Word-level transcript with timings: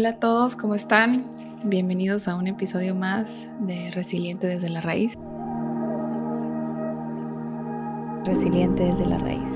Hola 0.00 0.08
a 0.08 0.18
todos, 0.18 0.56
¿cómo 0.56 0.74
están? 0.74 1.26
Bienvenidos 1.62 2.26
a 2.26 2.34
un 2.34 2.46
episodio 2.46 2.94
más 2.94 3.30
de 3.60 3.90
Resiliente 3.90 4.46
desde 4.46 4.70
la 4.70 4.80
Raíz. 4.80 5.12
Resiliente 8.24 8.84
desde 8.84 9.04
la 9.04 9.18
Raíz. 9.18 9.50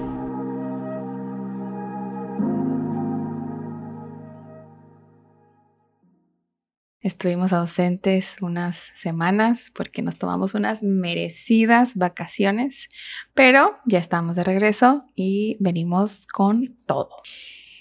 Estuvimos 7.01 7.55
ausentes 7.55 8.37
unas 8.43 8.91
semanas 8.95 9.73
porque 9.75 10.03
nos 10.03 10.19
tomamos 10.19 10.53
unas 10.53 10.83
merecidas 10.83 11.95
vacaciones, 11.95 12.91
pero 13.33 13.79
ya 13.87 13.99
estamos 13.99 14.37
de 14.37 14.45
regreso 14.45 15.07
y 15.15 15.57
venimos 15.59 16.27
con 16.27 16.77
todo. 16.85 17.23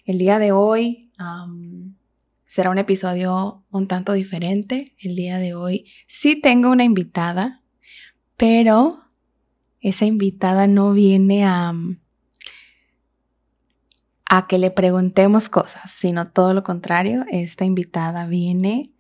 El 0.06 0.18
día 0.18 0.40
de 0.40 0.54
hoy 0.54 1.12
será 2.54 2.70
un 2.70 2.78
episodio 2.78 3.64
un 3.72 3.88
tanto 3.88 4.14
diferente. 4.14 4.86
El 5.00 5.16
día 5.16 5.40
de 5.40 5.56
hoy 5.56 5.88
sí 6.08 6.40
tengo 6.40 6.70
una 6.70 6.84
invitada, 6.84 7.64
pero 8.38 9.06
esa 9.82 10.06
invitada 10.06 10.68
no 10.68 10.94
viene 10.94 11.46
a, 11.46 11.74
a 14.28 14.46
que 14.46 14.60
le 14.60 14.70
preguntemos 14.70 15.50
cosas, 15.50 15.90
sino 15.90 16.30
todo 16.30 16.54
lo 16.54 16.62
contrario. 16.62 17.26
Esta 17.32 17.66
invitada 17.66 18.28
viene 18.28 18.94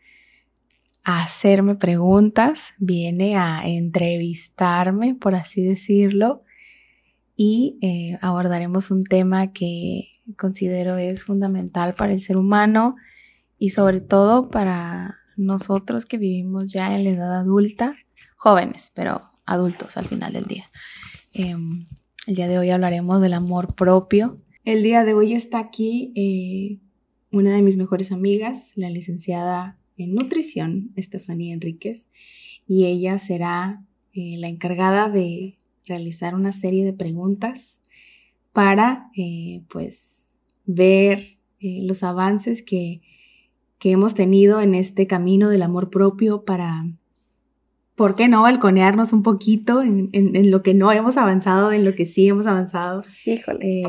a 1.04 1.22
hacerme 1.22 1.76
preguntas, 1.76 2.74
viene 2.80 3.38
a 3.38 3.68
entrevistarme, 3.68 5.14
por 5.14 5.36
así 5.36 5.62
decirlo, 5.62 6.42
y 7.36 7.78
eh, 7.84 8.18
abordaremos 8.24 8.90
un 8.90 9.04
tema 9.04 9.52
que 9.52 10.10
considero 10.40 10.98
es 10.98 11.24
fundamental 11.24 11.94
para 11.94 12.14
el 12.14 12.22
ser 12.22 12.38
humano 12.38 12.96
y 13.64 13.70
sobre 13.70 14.02
todo 14.02 14.50
para 14.50 15.20
nosotros 15.38 16.06
que 16.06 16.18
vivimos 16.18 16.74
ya 16.74 16.94
en 16.98 17.06
la 17.06 17.12
edad 17.12 17.40
adulta, 17.40 17.96
jóvenes, 18.36 18.92
pero 18.94 19.22
adultos 19.46 19.96
al 19.96 20.06
final 20.06 20.34
del 20.34 20.48
día. 20.48 20.66
Em, 21.32 21.88
el 22.28 22.36
día 22.36 22.50
de 22.50 22.60
hoy 22.60 22.72
hablaremos 22.72 23.22
del 23.22 23.32
amor 23.32 23.74
propio. 23.74 24.38
El 24.66 24.84
día 24.84 25.06
de 25.06 25.14
hoy 25.14 25.32
está 25.32 25.60
aquí 25.60 26.12
eh, 26.14 26.82
una 27.32 27.56
de 27.56 27.62
mis 27.62 27.78
mejores 27.78 28.12
amigas, 28.12 28.74
la 28.76 28.90
licenciada 28.90 29.80
en 29.96 30.14
nutrición, 30.14 30.92
Estefanía 30.98 31.54
Enríquez, 31.54 32.10
y 32.68 32.88
ella 32.88 33.18
será 33.18 33.82
eh, 34.12 34.36
la 34.40 34.50
encargada 34.50 35.08
de 35.08 35.58
realizar 35.86 36.36
una 36.36 36.52
serie 36.52 36.84
de 36.84 36.92
preguntas 36.92 37.78
para 38.52 39.10
eh, 39.16 39.64
pues 39.70 40.26
ver 40.66 41.38
eh, 41.62 41.80
los 41.84 42.04
avances 42.04 42.62
que, 42.62 43.00
que, 43.84 43.92
hemos 43.92 44.14
tenido 44.14 44.62
en 44.62 44.76
este 44.76 45.08
camino 45.08 45.50
del 45.50 45.62
amor 45.62 45.90
propio 45.90 46.46
para, 46.46 46.86
¿por 47.96 48.16
qué 48.16 48.28
no?, 48.28 48.42
balconearnos 48.42 49.14
un 49.14 49.24
poquito 49.24 49.82
en, 49.82 50.10
en, 50.14 50.52
lo 50.52 50.64
que 50.64 50.74
no 50.74 50.92
hemos 50.92 51.18
avanzado, 51.18 51.72
en 51.72 51.84
lo 51.84 51.94
que 51.94 52.06
sí 52.06 52.28
hemos 52.28 52.48
avanzado. 52.48 53.04
Híjole. 53.26 53.82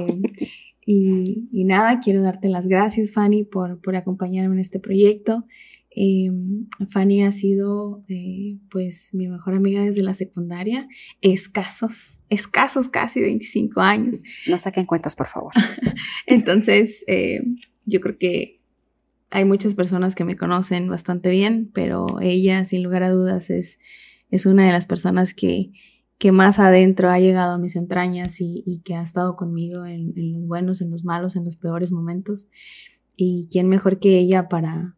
y, 0.85 1.49
y, 1.53 1.65
nada, 1.65 2.01
quiero 2.01 2.23
darte 2.23 2.49
las 2.49 2.67
gracias, 2.67 3.13
Fanny, 3.13 3.45
por, 3.45 3.81
por 3.81 3.97
acompañarme 3.97 4.55
en 4.55 4.61
este 4.61 4.81
proyecto. 4.81 5.47
Eh, 5.97 6.31
Fanny 6.89 7.23
ha 7.23 7.33
sido 7.33 8.05
eh, 8.09 8.57
pues 8.71 9.11
mi 9.13 9.29
mejor 9.29 9.55
amiga 9.55 9.83
desde 9.83 10.03
la 10.03 10.15
secundaria, 10.15 10.87
escasos, 11.21 12.19
escasos 12.31 12.89
casi 12.89 13.21
25 13.21 13.81
años. 13.81 14.21
No 14.49 14.59
saquen 14.59 14.87
cuentas, 14.87 15.15
por 15.15 15.27
favor. 15.27 15.53
Entonces, 16.27 17.05
eh, 17.07 17.43
yo 17.85 18.01
creo 18.01 18.19
que 18.19 18.64
hay 19.31 19.45
muchas 19.45 19.75
personas 19.75 20.15
que 20.15 20.25
me 20.25 20.37
conocen 20.37 20.89
bastante 20.89 21.31
bien, 21.31 21.71
pero 21.73 22.21
ella, 22.21 22.65
sin 22.65 22.83
lugar 22.83 23.03
a 23.03 23.11
dudas, 23.11 23.51
es, 23.51 23.79
es 24.31 24.47
una 24.47 24.67
de 24.67 24.73
las 24.73 24.87
personas 24.87 25.35
que, 25.35 25.73
que 26.19 26.33
más 26.33 26.59
adentro 26.59 27.11
ha 27.11 27.19
llegado 27.19 27.55
a 27.55 27.59
mis 27.59 27.77
entrañas 27.77 28.41
y, 28.41 28.83
que 28.85 28.95
ha 28.95 29.03
estado 29.03 29.37
conmigo 29.37 29.87
en, 29.87 30.13
en 30.17 30.33
los 30.33 30.47
buenos, 30.47 30.81
en 30.81 30.91
los 30.91 31.05
malos, 31.05 31.37
en 31.37 31.45
los 31.45 31.57
peores 31.57 31.93
momentos. 31.93 32.47
Y 33.17 33.49
quién 33.51 33.69
mejor 33.69 33.99
que 33.99 34.19
ella 34.19 34.49
para, 34.49 34.97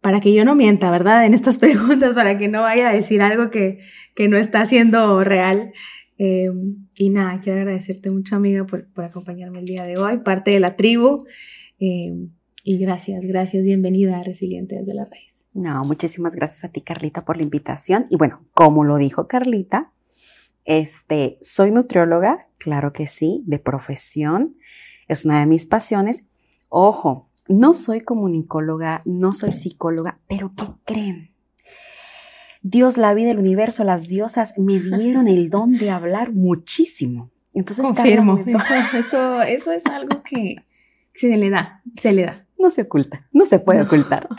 para 0.00 0.20
que 0.20 0.32
yo 0.32 0.44
no 0.44 0.54
mienta, 0.54 0.90
¿verdad? 0.90 1.24
En 1.26 1.34
estas 1.34 1.58
preguntas, 1.60 2.14
para 2.14 2.38
que 2.38 2.48
no 2.48 2.62
vaya 2.62 2.90
a 2.90 2.92
decir 2.92 3.22
algo 3.22 3.50
que, 3.50 3.80
que 4.14 4.28
no 4.28 4.36
está 4.36 4.66
siendo 4.66 5.22
real. 5.24 5.72
Em, 6.18 6.88
y 6.96 7.10
nada, 7.10 7.40
quiero 7.40 7.60
agradecerte 7.60 8.10
mucho, 8.10 8.34
amiga, 8.34 8.66
por, 8.66 8.88
por, 8.88 9.04
acompañarme 9.04 9.60
el 9.60 9.64
día 9.64 9.84
de 9.84 9.96
hoy, 9.98 10.18
parte 10.18 10.50
de 10.50 10.60
la 10.60 10.74
tribu. 10.74 11.24
Em, 11.78 12.30
y 12.68 12.76
gracias, 12.76 13.24
gracias, 13.24 13.64
bienvenida 13.64 14.18
a 14.18 14.22
Resiliente 14.22 14.76
desde 14.76 14.92
la 14.92 15.06
Raíz. 15.06 15.32
No, 15.54 15.84
muchísimas 15.84 16.34
gracias 16.34 16.64
a 16.64 16.68
ti, 16.68 16.82
Carlita, 16.82 17.24
por 17.24 17.38
la 17.38 17.42
invitación. 17.42 18.04
Y 18.10 18.16
bueno, 18.16 18.44
como 18.52 18.84
lo 18.84 18.98
dijo 18.98 19.26
Carlita, 19.26 19.94
este, 20.66 21.38
soy 21.40 21.70
nutrióloga, 21.70 22.48
claro 22.58 22.92
que 22.92 23.06
sí, 23.06 23.42
de 23.46 23.58
profesión, 23.58 24.54
es 25.06 25.24
una 25.24 25.40
de 25.40 25.46
mis 25.46 25.64
pasiones. 25.64 26.24
Ojo, 26.68 27.30
no 27.48 27.72
soy 27.72 28.02
comunicóloga, 28.02 29.00
no 29.06 29.32
soy 29.32 29.52
psicóloga, 29.52 30.20
pero 30.28 30.52
¿qué 30.54 30.66
creen? 30.84 31.30
Dios, 32.60 32.98
la 32.98 33.14
vida, 33.14 33.30
el 33.30 33.38
universo, 33.38 33.82
las 33.82 34.08
diosas 34.08 34.52
me 34.58 34.78
dieron 34.78 35.26
el 35.26 35.48
don 35.50 35.72
de 35.72 35.88
hablar 35.88 36.34
muchísimo. 36.34 37.30
Entonces, 37.54 37.82
confirmo. 37.82 38.44
Eso, 38.92 39.40
eso, 39.40 39.72
es 39.72 39.86
algo 39.86 40.22
que 40.22 40.56
se 41.14 41.34
le 41.34 41.48
da, 41.48 41.82
se 41.96 42.12
le 42.12 42.24
da. 42.24 42.44
No 42.58 42.70
se 42.70 42.82
oculta, 42.82 43.26
no 43.32 43.46
se 43.46 43.58
puede 43.60 43.82
ocultar. 43.82 44.28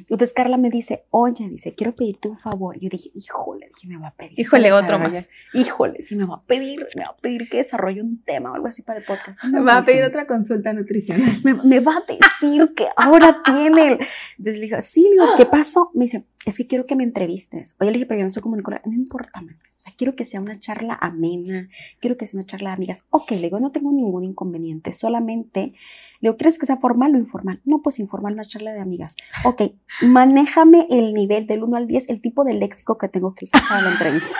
Entonces 0.00 0.32
Carla 0.32 0.56
me 0.56 0.70
dice, 0.70 1.04
oye, 1.10 1.48
dice, 1.48 1.74
quiero 1.74 1.94
pedirte 1.94 2.28
un 2.28 2.36
favor. 2.36 2.78
Yo 2.80 2.88
dije, 2.88 3.10
híjole, 3.14 3.70
dije, 3.72 3.86
me 3.86 3.96
va 3.96 4.08
a 4.08 4.14
pedir. 4.14 4.40
Híjole, 4.40 4.72
otro 4.72 4.98
más. 4.98 5.28
Híjole, 5.54 6.02
si 6.02 6.16
me 6.16 6.24
va 6.24 6.36
a 6.36 6.42
pedir, 6.42 6.86
me 6.96 7.04
va 7.04 7.10
a 7.10 7.16
pedir 7.16 7.48
que 7.48 7.58
desarrolle 7.58 8.02
un 8.02 8.20
tema 8.22 8.50
o 8.50 8.54
algo 8.54 8.66
así 8.66 8.82
para 8.82 8.98
el 8.98 9.04
podcast. 9.04 9.42
Me 9.44 9.60
va 9.60 9.78
a 9.78 9.84
pedir 9.84 10.02
otra 10.02 10.26
consulta 10.26 10.72
nutricional. 10.72 11.30
Me, 11.64 11.80
va 11.80 11.98
a 11.98 12.04
decir 12.08 12.74
que 12.74 12.88
ahora 12.96 13.42
tiene. 13.44 13.98
Entonces 14.38 14.56
le 14.56 14.60
dije, 14.60 14.82
sí, 14.82 15.08
digo, 15.08 15.24
¿qué 15.36 15.46
pasó? 15.46 15.90
Me 15.94 16.04
dice, 16.04 16.24
es 16.46 16.56
que 16.56 16.66
quiero 16.66 16.86
que 16.86 16.96
me 16.96 17.04
entrevistes. 17.04 17.76
Oye, 17.78 17.90
le 17.90 17.98
dije, 17.98 18.06
pero 18.06 18.20
yo 18.20 18.24
no 18.24 18.30
soy 18.30 18.42
comunicadora. 18.42 18.82
No 18.86 18.94
importa, 18.94 19.40
man. 19.40 19.58
O 19.62 19.78
sea, 19.78 19.92
quiero 19.96 20.16
que 20.16 20.24
sea 20.24 20.40
una 20.40 20.58
charla 20.58 20.98
amena, 21.00 21.68
quiero 22.00 22.16
que 22.16 22.26
sea 22.26 22.38
una 22.38 22.46
charla 22.46 22.70
de 22.70 22.74
amigas. 22.74 23.06
Ok, 23.10 23.30
le 23.32 23.42
digo, 23.42 23.60
no 23.60 23.70
tengo 23.70 23.92
ningún 23.92 24.24
inconveniente, 24.24 24.92
solamente, 24.92 25.74
le 26.20 26.28
digo, 26.28 26.36
¿crees 26.36 26.58
que 26.58 26.66
sea 26.66 26.76
formal 26.76 27.14
o 27.14 27.18
informal? 27.18 27.62
No, 27.64 27.80
pues 27.82 27.98
informal, 27.98 28.34
una 28.34 28.44
charla 28.44 28.72
de 28.72 28.80
amigas. 28.80 29.16
Ok, 29.44 29.62
manéjame 30.02 30.86
el 30.90 31.14
nivel 31.14 31.46
del 31.46 31.62
1 31.62 31.76
al 31.76 31.86
10, 31.86 32.10
el 32.10 32.20
tipo 32.20 32.44
de 32.44 32.54
léxico 32.54 32.98
que 32.98 33.08
tengo 33.08 33.34
que 33.34 33.46
usar 33.46 33.62
para 33.68 33.82
la 33.82 33.92
entrevista. 33.92 34.36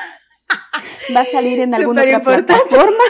Va 1.16 1.20
a 1.20 1.24
salir 1.24 1.60
en 1.60 1.74
alguna 1.74 2.02
otra 2.02 2.20
plataforma. 2.20 3.04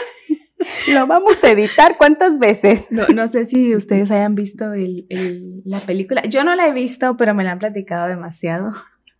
Lo 0.93 1.07
vamos 1.07 1.43
a 1.43 1.51
editar 1.51 1.97
cuántas 1.97 2.39
veces. 2.39 2.91
No, 2.91 3.07
no 3.07 3.27
sé 3.27 3.45
si 3.45 3.75
ustedes 3.75 4.09
hayan 4.11 4.35
visto 4.35 4.73
el, 4.73 5.05
el, 5.09 5.61
la 5.65 5.79
película. 5.79 6.21
Yo 6.23 6.43
no 6.43 6.55
la 6.55 6.67
he 6.67 6.73
visto, 6.73 7.17
pero 7.17 7.33
me 7.33 7.43
la 7.43 7.51
han 7.51 7.59
platicado 7.59 8.07
demasiado. 8.07 8.71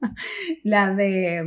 La 0.63 0.93
de 0.93 1.43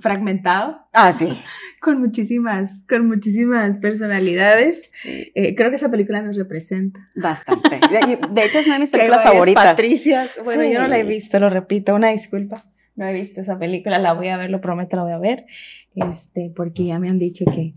Fragmentado. 0.00 0.86
Ah, 0.92 1.12
sí. 1.12 1.28
Con 1.80 2.00
muchísimas, 2.00 2.78
con 2.88 3.06
muchísimas 3.06 3.78
personalidades. 3.78 4.90
Eh, 5.04 5.54
creo 5.54 5.70
que 5.70 5.76
esa 5.76 5.90
película 5.90 6.20
nos 6.22 6.36
representa. 6.36 7.08
Bastante. 7.14 7.78
De, 8.30 8.44
hecho, 8.44 8.58
es 8.58 8.66
una 8.66 8.74
de 8.74 8.80
mis 8.80 8.90
películas 8.90 9.22
favoritas. 9.22 9.64
Patricias. 9.64 10.30
Bueno, 10.42 10.64
yo 10.64 10.80
no 10.80 10.88
la 10.88 10.98
he 10.98 11.04
visto, 11.04 11.38
lo 11.38 11.48
repito, 11.48 11.94
una 11.94 12.10
disculpa. 12.10 12.64
No 12.96 13.06
he 13.06 13.12
visto 13.12 13.40
esa 13.40 13.58
película, 13.58 13.98
la 13.98 14.14
voy 14.14 14.28
a 14.28 14.36
ver, 14.36 14.50
lo 14.50 14.60
prometo, 14.60 14.96
la 14.96 15.02
voy 15.02 15.12
a 15.12 15.18
ver. 15.18 15.46
Este, 15.94 16.50
porque 16.56 16.86
ya 16.86 16.98
me 16.98 17.08
han 17.08 17.18
dicho 17.18 17.44
que, 17.44 17.74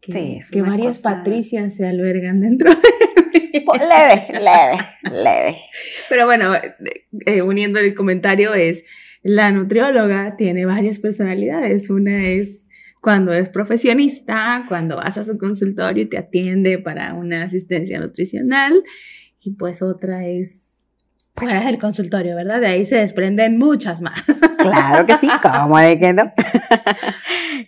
que, 0.00 0.40
que 0.50 0.62
varias 0.62 0.98
Patricias 0.98 1.74
se 1.74 1.86
albergan 1.86 2.40
dentro 2.40 2.70
de 2.70 2.76
mí. 2.76 2.82
Leve, 3.78 4.26
leve, 4.40 4.78
leve. 5.10 5.58
Pero 6.08 6.26
bueno, 6.26 6.52
eh, 7.26 7.42
uniendo 7.42 7.78
el 7.80 7.94
comentario 7.94 8.54
es 8.54 8.84
la 9.22 9.52
nutrióloga 9.52 10.36
tiene 10.36 10.66
varias 10.66 10.98
personalidades. 10.98 11.90
Una 11.90 12.26
es 12.26 12.62
cuando 13.00 13.32
es 13.32 13.48
profesionista, 13.48 14.64
cuando 14.68 14.96
vas 14.96 15.18
a 15.18 15.24
su 15.24 15.38
consultorio 15.38 16.04
y 16.04 16.08
te 16.08 16.18
atiende 16.18 16.78
para 16.78 17.14
una 17.14 17.44
asistencia 17.44 18.00
nutricional. 18.00 18.82
Y 19.40 19.54
pues 19.54 19.82
otra 19.82 20.26
es 20.26 20.68
pues, 21.34 21.50
fuera 21.50 21.66
del 21.66 21.78
consultorio, 21.78 22.36
¿verdad? 22.36 22.60
De 22.60 22.66
ahí 22.66 22.84
se 22.84 22.96
desprenden 22.96 23.58
muchas 23.58 24.02
más. 24.02 24.22
Claro 24.58 25.06
que 25.06 25.16
sí, 25.16 25.28
¿cómo 25.42 25.78
de 25.78 25.98
que 25.98 26.12
no? 26.12 26.32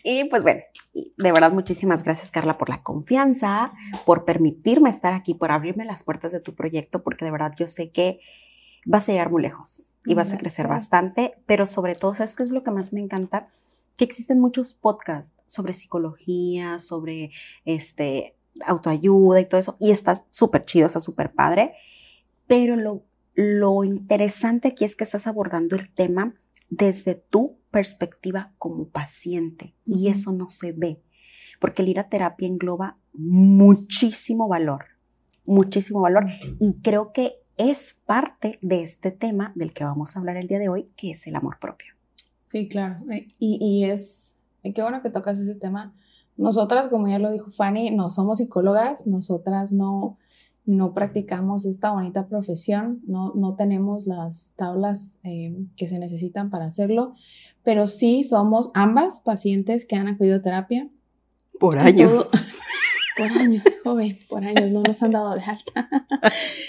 y 0.04 0.24
pues 0.24 0.42
bueno, 0.42 0.60
de 0.92 1.32
verdad 1.32 1.52
muchísimas 1.52 2.02
gracias 2.02 2.30
Carla 2.30 2.58
por 2.58 2.68
la 2.68 2.82
confianza, 2.82 3.72
por 4.06 4.24
permitirme 4.24 4.90
estar 4.90 5.12
aquí, 5.12 5.34
por 5.34 5.50
abrirme 5.50 5.84
las 5.84 6.02
puertas 6.04 6.30
de 6.30 6.40
tu 6.40 6.54
proyecto, 6.54 7.02
porque 7.02 7.24
de 7.24 7.32
verdad 7.32 7.52
yo 7.58 7.66
sé 7.66 7.90
que 7.90 8.20
vas 8.86 9.08
a 9.08 9.12
llegar 9.12 9.30
muy 9.30 9.42
lejos 9.42 9.94
y 10.04 10.14
vas 10.14 10.32
a 10.32 10.36
crecer 10.36 10.68
bastante, 10.68 11.34
pero 11.46 11.66
sobre 11.66 11.94
todo, 11.94 12.14
¿sabes 12.14 12.34
qué 12.34 12.42
es 12.42 12.50
lo 12.50 12.62
que 12.62 12.70
más 12.70 12.92
me 12.92 13.00
encanta? 13.00 13.48
Que 13.96 14.04
existen 14.04 14.40
muchos 14.40 14.74
podcasts 14.74 15.34
sobre 15.46 15.72
psicología, 15.72 16.78
sobre 16.78 17.30
este, 17.64 18.36
autoayuda 18.66 19.40
y 19.40 19.48
todo 19.48 19.60
eso, 19.60 19.76
y 19.80 19.90
está 19.90 20.24
súper 20.30 20.62
chido, 20.62 20.86
está 20.86 21.00
súper 21.00 21.32
padre, 21.32 21.74
pero 22.46 22.76
lo 22.76 23.04
lo 23.34 23.82
interesante 23.82 24.68
aquí 24.68 24.84
es 24.84 24.94
que 24.94 25.04
estás 25.04 25.26
abordando 25.26 25.76
el 25.76 25.92
tema 25.92 26.34
desde 26.70 27.14
tu 27.14 27.58
perspectiva 27.70 28.54
como 28.58 28.88
paciente 28.88 29.74
y 29.84 30.08
eso 30.08 30.32
no 30.32 30.48
se 30.48 30.72
ve, 30.72 31.02
porque 31.60 31.82
el 31.82 31.88
ir 31.88 31.98
a 31.98 32.08
terapia 32.08 32.46
engloba 32.46 32.98
muchísimo 33.12 34.48
valor, 34.48 34.84
muchísimo 35.44 36.00
valor 36.00 36.26
y 36.60 36.80
creo 36.80 37.12
que 37.12 37.32
es 37.56 37.94
parte 38.06 38.58
de 38.62 38.82
este 38.82 39.10
tema 39.10 39.52
del 39.54 39.72
que 39.72 39.84
vamos 39.84 40.16
a 40.16 40.20
hablar 40.20 40.36
el 40.36 40.48
día 40.48 40.58
de 40.58 40.68
hoy, 40.68 40.90
que 40.96 41.12
es 41.12 41.26
el 41.26 41.36
amor 41.36 41.58
propio. 41.60 41.94
Sí, 42.44 42.68
claro. 42.68 42.96
Eh, 43.10 43.28
y, 43.38 43.58
y 43.60 43.84
es, 43.84 44.36
qué 44.62 44.82
bueno 44.82 45.02
que 45.02 45.10
tocas 45.10 45.38
ese 45.38 45.54
tema. 45.54 45.94
Nosotras, 46.36 46.88
como 46.88 47.08
ya 47.08 47.18
lo 47.18 47.30
dijo 47.30 47.50
Fanny, 47.50 47.90
no 47.90 48.10
somos 48.10 48.38
psicólogas, 48.38 49.06
nosotras 49.06 49.72
no, 49.72 50.18
no 50.66 50.94
practicamos 50.94 51.64
esta 51.64 51.92
bonita 51.92 52.26
profesión, 52.26 53.00
no, 53.06 53.32
no 53.34 53.54
tenemos 53.54 54.06
las 54.06 54.52
tablas 54.56 55.18
eh, 55.22 55.54
que 55.76 55.86
se 55.86 55.98
necesitan 55.98 56.50
para 56.50 56.66
hacerlo, 56.66 57.14
pero 57.62 57.86
sí 57.86 58.24
somos 58.24 58.70
ambas 58.74 59.20
pacientes 59.20 59.86
que 59.86 59.96
han 59.96 60.08
acudido 60.08 60.36
a 60.36 60.42
terapia. 60.42 60.88
Por 61.60 61.78
años. 61.78 62.28
por 63.16 63.26
años, 63.26 63.62
joven, 63.84 64.18
por 64.28 64.44
años, 64.44 64.70
no 64.72 64.82
nos 64.82 65.02
han 65.02 65.12
dado 65.12 65.34
de 65.34 65.42
alta. 65.42 65.88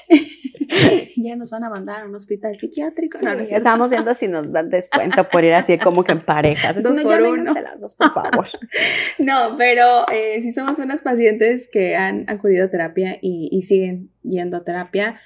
ya 1.15 1.35
nos 1.35 1.49
van 1.49 1.63
a 1.63 1.69
mandar 1.69 2.01
a 2.01 2.05
un 2.05 2.15
hospital 2.15 2.57
psiquiátrico. 2.57 3.19
no, 3.21 3.31
estamos 3.31 3.89
viendo 3.89 4.13
si 4.13 4.27
nos 4.27 4.51
dan 4.51 4.69
descuento 4.69 5.27
por 5.29 5.43
ir 5.43 5.53
así 5.53 5.77
como 5.77 6.03
que 6.03 6.13
en 6.13 6.21
parejas. 6.21 6.81
Dos 6.81 7.01
por 7.01 7.21
uno. 7.21 7.53
Dos, 7.79 7.93
por 7.95 8.11
favor. 8.11 8.45
no, 9.19 9.55
pero 9.57 10.05
eh, 10.11 10.41
si 10.41 10.51
somos 10.51 10.79
unas 10.79 11.01
pacientes 11.01 11.69
que 11.71 11.95
han 11.95 12.29
acudido 12.29 12.65
a 12.65 12.69
terapia 12.69 13.17
y, 13.21 13.61
siguen 13.63 14.11
yendo 14.23 14.57
a 14.57 14.63
terapia 14.63 15.19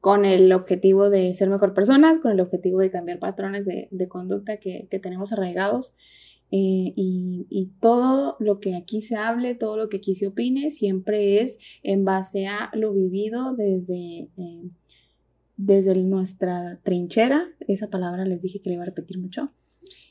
con 0.00 0.24
el 0.24 0.52
objetivo 0.52 1.10
de 1.10 1.34
ser 1.34 1.50
mejor 1.50 1.74
personas, 1.74 2.18
con 2.18 2.32
el 2.32 2.40
objetivo 2.40 2.80
de 2.80 2.90
cambiar 2.90 3.18
patrones 3.18 3.66
de, 3.66 4.08
conducta 4.08 4.58
que, 4.58 4.86
que 4.90 4.98
tenemos 4.98 5.32
arraigados. 5.32 5.94
Y, 6.50 7.72
todo 7.80 8.36
lo 8.40 8.58
que 8.60 8.74
aquí 8.74 9.02
se 9.02 9.16
hable, 9.16 9.54
todo 9.54 9.76
lo 9.76 9.88
que 9.88 9.98
aquí 9.98 10.14
se 10.14 10.26
opine, 10.26 10.70
siempre 10.70 11.42
es 11.42 11.58
en 11.82 12.04
base 12.04 12.46
a 12.46 12.70
lo 12.74 12.92
vivido 12.92 13.54
desde, 13.54 14.28
eh, 14.36 14.70
desde 15.56 15.94
nuestra 16.02 16.80
trinchera. 16.82 17.44
Esa 17.66 17.88
palabra 17.88 18.24
les 18.24 18.40
dije 18.40 18.60
que 18.60 18.70
le 18.70 18.74
iba 18.74 18.82
a 18.82 18.86
repetir 18.86 19.18
mucho. 19.18 19.52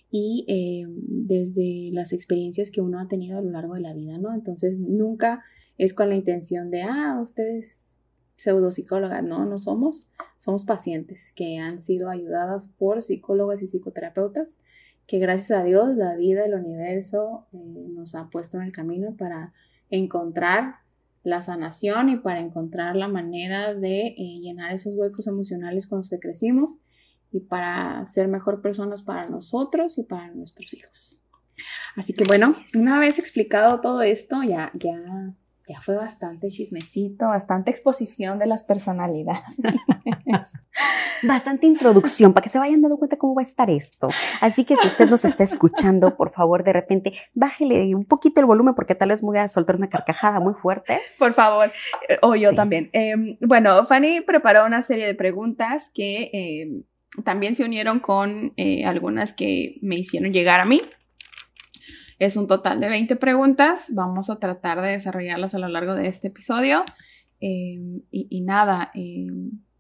Y 0.09 0.45
eh, 0.47 0.85
desde 0.87 1.89
las 1.91 2.13
experiencias 2.13 2.71
que 2.71 2.81
uno 2.81 2.99
ha 2.99 3.07
tenido 3.07 3.37
a 3.37 3.41
lo 3.41 3.51
largo 3.51 3.73
de 3.73 3.81
la 3.81 3.93
vida, 3.93 4.17
¿no? 4.17 4.33
Entonces 4.33 4.79
nunca 4.79 5.43
es 5.77 5.93
con 5.93 6.09
la 6.09 6.15
intención 6.15 6.71
de, 6.71 6.83
ah, 6.83 7.19
ustedes 7.21 7.83
pseudopsicólogas, 8.37 9.23
no, 9.23 9.45
no 9.45 9.57
somos, 9.57 10.09
somos 10.37 10.63
pacientes 10.63 11.33
que 11.35 11.57
han 11.57 11.81
sido 11.81 12.09
ayudadas 12.09 12.67
por 12.77 13.01
psicólogas 13.01 13.61
y 13.63 13.67
psicoterapeutas 13.67 14.59
que 15.07 15.19
gracias 15.19 15.51
a 15.51 15.63
Dios 15.63 15.95
la 15.95 16.15
vida, 16.15 16.45
el 16.45 16.53
universo 16.53 17.47
eh, 17.53 17.87
nos 17.89 18.13
ha 18.13 18.29
puesto 18.29 18.57
en 18.57 18.63
el 18.63 18.71
camino 18.71 19.15
para 19.15 19.53
encontrar 19.89 20.75
la 21.23 21.41
sanación 21.41 22.09
y 22.09 22.17
para 22.17 22.41
encontrar 22.41 22.95
la 22.95 23.07
manera 23.07 23.73
de 23.73 24.07
eh, 24.07 24.39
llenar 24.41 24.73
esos 24.73 24.93
huecos 24.95 25.27
emocionales 25.27 25.87
con 25.87 25.99
los 25.99 26.09
que 26.09 26.19
crecimos 26.19 26.77
y 27.31 27.39
para 27.39 28.05
ser 28.05 28.27
mejor 28.27 28.61
personas 28.61 29.01
para 29.01 29.27
nosotros 29.27 29.97
y 29.97 30.03
para 30.03 30.33
nuestros 30.33 30.73
hijos. 30.73 31.21
Así 31.95 32.13
que 32.13 32.25
bueno, 32.25 32.55
una 32.75 32.99
vez 32.99 33.17
explicado 33.17 33.81
todo 33.81 34.01
esto, 34.01 34.43
ya, 34.43 34.71
ya 34.75 35.33
ya 35.67 35.81
fue 35.81 35.95
bastante 35.95 36.47
chismecito, 36.47 37.27
bastante 37.27 37.71
exposición 37.71 38.39
de 38.39 38.45
las 38.47 38.63
personalidades. 38.63 39.43
bastante 41.23 41.67
introducción 41.67 42.33
para 42.33 42.43
que 42.43 42.49
se 42.49 42.59
vayan 42.59 42.81
dando 42.81 42.97
cuenta 42.97 43.17
cómo 43.17 43.35
va 43.35 43.41
a 43.41 43.43
estar 43.43 43.69
esto. 43.69 44.09
Así 44.41 44.65
que 44.65 44.75
si 44.77 44.87
usted 44.87 45.09
nos 45.09 45.25
está 45.25 45.43
escuchando, 45.43 46.15
por 46.15 46.29
favor, 46.29 46.63
de 46.63 46.73
repente, 46.73 47.13
bájele 47.33 47.95
un 47.95 48.05
poquito 48.05 48.39
el 48.41 48.45
volumen 48.45 48.75
porque 48.75 48.95
tal 48.95 49.09
vez 49.09 49.21
voy 49.21 49.37
a 49.37 49.47
soltar 49.47 49.75
una 49.75 49.89
carcajada 49.89 50.39
muy 50.39 50.53
fuerte. 50.53 50.99
Por 51.17 51.33
favor, 51.33 51.71
eh, 52.09 52.17
o 52.21 52.35
yo 52.35 52.53
también. 52.53 52.89
Em, 52.93 53.37
bueno, 53.41 53.85
Fanny 53.85 54.21
preparó 54.21 54.65
una 54.65 54.81
serie 54.81 55.05
de 55.05 55.15
preguntas 55.15 55.91
que 55.93 56.29
em, 56.33 56.83
también 57.23 57.55
se 57.55 57.63
unieron 57.63 57.99
con 57.99 58.53
eh, 58.57 58.85
algunas 58.85 59.33
que 59.33 59.77
me 59.81 59.95
hicieron 59.95 60.33
llegar 60.33 60.59
a 60.59 60.65
mí. 60.65 60.81
Es 62.19 62.35
un 62.35 62.47
total 62.47 62.79
de 62.79 62.89
20 62.89 63.15
preguntas. 63.15 63.87
Vamos 63.93 64.29
a 64.29 64.39
tratar 64.39 64.81
de 64.81 64.89
desarrollarlas 64.89 65.53
a 65.53 65.59
lo 65.59 65.67
largo 65.67 65.95
de 65.95 66.07
este 66.07 66.27
episodio. 66.27 66.83
Em, 67.39 68.01
y, 68.09 68.41
nada, 68.41 68.91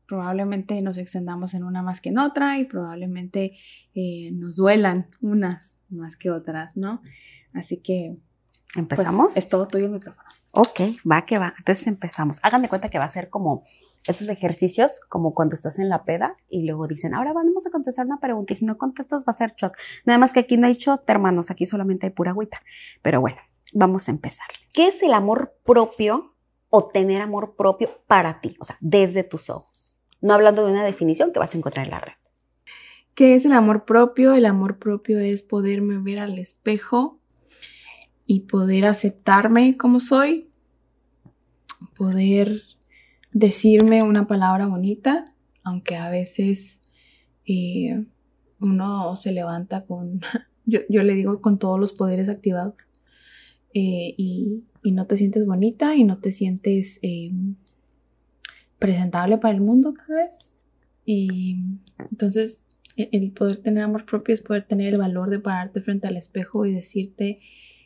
probablemente 0.07 0.81
nos 0.81 0.97
extendamos 0.97 1.53
en 1.53 1.63
una 1.63 1.83
más 1.83 2.01
que 2.01 2.09
en 2.09 2.17
otra 2.17 2.57
y 2.57 2.65
probablemente 2.65 3.53
eh, 3.93 4.31
nos 4.33 4.55
duelan 4.55 5.09
unas 5.21 5.75
más 5.89 6.15
que 6.15 6.31
otras, 6.31 6.77
¿no? 6.77 7.01
Así 7.53 7.77
que... 7.77 8.17
Pues, 8.73 8.77
¿Empezamos? 8.77 9.37
es 9.37 9.47
todo 9.47 9.67
tuyo 9.67 9.85
el 9.85 9.91
micrófono. 9.91 10.27
Ok, 10.51 10.81
va 11.09 11.25
que 11.25 11.37
va. 11.37 11.53
Entonces 11.57 11.87
empezamos. 11.87 12.37
Hagan 12.41 12.61
de 12.61 12.69
cuenta 12.69 12.89
que 12.89 12.99
va 12.99 13.05
a 13.05 13.09
ser 13.09 13.29
como 13.29 13.63
esos 14.07 14.29
ejercicios 14.29 15.01
como 15.09 15.33
cuando 15.33 15.55
estás 15.55 15.79
en 15.79 15.89
la 15.89 16.03
peda 16.03 16.37
y 16.49 16.65
luego 16.65 16.87
dicen, 16.87 17.13
ahora 17.13 17.33
vamos 17.33 17.67
a 17.67 17.71
contestar 17.71 18.05
una 18.05 18.19
pregunta 18.19 18.53
y 18.53 18.55
si 18.55 18.65
no 18.65 18.77
contestas 18.77 19.25
va 19.27 19.31
a 19.31 19.35
ser 19.35 19.53
shot. 19.55 19.73
Nada 20.05 20.19
más 20.19 20.33
que 20.33 20.39
aquí 20.41 20.57
no 20.57 20.67
hay 20.67 20.73
shot, 20.73 21.09
hermanos, 21.09 21.51
aquí 21.51 21.65
solamente 21.65 22.07
hay 22.07 22.11
pura 22.11 22.31
agüita. 22.31 22.61
Pero 23.01 23.21
bueno, 23.21 23.37
vamos 23.73 24.07
a 24.07 24.11
empezar. 24.11 24.47
¿Qué 24.73 24.87
es 24.87 25.01
el 25.03 25.13
amor 25.13 25.55
propio 25.63 26.35
o 26.69 26.85
tener 26.87 27.21
amor 27.21 27.55
propio 27.55 27.89
para 28.07 28.39
ti? 28.39 28.55
O 28.59 28.65
sea, 28.65 28.77
desde 28.79 29.23
tus 29.23 29.49
ojos. 29.49 29.76
No 30.21 30.33
hablando 30.33 30.65
de 30.65 30.71
una 30.71 30.83
definición 30.83 31.31
que 31.31 31.39
vas 31.39 31.53
a 31.53 31.57
encontrar 31.57 31.85
en 31.85 31.91
la 31.91 31.99
red. 31.99 32.13
¿Qué 33.13 33.35
es 33.35 33.45
el 33.45 33.53
amor 33.53 33.85
propio? 33.85 34.33
El 34.33 34.45
amor 34.45 34.77
propio 34.77 35.19
es 35.19 35.41
poderme 35.41 35.97
ver 35.97 36.19
al 36.19 36.37
espejo 36.37 37.19
y 38.27 38.41
poder 38.41 38.85
aceptarme 38.85 39.77
como 39.77 39.99
soy, 39.99 40.49
poder 41.95 42.61
decirme 43.31 44.03
una 44.03 44.27
palabra 44.27 44.67
bonita, 44.67 45.25
aunque 45.63 45.95
a 45.95 46.09
veces 46.09 46.79
eh, 47.45 48.05
uno 48.59 49.15
se 49.15 49.31
levanta 49.31 49.85
con, 49.85 50.21
yo, 50.65 50.81
le 50.89 51.13
digo 51.15 51.41
con 51.41 51.57
todos 51.57 51.79
los 51.79 51.93
poderes 51.93 52.29
activados, 52.29 52.75
eh, 53.73 54.13
y, 54.17 54.63
no 54.83 55.05
te 55.05 55.17
sientes 55.17 55.45
bonita 55.45 55.95
y 55.95 56.05
no 56.05 56.19
te 56.19 56.31
sientes 56.31 56.99
eh, 57.01 57.31
presentable 58.79 59.37
para 59.37 59.53
el 59.53 59.61
mundo 59.61 59.93
tal 59.93 60.15
vez. 60.15 60.55
Y 61.05 61.57
entonces 62.11 62.63
e, 62.95 63.09
el 63.11 63.31
poder 63.31 63.57
tener 63.57 63.83
amor 63.83 64.05
propio 64.05 64.33
es 64.33 64.41
poder 64.41 64.67
tener 64.67 64.93
el 64.93 64.99
valor 64.99 65.29
de 65.29 65.39
pararte 65.39 65.81
frente 65.81 66.07
al 66.07 66.17
espejo 66.17 66.65
y 66.65 66.73
decirte, 66.73 67.39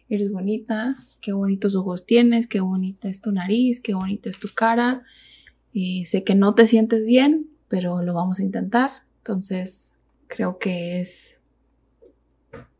eres 0.09 0.31
bonita, 0.31 0.95
qué 1.21 1.33
bonitos 1.33 1.75
ojos 1.75 2.05
tienes, 2.05 2.47
qué 2.47 2.59
bonita 2.59 3.07
es 3.07 3.21
tu 3.21 3.31
nariz, 3.31 3.79
qué 3.79 3.93
bonita 3.93 4.29
es 4.29 4.39
tu 4.39 4.49
cara, 4.53 5.03
y 5.71 6.05
sé 6.05 6.23
que 6.23 6.35
no 6.35 6.53
te 6.53 6.67
sientes 6.67 7.05
bien, 7.05 7.49
pero 7.67 8.01
lo 8.01 8.13
vamos 8.13 8.39
a 8.39 8.43
intentar. 8.43 8.91
Entonces, 9.19 9.93
creo 10.27 10.57
que 10.57 10.99
es 10.99 11.39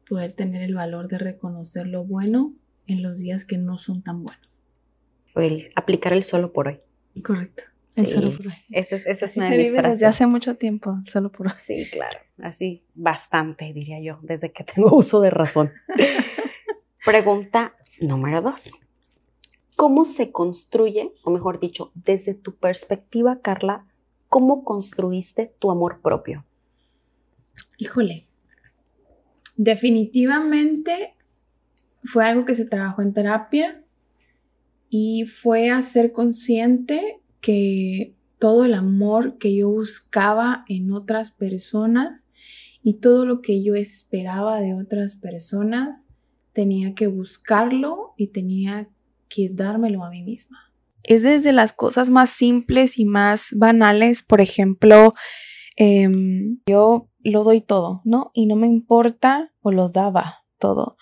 poder 0.10 0.34
tener 0.34 0.62
el 0.62 0.76
valor 0.76 1.08
de 1.08 1.18
reconocer 1.18 1.88
lo 1.88 2.04
bueno 2.04 2.54
en 2.88 3.02
los 3.02 3.20
días 3.20 3.46
que 3.46 3.58
no 3.58 3.78
son 3.78 4.02
tan 4.02 4.24
buenos. 4.24 4.64
El 5.36 5.70
aplicar 5.76 6.12
el 6.12 6.24
solo 6.24 6.52
por 6.52 6.68
hoy. 6.68 6.80
Correcto. 7.24 7.64
El 7.96 8.10
solo 8.10 8.38
por 8.38 8.48
hoy. 8.48 8.54
Esa 8.70 8.96
es, 8.96 9.06
esa 9.06 9.26
es 9.26 9.38
una 9.38 9.50
de 9.50 9.58
Desde 9.58 10.06
hace 10.06 10.26
mucho 10.26 10.56
tiempo, 10.56 11.00
solo 11.08 11.32
por 11.32 11.48
hoy. 11.48 11.54
Sí, 11.62 11.90
claro. 11.92 12.20
Así, 12.42 12.84
bastante, 12.96 13.74
diría 13.74 14.00
yo, 14.02 14.20
desde 14.22 14.52
que 14.52 14.64
tengo 14.64 14.90
uso 14.96 15.22
de 15.22 15.30
razón. 15.30 15.72
Pregunta 17.06 17.76
número 18.00 18.42
dos 18.42 18.82
cómo 19.82 20.06
se 20.06 20.32
construye, 20.32 21.12
o 21.24 21.32
mejor 21.32 21.60
dicho, 21.60 21.92
desde 21.96 22.36
tu 22.36 22.56
perspectiva, 22.56 23.42
Carla, 23.42 23.88
cómo 24.30 24.64
construiste 24.64 25.56
tu 25.58 25.72
amor 25.72 26.02
propio. 26.02 26.46
Híjole, 27.80 28.28
definitivamente 29.58 31.16
fue 32.04 32.26
algo 32.26 32.46
que 32.46 32.54
se 32.54 32.66
trabajó 32.66 33.02
en 33.02 33.14
terapia 33.14 33.84
y 34.88 35.26
fue 35.26 35.72
hacer 35.72 36.12
consciente 36.12 37.21
que 37.42 38.16
todo 38.40 38.66
el 38.66 38.74
amor 38.74 39.38
que 39.38 39.56
yo 39.56 39.70
buscaba 39.70 40.66
en 40.68 40.92
otras 40.94 41.32
personas 41.32 42.28
y 42.84 42.96
todo 42.96 43.26
lo 43.26 43.42
que 43.42 43.64
yo 43.64 43.76
esperaba 43.76 44.60
de 44.60 44.74
otras 44.74 45.16
personas 45.16 46.08
tenía 46.54 46.96
que 46.96 47.08
buscarlo 47.08 48.14
y 48.18 48.28
tenía 48.28 48.90
que 49.30 49.50
dármelo 49.50 50.04
a 50.04 50.10
mí 50.10 50.24
misma. 50.24 50.58
Es 51.04 51.24
desde 51.24 51.52
las 51.52 51.74
cosas 51.74 52.10
más 52.10 52.30
simples 52.30 53.00
y 53.00 53.06
más 53.06 53.50
banales, 53.56 54.22
por 54.22 54.42
ejemplo, 54.42 55.14
em, 55.78 56.60
yo 56.66 57.10
lo 57.20 57.44
doy 57.44 57.62
todo, 57.62 58.02
¿no? 58.04 58.32
Y 58.34 58.46
no 58.46 58.56
me 58.56 58.68
importa, 58.68 59.54
o 59.62 59.72
lo 59.72 59.90
daba 59.90 60.44
todo. 60.60 60.98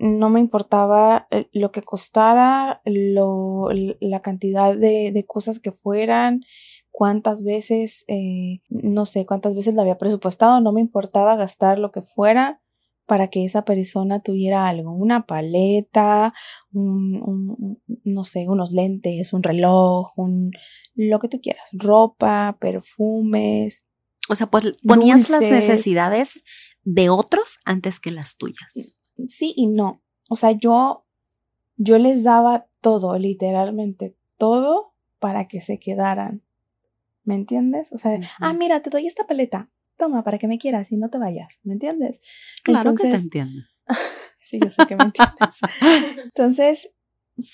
No 0.00 0.30
me 0.30 0.40
importaba 0.40 1.28
eh, 1.30 1.48
lo 1.52 1.72
que 1.72 1.82
costara, 1.82 2.80
lo, 2.84 3.68
la 4.00 4.22
cantidad 4.22 4.74
de, 4.74 5.12
de 5.12 5.26
cosas 5.26 5.60
que 5.60 5.72
fueran, 5.72 6.40
cuántas 6.90 7.42
veces, 7.42 8.04
eh, 8.08 8.60
no 8.68 9.06
sé 9.06 9.26
cuántas 9.26 9.54
veces 9.54 9.74
lo 9.74 9.82
había 9.82 9.98
presupuestado, 9.98 10.60
no 10.60 10.72
me 10.72 10.80
importaba 10.80 11.36
gastar 11.36 11.78
lo 11.78 11.92
que 11.92 12.02
fuera 12.02 12.60
para 13.06 13.28
que 13.28 13.44
esa 13.44 13.64
persona 13.64 14.20
tuviera 14.20 14.68
algo, 14.68 14.92
una 14.92 15.26
paleta, 15.26 16.32
un, 16.72 17.80
no 18.04 18.24
sé, 18.24 18.48
unos 18.48 18.70
lentes, 18.70 19.32
un 19.32 19.42
reloj, 19.42 20.12
un, 20.16 20.52
lo 20.94 21.18
que 21.18 21.28
tú 21.28 21.40
quieras, 21.40 21.68
ropa, 21.72 22.56
perfumes. 22.60 23.84
O 24.28 24.36
sea, 24.36 24.46
pues 24.46 24.72
ponías 24.86 25.28
las 25.28 25.40
necesidades 25.40 26.40
de 26.84 27.08
otros 27.08 27.58
antes 27.64 27.98
que 27.98 28.12
las 28.12 28.36
tuyas. 28.36 28.99
Sí 29.28 29.52
y 29.56 29.66
no. 29.66 30.02
O 30.28 30.36
sea, 30.36 30.52
yo, 30.52 31.04
yo 31.76 31.98
les 31.98 32.22
daba 32.22 32.68
todo, 32.80 33.18
literalmente 33.18 34.16
todo, 34.38 34.94
para 35.18 35.48
que 35.48 35.60
se 35.60 35.78
quedaran. 35.78 36.42
¿Me 37.24 37.34
entiendes? 37.34 37.92
O 37.92 37.98
sea, 37.98 38.18
ah, 38.40 38.52
mira, 38.52 38.82
te 38.82 38.90
doy 38.90 39.06
esta 39.06 39.26
paleta 39.26 39.70
toma, 40.00 40.24
para 40.24 40.38
que 40.38 40.48
me 40.48 40.58
quieras 40.58 40.90
y 40.90 40.96
no 40.96 41.10
te 41.10 41.18
vayas, 41.18 41.60
¿me 41.62 41.74
entiendes? 41.74 42.18
Claro 42.64 42.94
que 42.94 43.04
te 43.04 43.16
entiendo. 43.16 43.62
sí, 44.40 44.58
yo 44.58 44.70
sé 44.70 44.86
que 44.88 44.96
me 44.96 45.04
entiendes. 45.04 45.60
Entonces, 46.24 46.90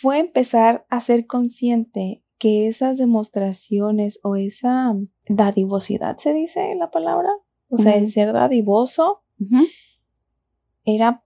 fue 0.01 0.21
empezar 0.21 0.87
a 0.89 1.01
ser 1.01 1.27
consciente 1.27 2.23
que 2.39 2.69
esas 2.69 2.97
demostraciones 2.99 4.21
o 4.23 4.37
esa 4.37 4.95
dadivosidad, 5.29 6.19
se 6.19 6.33
dice 6.33 6.75
la 6.79 6.91
palabra, 6.91 7.29
o 7.69 7.79
sea, 7.79 7.97
el 7.97 8.13
ser 8.13 8.33
dadivoso, 8.33 9.25
era 10.85 11.25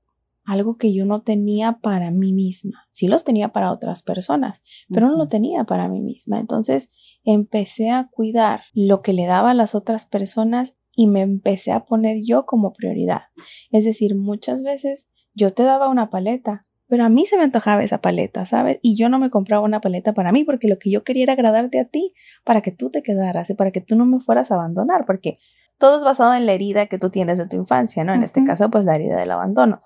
algo 0.51 0.77
que 0.77 0.93
yo 0.93 1.05
no 1.05 1.23
tenía 1.23 1.79
para 1.81 2.11
mí 2.11 2.33
misma. 2.33 2.87
Sí 2.91 3.07
los 3.07 3.23
tenía 3.23 3.53
para 3.53 3.71
otras 3.71 4.03
personas, 4.03 4.63
pero 4.89 5.09
no 5.09 5.17
lo 5.17 5.29
tenía 5.29 5.65
para 5.65 5.89
mí 5.89 6.01
misma. 6.01 6.41
Entonces 6.41 6.89
empecé 7.25 7.91
a 7.91 8.09
cuidar 8.11 8.63
lo 8.73 9.01
que 9.01 9.13
le 9.13 9.27
daba 9.27 9.53
a 9.53 9.55
las 9.55 9.77
otras 9.77 10.07
personas 10.07 10.75
y 10.97 11.07
me 11.07 11.21
empecé 11.21 11.71
a 11.71 11.85
poner 11.85 12.19
yo 12.25 12.47
como 12.47 12.73
prioridad. 12.73 13.23
Es 13.71 13.85
decir, 13.85 14.17
muchas 14.17 14.65
veces 14.65 15.09
yo 15.35 15.53
te 15.53 15.63
daba 15.63 15.89
una 15.89 16.11
paleta, 16.11 16.67
pero 16.89 17.05
a 17.05 17.09
mí 17.09 17.27
se 17.27 17.37
me 17.37 17.45
antojaba 17.45 17.85
esa 17.85 18.01
paleta, 18.01 18.45
¿sabes? 18.45 18.81
Y 18.83 18.97
yo 18.97 19.09
no 19.09 19.21
me 19.21 19.31
compraba 19.31 19.65
una 19.65 19.81
paleta 19.81 20.15
para 20.15 20.33
mí 20.33 20.43
porque 20.43 20.67
lo 20.67 20.81
que 20.81 20.91
yo 20.91 21.05
quería 21.05 21.23
era 21.23 21.35
agradarte 21.35 21.79
a 21.79 21.85
ti, 21.85 22.13
para 22.45 22.61
que 22.61 22.73
tú 22.73 22.91
te 22.91 23.03
quedaras 23.03 23.49
y 23.51 23.55
para 23.55 23.71
que 23.71 23.81
tú 23.81 23.95
no 23.95 24.05
me 24.05 24.19
fueras 24.19 24.51
a 24.51 24.57
abandonar, 24.57 25.07
porque 25.07 25.39
todo 25.79 25.99
es 25.99 26.05
basado 26.05 26.35
en 26.35 26.45
la 26.45 26.53
herida 26.53 26.87
que 26.87 26.99
tú 26.99 27.09
tienes 27.09 27.39
de 27.39 27.47
tu 27.47 27.57
infancia, 27.57 28.03
¿no? 28.03 28.13
En 28.13 28.25
este 28.25 28.43
caso, 28.43 28.69
pues 28.69 28.85
la 28.85 28.97
herida 28.97 29.17
del 29.17 29.31
abandono. 29.31 29.83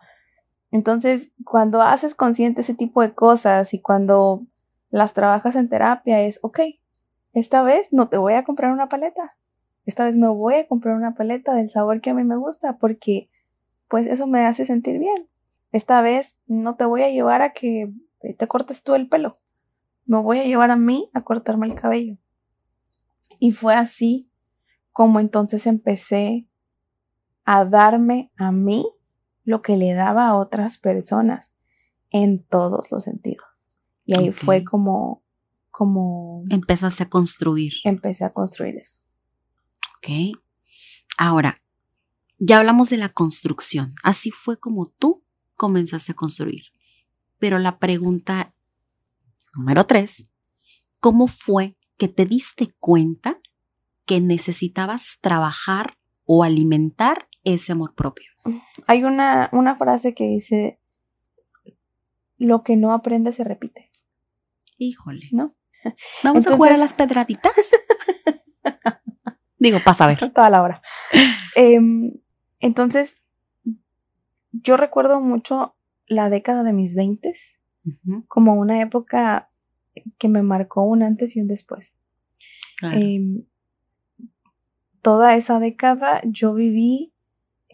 Entonces, 0.74 1.30
cuando 1.44 1.82
haces 1.82 2.16
consciente 2.16 2.62
ese 2.62 2.74
tipo 2.74 3.00
de 3.00 3.14
cosas 3.14 3.72
y 3.74 3.80
cuando 3.80 4.44
las 4.90 5.14
trabajas 5.14 5.54
en 5.54 5.68
terapia 5.68 6.20
es, 6.22 6.40
ok, 6.42 6.58
esta 7.32 7.62
vez 7.62 7.92
no 7.92 8.08
te 8.08 8.18
voy 8.18 8.34
a 8.34 8.42
comprar 8.42 8.72
una 8.72 8.88
paleta, 8.88 9.36
esta 9.86 10.04
vez 10.04 10.16
me 10.16 10.26
voy 10.26 10.54
a 10.54 10.66
comprar 10.66 10.96
una 10.96 11.14
paleta 11.14 11.54
del 11.54 11.70
sabor 11.70 12.00
que 12.00 12.10
a 12.10 12.14
mí 12.14 12.24
me 12.24 12.36
gusta 12.36 12.76
porque 12.78 13.30
pues 13.86 14.08
eso 14.08 14.26
me 14.26 14.46
hace 14.46 14.66
sentir 14.66 14.98
bien. 14.98 15.28
Esta 15.70 16.02
vez 16.02 16.38
no 16.48 16.74
te 16.74 16.86
voy 16.86 17.02
a 17.02 17.10
llevar 17.10 17.42
a 17.42 17.52
que 17.52 17.92
te 18.36 18.48
cortes 18.48 18.82
tú 18.82 18.96
el 18.96 19.08
pelo. 19.08 19.36
Me 20.06 20.18
voy 20.18 20.40
a 20.40 20.44
llevar 20.44 20.72
a 20.72 20.76
mí 20.76 21.08
a 21.14 21.22
cortarme 21.22 21.68
el 21.68 21.76
cabello. 21.76 22.16
Y 23.38 23.52
fue 23.52 23.76
así 23.76 24.28
como 24.90 25.20
entonces 25.20 25.68
empecé 25.68 26.48
a 27.44 27.64
darme 27.64 28.32
a 28.36 28.50
mí 28.50 28.88
lo 29.44 29.62
que 29.62 29.76
le 29.76 29.92
daba 29.94 30.28
a 30.28 30.36
otras 30.36 30.78
personas 30.78 31.52
en 32.10 32.44
todos 32.44 32.90
los 32.90 33.04
sentidos. 33.04 33.68
Y 34.06 34.18
ahí 34.18 34.32
fue 34.32 34.64
como, 34.64 35.24
como... 35.70 36.42
Empezaste 36.50 37.04
a 37.04 37.08
construir. 37.08 37.72
Empecé 37.84 38.24
a 38.24 38.32
construir 38.32 38.76
eso. 38.76 39.00
¿Ok? 39.96 40.38
Ahora, 41.16 41.62
ya 42.38 42.58
hablamos 42.58 42.90
de 42.90 42.98
la 42.98 43.08
construcción. 43.08 43.94
Así 44.02 44.30
fue 44.30 44.58
como 44.58 44.86
tú 44.86 45.24
comenzaste 45.54 46.12
a 46.12 46.16
construir. 46.16 46.64
Pero 47.38 47.58
la 47.58 47.78
pregunta 47.78 48.54
número 49.56 49.84
tres, 49.84 50.32
¿cómo 51.00 51.26
fue 51.26 51.76
que 51.96 52.08
te 52.08 52.26
diste 52.26 52.74
cuenta 52.78 53.40
que 54.04 54.20
necesitabas 54.20 55.18
trabajar 55.20 55.98
o 56.24 56.44
alimentar 56.44 57.28
ese 57.44 57.72
amor 57.72 57.94
propio? 57.94 58.33
Hay 58.86 59.04
una, 59.04 59.48
una 59.52 59.76
frase 59.76 60.14
que 60.14 60.24
dice, 60.24 60.80
lo 62.38 62.62
que 62.62 62.76
no 62.76 62.92
aprende 62.92 63.32
se 63.32 63.44
repite. 63.44 63.90
Híjole. 64.78 65.28
¿No? 65.32 65.54
Vamos 66.22 66.46
a 66.46 66.54
jugar 66.54 66.72
a 66.72 66.76
las 66.76 66.94
pedraditas. 66.94 67.52
Digo, 69.58 69.78
pasa 69.84 70.04
a 70.04 70.08
ver. 70.08 70.32
Toda 70.32 70.50
la 70.50 70.62
hora. 70.62 70.80
Em, 71.56 72.12
entonces, 72.60 73.22
yo 74.52 74.76
recuerdo 74.76 75.20
mucho 75.20 75.76
la 76.06 76.28
década 76.28 76.64
de 76.64 76.72
mis 76.72 76.94
veintes 76.94 77.58
como 78.28 78.54
una 78.54 78.80
época 78.80 79.50
que 80.18 80.28
me 80.28 80.42
marcó 80.42 80.82
un 80.82 81.02
antes 81.02 81.36
y 81.36 81.40
un 81.40 81.48
después. 81.48 81.96
Em, 82.82 83.44
toda 85.00 85.36
esa 85.36 85.58
década 85.58 86.20
yo 86.24 86.54
viví 86.54 87.13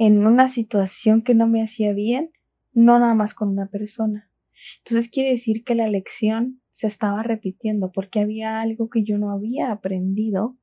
en 0.01 0.27
una 0.27 0.49
situación 0.49 1.21
que 1.21 1.35
no 1.35 1.47
me 1.47 1.63
hacía 1.63 1.93
bien, 1.93 2.31
no 2.73 2.99
nada 2.99 3.13
más 3.13 3.35
con 3.35 3.51
una 3.51 3.67
persona. 3.67 4.31
Entonces 4.79 5.11
quiere 5.11 5.29
decir 5.29 5.63
que 5.63 5.75
la 5.75 5.89
lección 5.89 6.63
se 6.73 6.87
estaba 6.87 7.23
repitiendo 7.23 7.93
porque 7.93 8.21
había 8.21 8.63
algo 8.63 8.89
que 8.89 9.05
yo 9.05 9.19
no 9.19 9.31
había 9.31 9.71
aprendido 9.71 10.57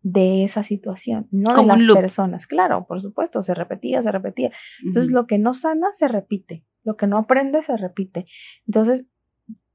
de 0.00 0.42
esa 0.42 0.62
situación, 0.62 1.28
no 1.30 1.54
de 1.54 1.66
las 1.66 1.96
personas. 1.96 2.46
Claro, 2.46 2.86
por 2.86 3.02
supuesto, 3.02 3.42
se 3.42 3.52
repetía, 3.52 4.02
se 4.02 4.10
repetía. 4.10 4.50
Entonces, 4.82 5.12
lo 5.12 5.26
que 5.26 5.36
no 5.36 5.52
sana 5.52 5.88
se 5.92 6.08
repite, 6.08 6.64
lo 6.82 6.96
que 6.96 7.06
no 7.06 7.18
aprende 7.18 7.62
se 7.62 7.76
repite. 7.76 8.24
Entonces, 8.66 9.06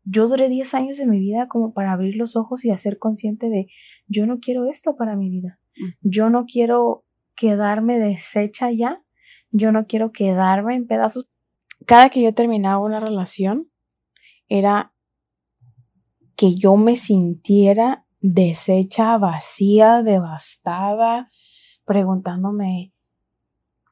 yo 0.06 0.28
duré 0.28 0.50
10 0.50 0.74
años 0.74 0.98
de 0.98 1.06
mi 1.06 1.20
vida 1.20 1.48
como 1.48 1.72
para 1.72 1.92
abrir 1.92 2.16
los 2.16 2.36
ojos 2.36 2.66
y 2.66 2.72
hacer 2.72 2.98
consciente 2.98 3.48
de, 3.48 3.68
yo 4.08 4.26
no 4.26 4.40
quiero 4.40 4.68
esto 4.68 4.96
para 4.96 5.16
mi 5.16 5.30
vida. 5.30 5.60
Yo 6.02 6.32
no 6.32 6.46
quiero 6.46 7.06
quedarme 7.40 8.00
deshecha 8.00 8.70
ya. 8.70 9.02
Yo 9.50 9.72
no 9.72 9.88
quiero 9.88 10.12
quedarme 10.12 10.76
en 10.76 10.86
pedazos. 10.86 11.30
Cada 11.86 12.10
que 12.10 12.22
yo 12.22 12.34
terminaba 12.34 12.84
una 12.84 13.00
relación, 13.00 13.72
era 14.50 14.94
que 16.36 16.56
yo 16.56 16.76
me 16.76 16.98
sintiera 16.98 18.06
deshecha, 18.20 19.18
vacía, 19.18 20.04
devastada, 20.04 21.30
preguntándome 21.86 22.94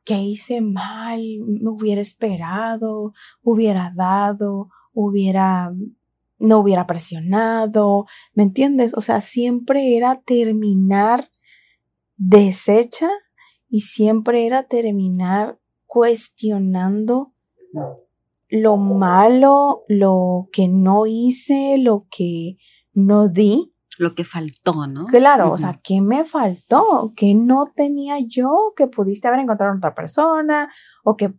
qué 0.03 0.19
hice 0.19 0.59
mal, 0.59 1.21
me 1.39 1.69
hubiera 1.69 2.01
esperado, 2.01 3.13
hubiera 3.41 3.93
dado, 3.95 4.69
hubiera, 4.93 5.71
no 6.37 6.59
hubiera 6.59 6.85
presionado, 6.85 8.05
¿me 8.33 8.43
entiendes? 8.43 8.93
O 8.93 9.01
sea, 9.01 9.21
siempre 9.21 9.95
era 9.95 10.21
terminar 10.21 11.29
deshecha 12.17 13.09
y 13.69 13.81
siempre 13.81 14.45
era 14.45 14.63
terminar 14.63 15.59
cuestionando 15.85 17.33
lo 18.49 18.77
malo, 18.77 19.83
lo 19.87 20.49
que 20.51 20.67
no 20.67 21.05
hice, 21.05 21.77
lo 21.77 22.07
que 22.09 22.57
no 22.93 23.27
di 23.29 23.73
lo 23.97 24.13
que 24.13 24.23
faltó, 24.23 24.87
¿no? 24.87 25.07
Claro, 25.07 25.51
o 25.51 25.57
sea, 25.57 25.79
¿qué 25.83 26.01
me 26.01 26.23
faltó? 26.23 27.13
¿Qué 27.15 27.33
no 27.33 27.71
tenía 27.75 28.19
yo 28.19 28.73
que 28.75 28.87
pudiste 28.87 29.27
haber 29.27 29.39
encontrado 29.39 29.75
otra 29.75 29.95
persona 29.95 30.69
o 31.03 31.17
que 31.17 31.33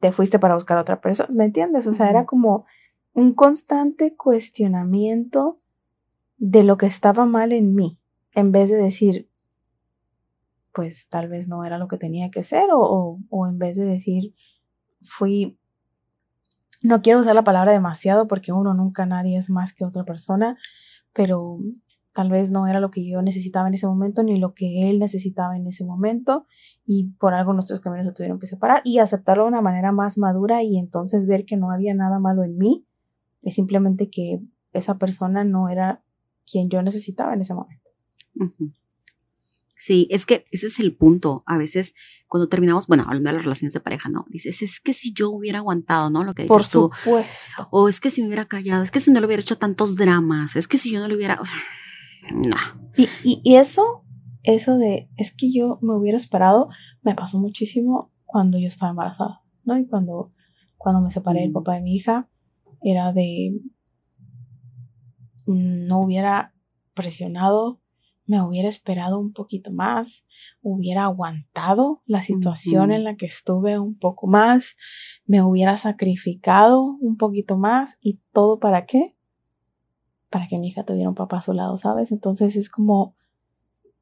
te 0.00 0.12
fuiste 0.12 0.38
para 0.38 0.54
buscar 0.54 0.76
a 0.76 0.82
otra 0.82 1.00
persona? 1.00 1.28
¿Me 1.32 1.46
entiendes? 1.46 1.86
O 1.86 1.94
sea, 1.94 2.10
era 2.10 2.26
como 2.26 2.66
un 3.14 3.32
constante 3.32 4.14
cuestionamiento 4.14 5.56
de 6.36 6.62
lo 6.62 6.76
que 6.76 6.86
estaba 6.86 7.24
mal 7.24 7.52
en 7.52 7.74
mí, 7.74 7.96
en 8.34 8.52
vez 8.52 8.68
de 8.68 8.76
decir, 8.76 9.30
pues 10.76 11.08
tal 11.08 11.28
vez 11.28 11.48
no 11.48 11.64
era 11.64 11.78
lo 11.78 11.88
que 11.88 11.96
tenía 11.96 12.30
que 12.30 12.44
ser, 12.44 12.68
o, 12.70 13.18
o 13.30 13.46
en 13.48 13.58
vez 13.58 13.76
de 13.76 13.86
decir, 13.86 14.34
fui 15.00 15.58
no 16.82 17.00
quiero 17.00 17.20
usar 17.20 17.34
la 17.34 17.44
palabra 17.44 17.72
demasiado 17.72 18.28
porque 18.28 18.52
uno 18.52 18.74
nunca 18.74 19.06
nadie 19.06 19.38
es 19.38 19.48
más 19.48 19.72
que 19.72 19.86
otra 19.86 20.04
persona, 20.04 20.56
pero 21.14 21.58
tal 22.14 22.30
vez 22.30 22.50
no 22.50 22.66
era 22.66 22.78
lo 22.78 22.90
que 22.90 23.08
yo 23.08 23.22
necesitaba 23.22 23.68
en 23.68 23.74
ese 23.74 23.86
momento 23.86 24.22
ni 24.22 24.38
lo 24.38 24.52
que 24.52 24.90
él 24.90 24.98
necesitaba 24.98 25.56
en 25.56 25.66
ese 25.66 25.84
momento 25.84 26.46
y 26.84 27.12
por 27.18 27.32
algo 27.32 27.54
nuestros 27.54 27.80
caminos 27.80 28.06
se 28.06 28.12
tuvieron 28.12 28.38
que 28.38 28.46
separar 28.46 28.82
y 28.84 28.98
aceptarlo 28.98 29.44
de 29.44 29.48
una 29.48 29.62
manera 29.62 29.92
más 29.92 30.18
madura 30.18 30.62
y 30.62 30.78
entonces 30.78 31.26
ver 31.26 31.46
que 31.46 31.56
no 31.56 31.70
había 31.70 31.94
nada 31.94 32.18
malo 32.20 32.44
en 32.44 32.58
mí, 32.58 32.86
es 33.42 33.54
simplemente 33.54 34.10
que 34.10 34.40
esa 34.72 34.98
persona 34.98 35.42
no 35.42 35.70
era 35.70 36.02
quien 36.50 36.68
yo 36.68 36.82
necesitaba 36.82 37.34
en 37.34 37.40
ese 37.40 37.54
momento. 37.54 37.90
Sí, 39.78 40.08
es 40.10 40.24
que 40.24 40.46
ese 40.50 40.68
es 40.68 40.80
el 40.80 40.96
punto. 40.96 41.42
A 41.46 41.58
veces 41.58 41.92
cuando 42.28 42.48
terminamos, 42.48 42.86
bueno, 42.86 43.04
hablando 43.06 43.28
de 43.28 43.34
las 43.34 43.44
relaciones 43.44 43.74
de 43.74 43.80
pareja, 43.80 44.08
¿no? 44.08 44.24
Dices, 44.30 44.62
es 44.62 44.80
que 44.80 44.94
si 44.94 45.12
yo 45.12 45.30
hubiera 45.30 45.58
aguantado, 45.58 46.08
¿no? 46.08 46.24
Lo 46.24 46.34
que 46.34 46.44
dices 46.44 46.56
Por 46.56 46.64
supuesto. 46.64 47.68
O 47.70 47.88
es 47.88 48.00
que 48.00 48.10
si 48.10 48.22
me 48.22 48.28
hubiera 48.28 48.44
callado, 48.44 48.82
es 48.82 48.90
que 48.90 49.00
si 49.00 49.10
no 49.10 49.20
le 49.20 49.26
hubiera 49.26 49.42
hecho 49.42 49.58
tantos 49.58 49.94
dramas, 49.96 50.56
es 50.56 50.66
que 50.66 50.78
si 50.78 50.90
yo 50.90 51.00
no 51.00 51.08
le 51.08 51.14
hubiera, 51.14 51.38
o 51.40 51.44
sea, 51.44 51.58
no. 52.34 52.56
Y, 52.96 53.04
y, 53.22 53.40
y 53.44 53.56
eso, 53.56 54.02
eso 54.42 54.78
de, 54.78 55.10
es 55.18 55.34
que 55.36 55.52
yo 55.52 55.78
me 55.82 55.94
hubiera 55.94 56.16
esperado, 56.16 56.66
me 57.02 57.14
pasó 57.14 57.38
muchísimo 57.38 58.12
cuando 58.24 58.58
yo 58.58 58.68
estaba 58.68 58.90
embarazada, 58.90 59.42
¿no? 59.64 59.78
Y 59.78 59.86
cuando, 59.86 60.30
cuando 60.78 61.02
me 61.02 61.10
separé 61.10 61.40
del 61.40 61.50
Mm. 61.50 61.54
papá 61.54 61.74
de 61.74 61.82
mi 61.82 61.94
hija, 61.96 62.30
era 62.82 63.12
de, 63.12 63.60
no 65.46 66.00
hubiera 66.00 66.54
presionado, 66.94 67.80
me 68.26 68.42
hubiera 68.42 68.68
esperado 68.68 69.18
un 69.18 69.32
poquito 69.32 69.70
más, 69.70 70.24
hubiera 70.62 71.04
aguantado 71.04 72.02
la 72.06 72.22
situación 72.22 72.90
en 72.90 73.04
la 73.04 73.16
que 73.16 73.26
estuve 73.26 73.78
un 73.78 73.96
poco 73.98 74.26
más, 74.26 74.76
me 75.26 75.42
hubiera 75.42 75.76
sacrificado 75.76 76.82
un 77.00 77.16
poquito 77.16 77.56
más 77.56 77.98
y 78.02 78.20
todo 78.32 78.58
para 78.58 78.84
qué? 78.84 79.16
Para 80.28 80.48
que 80.48 80.58
mi 80.58 80.68
hija 80.68 80.84
tuviera 80.84 81.08
un 81.08 81.14
papá 81.14 81.38
a 81.38 81.42
su 81.42 81.52
lado, 81.52 81.78
¿sabes? 81.78 82.10
Entonces 82.10 82.56
es 82.56 82.68
como, 82.68 83.14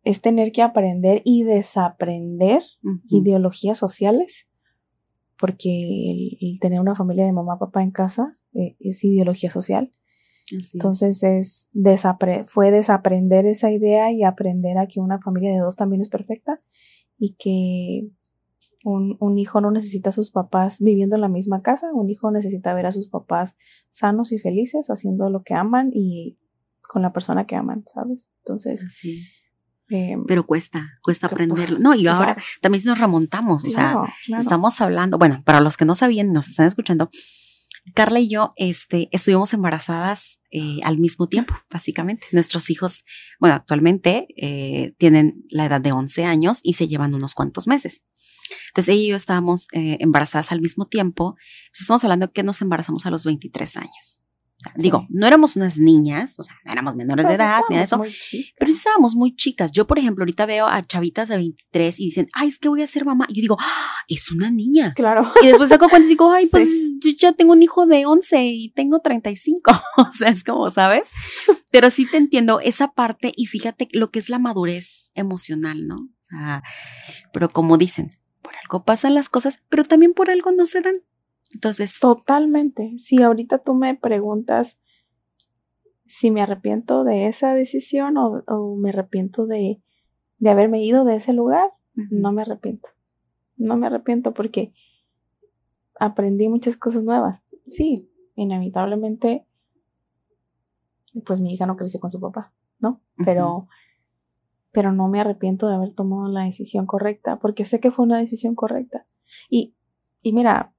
es 0.05 0.21
tener 0.21 0.53
que 0.53 0.63
aprender 0.63 1.21
y 1.25 1.43
desaprender 1.43 2.63
ideologías 3.11 3.77
sociales, 3.77 4.49
porque 5.39 5.69
el, 5.71 6.39
el 6.41 6.61
tener 6.61 6.81
una 6.81 6.95
familia 6.95 7.27
de 7.27 7.33
mamá, 7.33 7.59
papá 7.59 7.83
en 7.83 7.91
casa 7.91 8.33
eh, 8.55 8.77
es 8.81 9.05
ideología 9.05 9.51
social. 9.51 9.93
Así. 10.47 10.71
Entonces 10.75 11.23
es 11.23 11.69
desapre- 11.73 12.45
fue 12.47 12.71
desaprender 12.71 13.47
esa 13.47 13.71
idea 13.71 14.13
y 14.13 14.23
aprender 14.25 14.79
a 14.79 14.87
que 14.87 15.01
una 15.01 15.19
familia 15.21 15.53
de 15.53 15.59
dos 15.59 15.77
también 15.77 16.03
es 16.03 16.09
perfecta 16.09 16.59
y 17.19 17.35
que 17.39 18.09
un, 18.85 19.17
un 19.21 19.39
hijo 19.39 19.61
no 19.63 19.71
necesita 19.71 20.11
a 20.11 20.13
sus 20.13 20.31
papás 20.31 20.79
viviendo 20.81 21.15
en 21.17 21.23
la 21.23 21.29
misma 21.29 21.63
casa, 21.63 21.91
un 21.95 22.11
hijo 22.11 22.31
necesita 22.31 22.75
ver 22.75 22.85
a 22.87 22.93
sus 22.93 23.09
papás 23.09 23.57
sanos 23.89 24.33
y 24.33 24.39
felices, 24.39 24.89
haciendo 24.91 25.31
lo 25.31 25.43
que 25.43 25.55
aman 25.55 25.91
y 25.95 26.39
con 26.83 27.01
la 27.01 27.13
persona 27.15 27.47
que 27.47 27.57
aman, 27.57 27.83
¿sabes? 27.87 28.29
Entonces, 28.41 28.85
Así 28.87 29.23
es. 29.23 29.43
eh, 29.89 30.17
Pero 30.27 30.45
cuesta, 30.45 30.87
cuesta 31.03 31.29
Que- 31.29 31.35
aprenderlo. 31.35 31.79
No, 31.79 31.95
y 31.95 32.07
ahora 32.07 32.35
claro, 32.35 32.43
también 32.61 32.83
si 32.83 32.89
nos 32.89 32.99
remontamos, 32.99 33.65
o 33.65 33.71
sea, 33.71 33.93
claro, 33.93 34.05
claro. 34.27 34.43
estamos 34.43 34.79
hablando, 34.83 35.17
bueno, 35.17 35.43
para 35.47 35.63
los 35.63 35.79
que 35.79 35.87
no 35.87 35.95
sabían, 35.95 36.27
nos 36.35 36.49
están 36.49 36.67
escuchando, 36.67 37.09
Carla 37.93 38.21
y 38.21 38.29
yo 38.29 38.55
este, 38.57 39.09
estuvimos 39.13 39.53
embarazadas 39.53 40.41
eh, 40.51 40.79
al 40.85 40.99
mismo 40.99 41.29
tiempo, 41.29 41.55
básicamente. 41.71 42.27
Nuestros 42.33 42.71
hijos, 42.71 43.05
bueno, 43.41 43.57
actualmente 43.57 44.27
eh, 44.37 44.95
tienen 44.99 45.45
la 45.51 45.67
edad 45.67 45.81
de 45.81 45.93
11 45.93 46.25
años 46.25 46.61
y 46.63 46.75
se 46.75 46.89
llevan 46.89 47.15
unos 47.15 47.35
cuantos 47.35 47.67
meses. 47.67 48.05
Entonces 48.69 48.95
ella 48.95 49.05
y 49.05 49.09
yo 49.09 49.17
estábamos 49.17 49.69
eh, 49.73 49.99
embarazadas 50.01 50.53
al 50.53 50.61
mismo 50.61 50.87
tiempo. 50.87 51.37
Estamos 51.73 52.05
hablando 52.05 52.33
que 52.33 52.43
nos 52.43 52.63
embarazamos 52.63 53.07
a 53.07 53.11
los 53.11 53.25
23 53.25 53.77
años. 53.77 54.24
O 54.65 54.71
sea, 54.71 54.73
Sí. 54.77 54.83
Digo, 54.83 55.07
no 55.11 55.27
éramos 55.27 55.57
unas 55.57 55.79
niñas, 55.79 56.39
o 56.39 56.43
sea, 56.43 56.57
éramos 56.65 56.95
menores 56.97 57.29
de 57.29 57.35
edad, 57.35 57.61
ni 57.69 57.77
de 57.77 57.83
eso, 57.83 58.01
pero 58.59 58.71
estábamos 58.71 59.15
muy 59.15 59.35
chicas. 59.37 59.71
Yo, 59.73 59.87
por 59.87 59.99
ejemplo, 59.99 60.23
ahorita 60.23 60.47
veo 60.47 60.67
a 60.67 60.81
chavitas 60.83 61.29
de 61.29 61.37
23 61.37 62.01
y 62.01 62.05
dicen, 62.07 62.29
ay, 62.33 62.49
es 62.49 62.59
que 62.59 62.69
voy 62.69 62.83
a 62.83 62.87
ser 62.87 63.05
mamá. 63.05 63.27
Y 63.29 63.35
yo 63.35 63.41
digo, 63.43 63.57
"Ah, 63.61 63.93
es 64.09 64.31
una 64.33 64.51
niña. 64.51 64.93
Claro. 64.95 65.31
Y 65.43 65.47
después 65.49 65.69
saco 65.69 65.89
cuentas 65.89 66.09
y 66.09 66.15
digo, 66.15 66.31
ay, 66.33 66.47
pues 66.51 66.65
Sí. 66.69 66.99
yo 67.03 67.11
ya 67.19 67.33
tengo 67.33 67.53
un 67.53 67.63
hijo 67.63 67.87
de 67.87 68.07
11 68.07 68.45
y 68.47 68.71
tengo 68.71 69.01
35. 69.01 69.71
o 69.99 70.13
sea, 70.13 70.29
es 70.31 70.43
como, 70.45 70.71
¿sabes? 70.71 71.09
Pero 71.71 71.91
sí 71.91 72.07
te 72.07 72.17
entiendo 72.17 72.61
esa 72.61 72.93
parte 72.93 73.33
y 73.37 73.47
fíjate 73.47 73.89
lo 73.93 74.11
que 74.11 74.19
es 74.19 74.29
la 74.31 74.39
madurez 74.39 75.11
emocional, 75.15 75.87
¿no? 75.87 75.97
O 75.97 76.23
sea, 76.23 76.63
pero 77.33 77.51
como 77.51 77.77
dicen, 77.77 78.09
por 78.43 78.55
algo 78.57 78.85
pasan 78.85 79.15
las 79.15 79.29
cosas, 79.29 79.63
pero 79.69 79.85
también 79.85 80.15
por 80.15 80.31
algo 80.31 80.53
no 80.53 80.67
se 80.67 80.81
dan. 80.81 80.97
Entonces, 81.55 81.99
Totalmente. 82.01 82.95
Si 82.99 83.23
ahorita 83.23 83.59
tú 83.59 83.75
me 83.75 83.95
preguntas 83.95 84.79
si 86.05 86.31
me 86.31 86.43
arrepiento 86.43 87.03
de 87.03 87.27
esa 87.27 87.55
decisión 87.55 88.17
o, 88.19 88.43
o 88.47 88.77
me 88.77 88.91
arrepiento 88.91 89.47
de, 89.47 89.83
de 90.39 90.51
haberme 90.51 90.83
ido 90.85 91.05
de 91.05 91.17
ese 91.17 91.33
lugar, 91.33 91.71
no 91.95 92.33
me 92.33 92.43
arrepiento. 92.43 92.91
No 93.57 93.77
me 93.77 93.87
arrepiento 93.87 94.35
porque 94.35 94.73
aprendí 95.99 96.49
muchas 96.49 96.77
cosas 96.77 97.05
nuevas. 97.05 97.43
Sí, 97.67 98.11
inevitablemente, 98.35 99.47
pues 101.25 101.41
mi 101.41 101.53
hija 101.53 101.67
no 101.67 101.77
creció 101.77 102.01
con 102.01 102.11
su 102.11 102.21
papá, 102.21 102.53
¿no? 102.81 103.01
Pero, 103.25 103.69
pero 104.73 104.93
no 104.93 105.09
me 105.09 105.21
arrepiento 105.21 105.69
de 105.69 105.77
haber 105.77 105.95
tomado 105.95 106.29
la 106.29 106.45
decisión 106.45 106.87
correcta, 106.87 107.39
porque 107.39 107.65
sé 107.65 107.81
que 107.81 107.91
fue 107.91 108.05
una 108.05 108.19
decisión 108.19 108.55
correcta. 108.55 109.07
Y, 109.49 109.77
y 110.21 110.33
mira, 110.33 110.74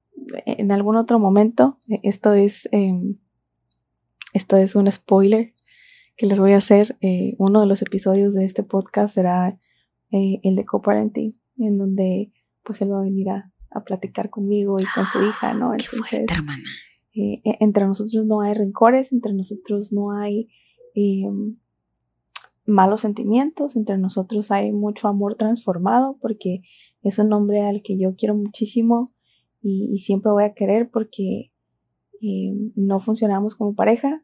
en 0.46 0.72
algún 0.72 0.96
otro 0.98 1.20
momento, 1.20 1.80
eh, 1.90 2.00
esto 2.04 2.34
es, 2.34 2.68
em, 2.72 3.18
esto 4.34 4.58
es 4.58 4.76
un 4.76 4.92
spoiler 4.92 5.54
que 6.18 6.26
les 6.28 6.40
voy 6.40 6.54
a 6.54 6.58
hacer. 6.58 6.98
eh, 7.02 7.36
uno 7.40 7.62
de 7.62 7.68
los 7.68 7.82
episodios 7.82 8.34
de 8.34 8.46
este 8.46 8.64
podcast 8.64 9.16
será 9.16 9.60
eh, 10.12 10.40
el 10.44 10.56
de 10.56 10.66
coparenting, 10.66 11.40
en 11.58 11.78
donde 11.78 12.32
pues 12.64 12.82
él 12.82 12.92
va 12.92 13.00
a 13.00 13.04
venir 13.04 13.30
a, 13.30 13.52
a 13.72 13.84
platicar 13.84 14.30
conmigo 14.30 14.80
y 14.80 14.86
con 14.96 15.06
su 15.06 15.22
hija, 15.22 15.54
¿no? 15.54 15.72
qué 15.78 15.84
fuerte, 15.86 16.34
hermana. 16.34 16.64
eh, 17.14 17.42
e- 17.44 17.58
entre 17.60 17.86
nosotros 17.86 18.26
no 18.26 18.42
hay 18.42 18.54
rencores, 18.54 19.12
entre 19.12 19.34
nosotros 19.34 19.92
no 19.94 20.12
hay 20.12 20.48
eh, 20.96 21.26
malos 22.66 23.02
sentimientos, 23.02 23.76
entre 23.76 23.98
nosotros 23.98 24.52
hay 24.52 24.72
mucho 24.72 25.08
amor 25.08 25.36
transformado 25.36 26.18
porque 26.22 26.62
es 27.04 27.20
un 27.20 27.32
hombre 27.34 27.62
al 27.62 27.82
que 27.84 27.98
yo 28.00 28.16
quiero 28.16 28.36
muchísimo 28.36 29.14
y, 29.68 29.90
y 29.92 29.98
siempre 29.98 30.32
voy 30.32 30.44
a 30.44 30.54
querer 30.54 30.92
porque 30.92 31.52
eh, 32.22 32.54
no 32.76 33.00
funcionamos 33.00 33.56
como 33.56 33.74
pareja. 33.74 34.24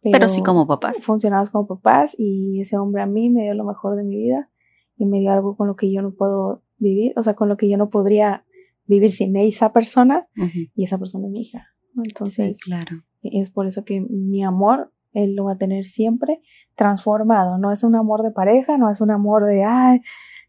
Pero 0.00 0.28
sí 0.28 0.44
como 0.44 0.68
papás. 0.68 0.98
Funcionamos 1.02 1.50
como 1.50 1.66
papás 1.66 2.14
y 2.16 2.60
ese 2.60 2.78
hombre 2.78 3.02
a 3.02 3.06
mí 3.06 3.28
me 3.30 3.42
dio 3.42 3.54
lo 3.54 3.64
mejor 3.64 3.96
de 3.96 4.04
mi 4.04 4.16
vida 4.16 4.48
y 4.96 5.06
me 5.06 5.18
dio 5.18 5.32
algo 5.32 5.56
con 5.56 5.66
lo 5.66 5.74
que 5.74 5.92
yo 5.92 6.02
no 6.02 6.14
puedo 6.14 6.62
vivir, 6.78 7.12
o 7.16 7.24
sea, 7.24 7.34
con 7.34 7.48
lo 7.48 7.56
que 7.56 7.68
yo 7.68 7.76
no 7.76 7.90
podría 7.90 8.44
vivir 8.86 9.10
sin 9.10 9.36
esa 9.36 9.72
persona 9.72 10.28
y 10.76 10.84
esa 10.84 10.98
persona 10.98 11.26
es 11.26 11.32
mi 11.32 11.40
hija. 11.40 11.66
Entonces, 11.96 12.58
sí, 12.58 12.70
claro. 12.70 13.02
es 13.22 13.50
por 13.50 13.66
eso 13.66 13.84
que 13.84 14.00
mi 14.00 14.44
amor, 14.44 14.92
él 15.12 15.34
lo 15.34 15.46
va 15.46 15.54
a 15.54 15.58
tener 15.58 15.82
siempre 15.82 16.40
transformado. 16.76 17.58
No 17.58 17.72
es 17.72 17.82
un 17.82 17.96
amor 17.96 18.22
de 18.22 18.30
pareja, 18.30 18.78
no 18.78 18.88
es 18.92 19.00
un 19.00 19.10
amor 19.10 19.46
de, 19.46 19.64
ay, 19.64 20.00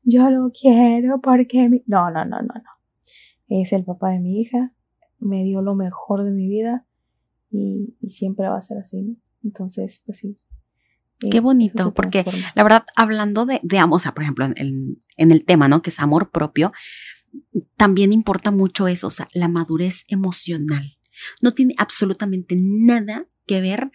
yo 0.04 0.30
lo 0.30 0.52
quiero 0.52 1.21
porque 1.21 1.67
mi... 1.69 1.84
No, 1.88 2.12
no, 2.12 2.23
no, 2.23 2.39
no, 2.41 2.54
no. 2.54 2.76
Es 3.47 3.73
el 3.73 3.83
papá 3.83 4.12
de 4.12 4.19
mi 4.19 4.41
hija, 4.41 4.73
me 5.19 5.43
dio 5.43 5.62
lo 5.62 5.75
mejor 5.75 6.23
de 6.23 6.31
mi 6.31 6.47
vida 6.47 6.86
y, 7.49 7.95
y 8.01 8.10
siempre 8.10 8.47
va 8.47 8.57
a 8.57 8.62
ser 8.62 8.77
así, 8.77 9.03
¿no? 9.03 9.15
Entonces, 9.43 10.01
pues 10.05 10.17
sí. 10.17 10.38
eh, 11.23 11.29
Qué 11.29 11.38
eso 11.38 11.43
bonito, 11.43 11.93
porque. 11.93 12.25
La 12.55 12.63
verdad, 12.63 12.83
hablando 12.95 13.45
de, 13.45 13.60
de 13.63 13.79
amor, 13.79 13.97
o 13.97 13.99
sea, 13.99 14.13
por 14.13 14.23
ejemplo, 14.23 14.45
en 14.45 14.53
el, 14.57 15.01
en 15.15 15.31
el 15.31 15.45
tema, 15.45 15.67
¿no? 15.67 15.81
Que 15.81 15.89
es 15.89 15.99
amor 15.99 16.31
propio, 16.31 16.71
también 17.75 18.13
importa 18.13 18.51
mucho 18.51 18.88
eso, 18.88 19.07
o 19.07 19.12
sea, 19.12 19.27
la 19.33 19.47
madurez 19.47 20.03
emocional. 20.07 20.97
No 21.41 21.53
tiene 21.53 21.75
absolutamente 21.77 22.55
nada 22.57 23.27
que 23.45 23.62
ver 23.62 23.91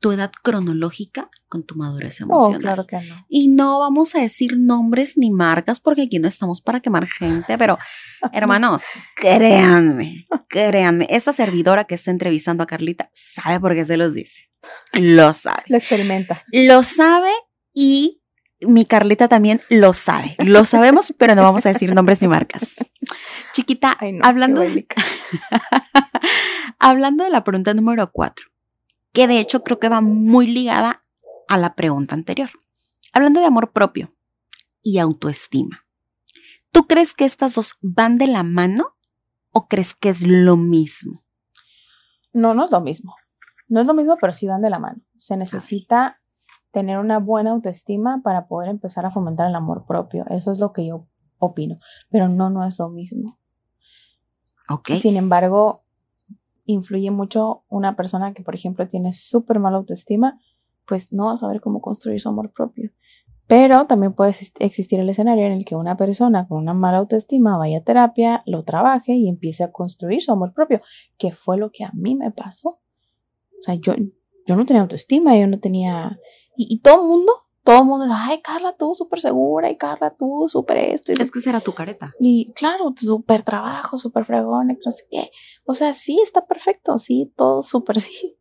tu 0.00 0.12
edad 0.12 0.30
cronológica 0.42 1.28
con 1.48 1.64
tu 1.64 1.74
madurez 1.74 2.20
Oh, 2.20 2.24
emocional. 2.24 2.60
claro 2.60 2.86
que 2.86 2.96
no. 2.96 3.26
Y 3.28 3.48
no 3.48 3.80
vamos 3.80 4.14
a 4.14 4.20
decir 4.20 4.56
nombres 4.58 5.14
ni 5.16 5.30
marcas 5.30 5.80
porque 5.80 6.02
aquí 6.02 6.18
no 6.18 6.28
estamos 6.28 6.60
para 6.60 6.80
quemar 6.80 7.06
gente, 7.08 7.58
pero 7.58 7.78
hermanos, 8.32 8.84
créanme, 9.16 10.26
créanme, 10.48 11.06
esa 11.10 11.32
servidora 11.32 11.84
que 11.84 11.94
está 11.96 12.10
entrevistando 12.10 12.62
a 12.62 12.66
Carlita 12.66 13.10
sabe 13.12 13.60
por 13.60 13.74
qué 13.74 13.84
se 13.84 13.96
los 13.96 14.14
dice. 14.14 14.50
Lo 14.92 15.34
sabe 15.34 15.62
La 15.66 15.78
experimenta. 15.78 16.42
lo 16.52 16.82
sabe 16.82 17.30
y 17.74 18.22
mi 18.60 18.86
Carlita 18.86 19.28
también 19.28 19.60
lo 19.68 19.92
sabe. 19.92 20.34
Lo 20.38 20.64
sabemos, 20.64 21.12
pero 21.18 21.34
no 21.34 21.42
vamos 21.42 21.66
a 21.66 21.72
decir 21.72 21.94
nombres 21.94 22.22
ni 22.22 22.28
marcas. 22.28 22.76
Chiquita, 23.52 23.96
Ay, 24.00 24.12
no, 24.12 24.24
hablando, 24.24 24.62
hablando 26.78 27.24
de 27.24 27.30
la 27.30 27.44
pregunta 27.44 27.74
número 27.74 28.10
cuatro, 28.12 28.46
que 29.18 29.26
de 29.26 29.40
hecho 29.40 29.64
creo 29.64 29.80
que 29.80 29.88
va 29.88 30.00
muy 30.00 30.46
ligada 30.46 31.02
a 31.48 31.58
la 31.58 31.74
pregunta 31.74 32.14
anterior. 32.14 32.50
Hablando 33.12 33.40
de 33.40 33.46
amor 33.46 33.72
propio 33.72 34.14
y 34.80 34.98
autoestima. 34.98 35.84
¿Tú 36.70 36.86
crees 36.86 37.14
que 37.14 37.24
estas 37.24 37.56
dos 37.56 37.78
van 37.82 38.16
de 38.18 38.28
la 38.28 38.44
mano 38.44 38.94
o 39.50 39.66
crees 39.66 39.96
que 39.96 40.08
es 40.08 40.24
lo 40.24 40.56
mismo? 40.56 41.24
No, 42.32 42.54
no 42.54 42.66
es 42.66 42.70
lo 42.70 42.80
mismo. 42.80 43.16
No 43.66 43.80
es 43.80 43.88
lo 43.88 43.94
mismo, 43.94 44.16
pero 44.20 44.32
sí 44.32 44.46
van 44.46 44.62
de 44.62 44.70
la 44.70 44.78
mano. 44.78 45.02
Se 45.16 45.36
necesita 45.36 46.20
tener 46.70 46.98
una 46.98 47.18
buena 47.18 47.50
autoestima 47.50 48.20
para 48.22 48.46
poder 48.46 48.68
empezar 48.68 49.04
a 49.04 49.10
fomentar 49.10 49.48
el 49.48 49.56
amor 49.56 49.84
propio. 49.84 50.26
Eso 50.30 50.52
es 50.52 50.60
lo 50.60 50.72
que 50.72 50.86
yo 50.86 51.08
opino. 51.38 51.80
Pero 52.08 52.28
no, 52.28 52.50
no 52.50 52.64
es 52.64 52.78
lo 52.78 52.88
mismo. 52.88 53.36
Ok. 54.68 54.90
Sin 55.00 55.16
embargo, 55.16 55.82
influye 56.68 57.10
mucho 57.10 57.64
una 57.68 57.96
persona 57.96 58.34
que, 58.34 58.42
por 58.42 58.54
ejemplo, 58.54 58.86
tiene 58.86 59.12
súper 59.12 59.58
mala 59.58 59.78
autoestima, 59.78 60.38
pues 60.86 61.12
no 61.12 61.26
va 61.26 61.32
a 61.32 61.36
saber 61.36 61.60
cómo 61.60 61.80
construir 61.80 62.20
su 62.20 62.28
amor 62.28 62.52
propio. 62.52 62.90
Pero 63.46 63.86
también 63.86 64.12
puede 64.12 64.32
exist- 64.32 64.56
existir 64.60 65.00
el 65.00 65.08
escenario 65.08 65.46
en 65.46 65.52
el 65.52 65.64
que 65.64 65.74
una 65.74 65.96
persona 65.96 66.46
con 66.46 66.58
una 66.58 66.74
mala 66.74 66.98
autoestima 66.98 67.56
vaya 67.56 67.78
a 67.78 67.82
terapia, 67.82 68.42
lo 68.44 68.62
trabaje 68.62 69.14
y 69.14 69.28
empiece 69.28 69.64
a 69.64 69.72
construir 69.72 70.20
su 70.20 70.30
amor 70.30 70.52
propio, 70.52 70.80
que 71.16 71.32
fue 71.32 71.56
lo 71.56 71.70
que 71.70 71.84
a 71.84 71.90
mí 71.94 72.14
me 72.14 72.30
pasó. 72.30 72.68
O 72.68 73.62
sea, 73.62 73.74
yo, 73.74 73.94
yo 74.46 74.56
no 74.56 74.66
tenía 74.66 74.82
autoestima, 74.82 75.36
yo 75.38 75.46
no 75.46 75.58
tenía... 75.58 76.18
Y, 76.56 76.66
y 76.74 76.80
todo 76.80 77.02
el 77.02 77.08
mundo, 77.08 77.32
todo 77.68 77.82
el 77.82 77.84
mundo, 77.84 78.06
ay, 78.10 78.40
Carla, 78.40 78.74
tú 78.78 78.94
súper 78.94 79.20
segura, 79.20 79.68
y 79.68 79.76
Carla, 79.76 80.16
tú 80.18 80.46
súper 80.48 80.78
esto. 80.78 81.12
es 81.12 81.30
que 81.30 81.42
será 81.42 81.60
tu 81.60 81.74
careta. 81.74 82.14
Y 82.18 82.50
claro, 82.54 82.94
súper 82.96 83.42
trabajo, 83.42 83.98
súper 83.98 84.24
fregón, 84.24 84.68
no 84.68 84.90
sé 84.90 85.04
qué. 85.10 85.30
O 85.66 85.74
sea, 85.74 85.92
sí, 85.92 86.18
está 86.22 86.46
perfecto, 86.46 86.96
sí, 86.96 87.30
todo 87.36 87.60
súper 87.60 88.00
sí. 88.00 88.38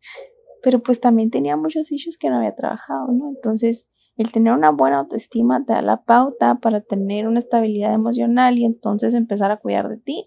Pero 0.63 0.81
pues 0.81 1.01
también 1.01 1.29
tenía 1.29 1.57
muchos 1.57 1.91
issues 1.91 2.17
que 2.17 2.29
no 2.29 2.37
había 2.37 2.55
trabajado, 2.55 3.07
¿no? 3.11 3.27
Entonces, 3.27 3.89
el 4.15 4.31
tener 4.31 4.53
una 4.53 4.71
buena 4.71 4.99
autoestima 4.99 5.65
te 5.65 5.73
da 5.73 5.81
la 5.81 6.05
pauta 6.05 6.59
para 6.61 6.79
tener 6.79 7.27
una 7.27 7.39
estabilidad 7.39 7.93
emocional 7.93 8.57
y 8.57 8.63
entonces 8.63 9.13
empezar 9.13 9.51
a 9.51 9.57
cuidar 9.57 9.89
de 9.89 9.97
ti 9.97 10.23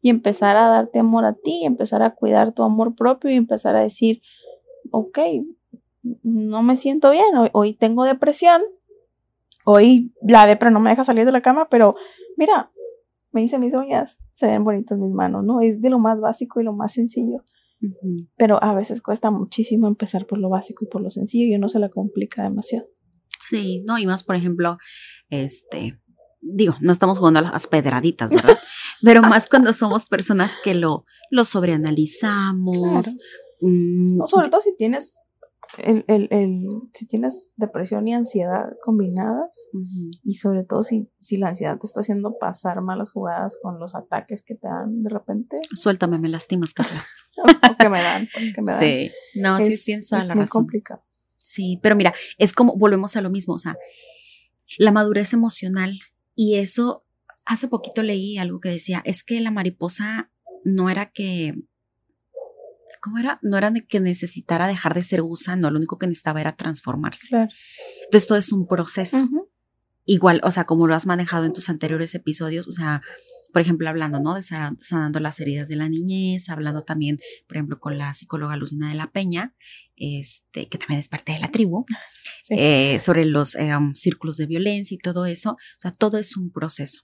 y 0.00 0.10
empezar 0.10 0.56
a 0.56 0.68
darte 0.68 1.00
amor 1.00 1.24
a 1.24 1.32
ti, 1.32 1.62
y 1.62 1.64
empezar 1.64 2.02
a 2.02 2.14
cuidar 2.14 2.52
tu 2.52 2.62
amor 2.62 2.94
propio 2.94 3.32
y 3.32 3.34
empezar 3.34 3.74
a 3.74 3.80
decir, 3.80 4.22
ok, 4.92 5.18
no 6.22 6.62
me 6.62 6.76
siento 6.76 7.10
bien, 7.10 7.26
hoy, 7.52 7.74
tengo 7.74 8.04
depresión, 8.04 8.62
hoy 9.64 10.12
la 10.22 10.46
depre 10.46 10.70
no 10.70 10.80
me 10.80 10.90
deja 10.90 11.04
salir 11.04 11.24
de 11.24 11.32
la 11.32 11.42
cama, 11.42 11.68
pero 11.68 11.94
mira, 12.36 12.70
me 13.32 13.42
hice 13.42 13.58
mis 13.58 13.74
uñas, 13.74 14.18
se 14.32 14.46
ven 14.46 14.64
bonitas 14.64 14.98
mis 14.98 15.12
manos, 15.12 15.44
¿no? 15.44 15.60
Es 15.60 15.80
de 15.80 15.90
lo 15.90 15.98
más 15.98 16.20
básico 16.20 16.60
y 16.60 16.64
lo 16.64 16.72
más 16.72 16.92
sencillo. 16.92 17.42
Pero 18.36 18.62
a 18.62 18.74
veces 18.74 19.02
cuesta 19.02 19.30
muchísimo 19.30 19.88
empezar 19.88 20.26
por 20.26 20.38
lo 20.38 20.48
básico 20.48 20.84
y 20.84 20.88
por 20.88 21.02
lo 21.02 21.10
sencillo 21.10 21.52
y 21.52 21.56
uno 21.56 21.68
se 21.68 21.78
la 21.78 21.90
complica 21.90 22.42
demasiado. 22.42 22.86
Sí, 23.40 23.82
no, 23.86 23.98
y 23.98 24.06
más, 24.06 24.24
por 24.24 24.36
ejemplo, 24.36 24.78
este, 25.28 26.00
digo, 26.40 26.76
no 26.80 26.92
estamos 26.92 27.18
jugando 27.18 27.40
a 27.40 27.42
las 27.42 27.66
pedraditas, 27.66 28.30
¿verdad? 28.30 28.56
Pero 29.02 29.20
más 29.22 29.48
cuando 29.48 29.74
somos 29.74 30.06
personas 30.06 30.52
que 30.62 30.74
lo, 30.74 31.04
lo 31.30 31.44
sobreanalizamos. 31.44 33.16
Mm, 33.60 34.16
no, 34.16 34.26
sobre 34.26 34.48
todo 34.48 34.60
si 34.60 34.76
tienes 34.76 35.23
el, 35.78 36.04
el, 36.08 36.28
el, 36.30 36.68
si 36.92 37.06
tienes 37.06 37.52
depresión 37.56 38.06
y 38.06 38.14
ansiedad 38.14 38.72
combinadas 38.84 39.50
y 40.22 40.34
sobre 40.34 40.64
todo 40.64 40.82
si, 40.82 41.10
si 41.20 41.36
la 41.36 41.48
ansiedad 41.48 41.78
te 41.78 41.86
está 41.86 42.00
haciendo 42.00 42.38
pasar 42.38 42.80
malas 42.82 43.12
jugadas 43.12 43.58
con 43.62 43.78
los 43.78 43.94
ataques 43.94 44.42
que 44.42 44.54
te 44.54 44.68
dan 44.68 45.02
de 45.02 45.10
repente. 45.10 45.58
Suéltame, 45.74 46.18
me 46.18 46.28
lastimas, 46.28 46.74
Carla. 46.74 47.02
o 47.70 47.76
que 47.76 47.88
me 47.88 48.00
dan, 48.00 48.28
pues 48.32 48.54
que 48.54 48.62
me 48.62 48.72
dan. 48.72 48.80
Sí, 48.80 49.10
no, 49.34 49.58
es, 49.58 49.80
sí 49.80 49.84
pienso 49.84 50.16
es 50.16 50.34
muy 50.34 50.46
complicado. 50.46 51.04
Sí, 51.36 51.78
pero 51.82 51.96
mira, 51.96 52.14
es 52.38 52.52
como, 52.52 52.76
volvemos 52.76 53.16
a 53.16 53.20
lo 53.20 53.30
mismo, 53.30 53.54
o 53.54 53.58
sea, 53.58 53.76
la 54.78 54.92
madurez 54.92 55.32
emocional 55.32 55.98
y 56.34 56.56
eso, 56.56 57.04
hace 57.44 57.68
poquito 57.68 58.02
leí 58.02 58.38
algo 58.38 58.60
que 58.60 58.70
decía, 58.70 59.02
es 59.04 59.24
que 59.24 59.40
la 59.40 59.50
mariposa 59.50 60.32
no 60.64 60.88
era 60.88 61.12
que 61.12 61.54
¿cómo 63.04 63.18
era? 63.18 63.38
No 63.42 63.58
era 63.58 63.70
de 63.70 63.84
que 63.84 64.00
necesitara 64.00 64.66
dejar 64.66 64.94
de 64.94 65.02
ser 65.02 65.20
gusano, 65.20 65.70
lo 65.70 65.76
único 65.76 65.98
que 65.98 66.06
necesitaba 66.06 66.40
era 66.40 66.52
transformarse. 66.52 67.28
Claro. 67.28 67.50
Entonces 68.06 68.26
todo 68.26 68.38
es 68.38 68.50
un 68.50 68.66
proceso. 68.66 69.28
Igual, 70.06 70.40
o 70.42 70.50
sea, 70.50 70.64
como 70.64 70.86
lo 70.86 70.94
has 70.94 71.04
manejado 71.04 71.44
en 71.44 71.52
tus 71.52 71.68
anteriores 71.68 72.14
episodios, 72.14 72.66
o 72.66 72.72
sea, 72.72 73.02
por 73.52 73.60
ejemplo, 73.60 73.88
hablando, 73.90 74.20
¿no? 74.20 74.34
De 74.34 74.42
sanando 74.42 75.20
las 75.20 75.38
heridas 75.38 75.68
de 75.68 75.76
la 75.76 75.88
niñez, 75.88 76.48
hablando 76.48 76.82
también, 76.82 77.18
por 77.46 77.58
ejemplo, 77.58 77.78
con 77.78 77.98
la 77.98 78.12
psicóloga 78.14 78.56
Lucina 78.56 78.88
de 78.88 78.94
la 78.94 79.12
Peña, 79.12 79.54
este, 79.96 80.68
que 80.68 80.78
también 80.78 81.00
es 81.00 81.08
parte 81.08 81.32
de 81.32 81.40
la 81.40 81.50
tribu, 81.50 81.84
eh, 82.50 82.98
sobre 83.00 83.26
los 83.26 83.54
eh, 83.54 83.76
um, 83.76 83.94
círculos 83.94 84.38
de 84.38 84.46
violencia 84.46 84.94
y 84.94 84.98
todo 84.98 85.26
eso. 85.26 85.52
O 85.52 85.78
sea, 85.78 85.90
todo 85.90 86.18
es 86.18 86.36
un 86.36 86.50
proceso. 86.50 87.02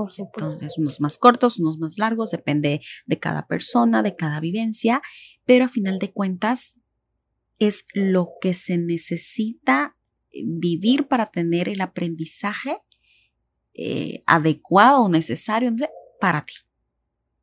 Por 0.00 0.12
supuesto. 0.12 0.44
Entonces, 0.44 0.78
unos 0.78 0.98
más 1.02 1.18
cortos, 1.18 1.58
unos 1.58 1.78
más 1.78 1.98
largos, 1.98 2.30
depende 2.30 2.80
de 3.04 3.18
cada 3.18 3.46
persona, 3.46 4.02
de 4.02 4.16
cada 4.16 4.40
vivencia, 4.40 5.02
pero 5.44 5.66
a 5.66 5.68
final 5.68 5.98
de 5.98 6.10
cuentas 6.10 6.78
es 7.58 7.84
lo 7.92 8.30
que 8.40 8.54
se 8.54 8.78
necesita 8.78 9.98
eh, 10.30 10.40
vivir 10.46 11.06
para 11.06 11.26
tener 11.26 11.68
el 11.68 11.82
aprendizaje 11.82 12.78
eh, 13.74 14.22
adecuado 14.24 15.02
o 15.02 15.10
necesario 15.10 15.70
para 16.18 16.46
ti. 16.46 16.54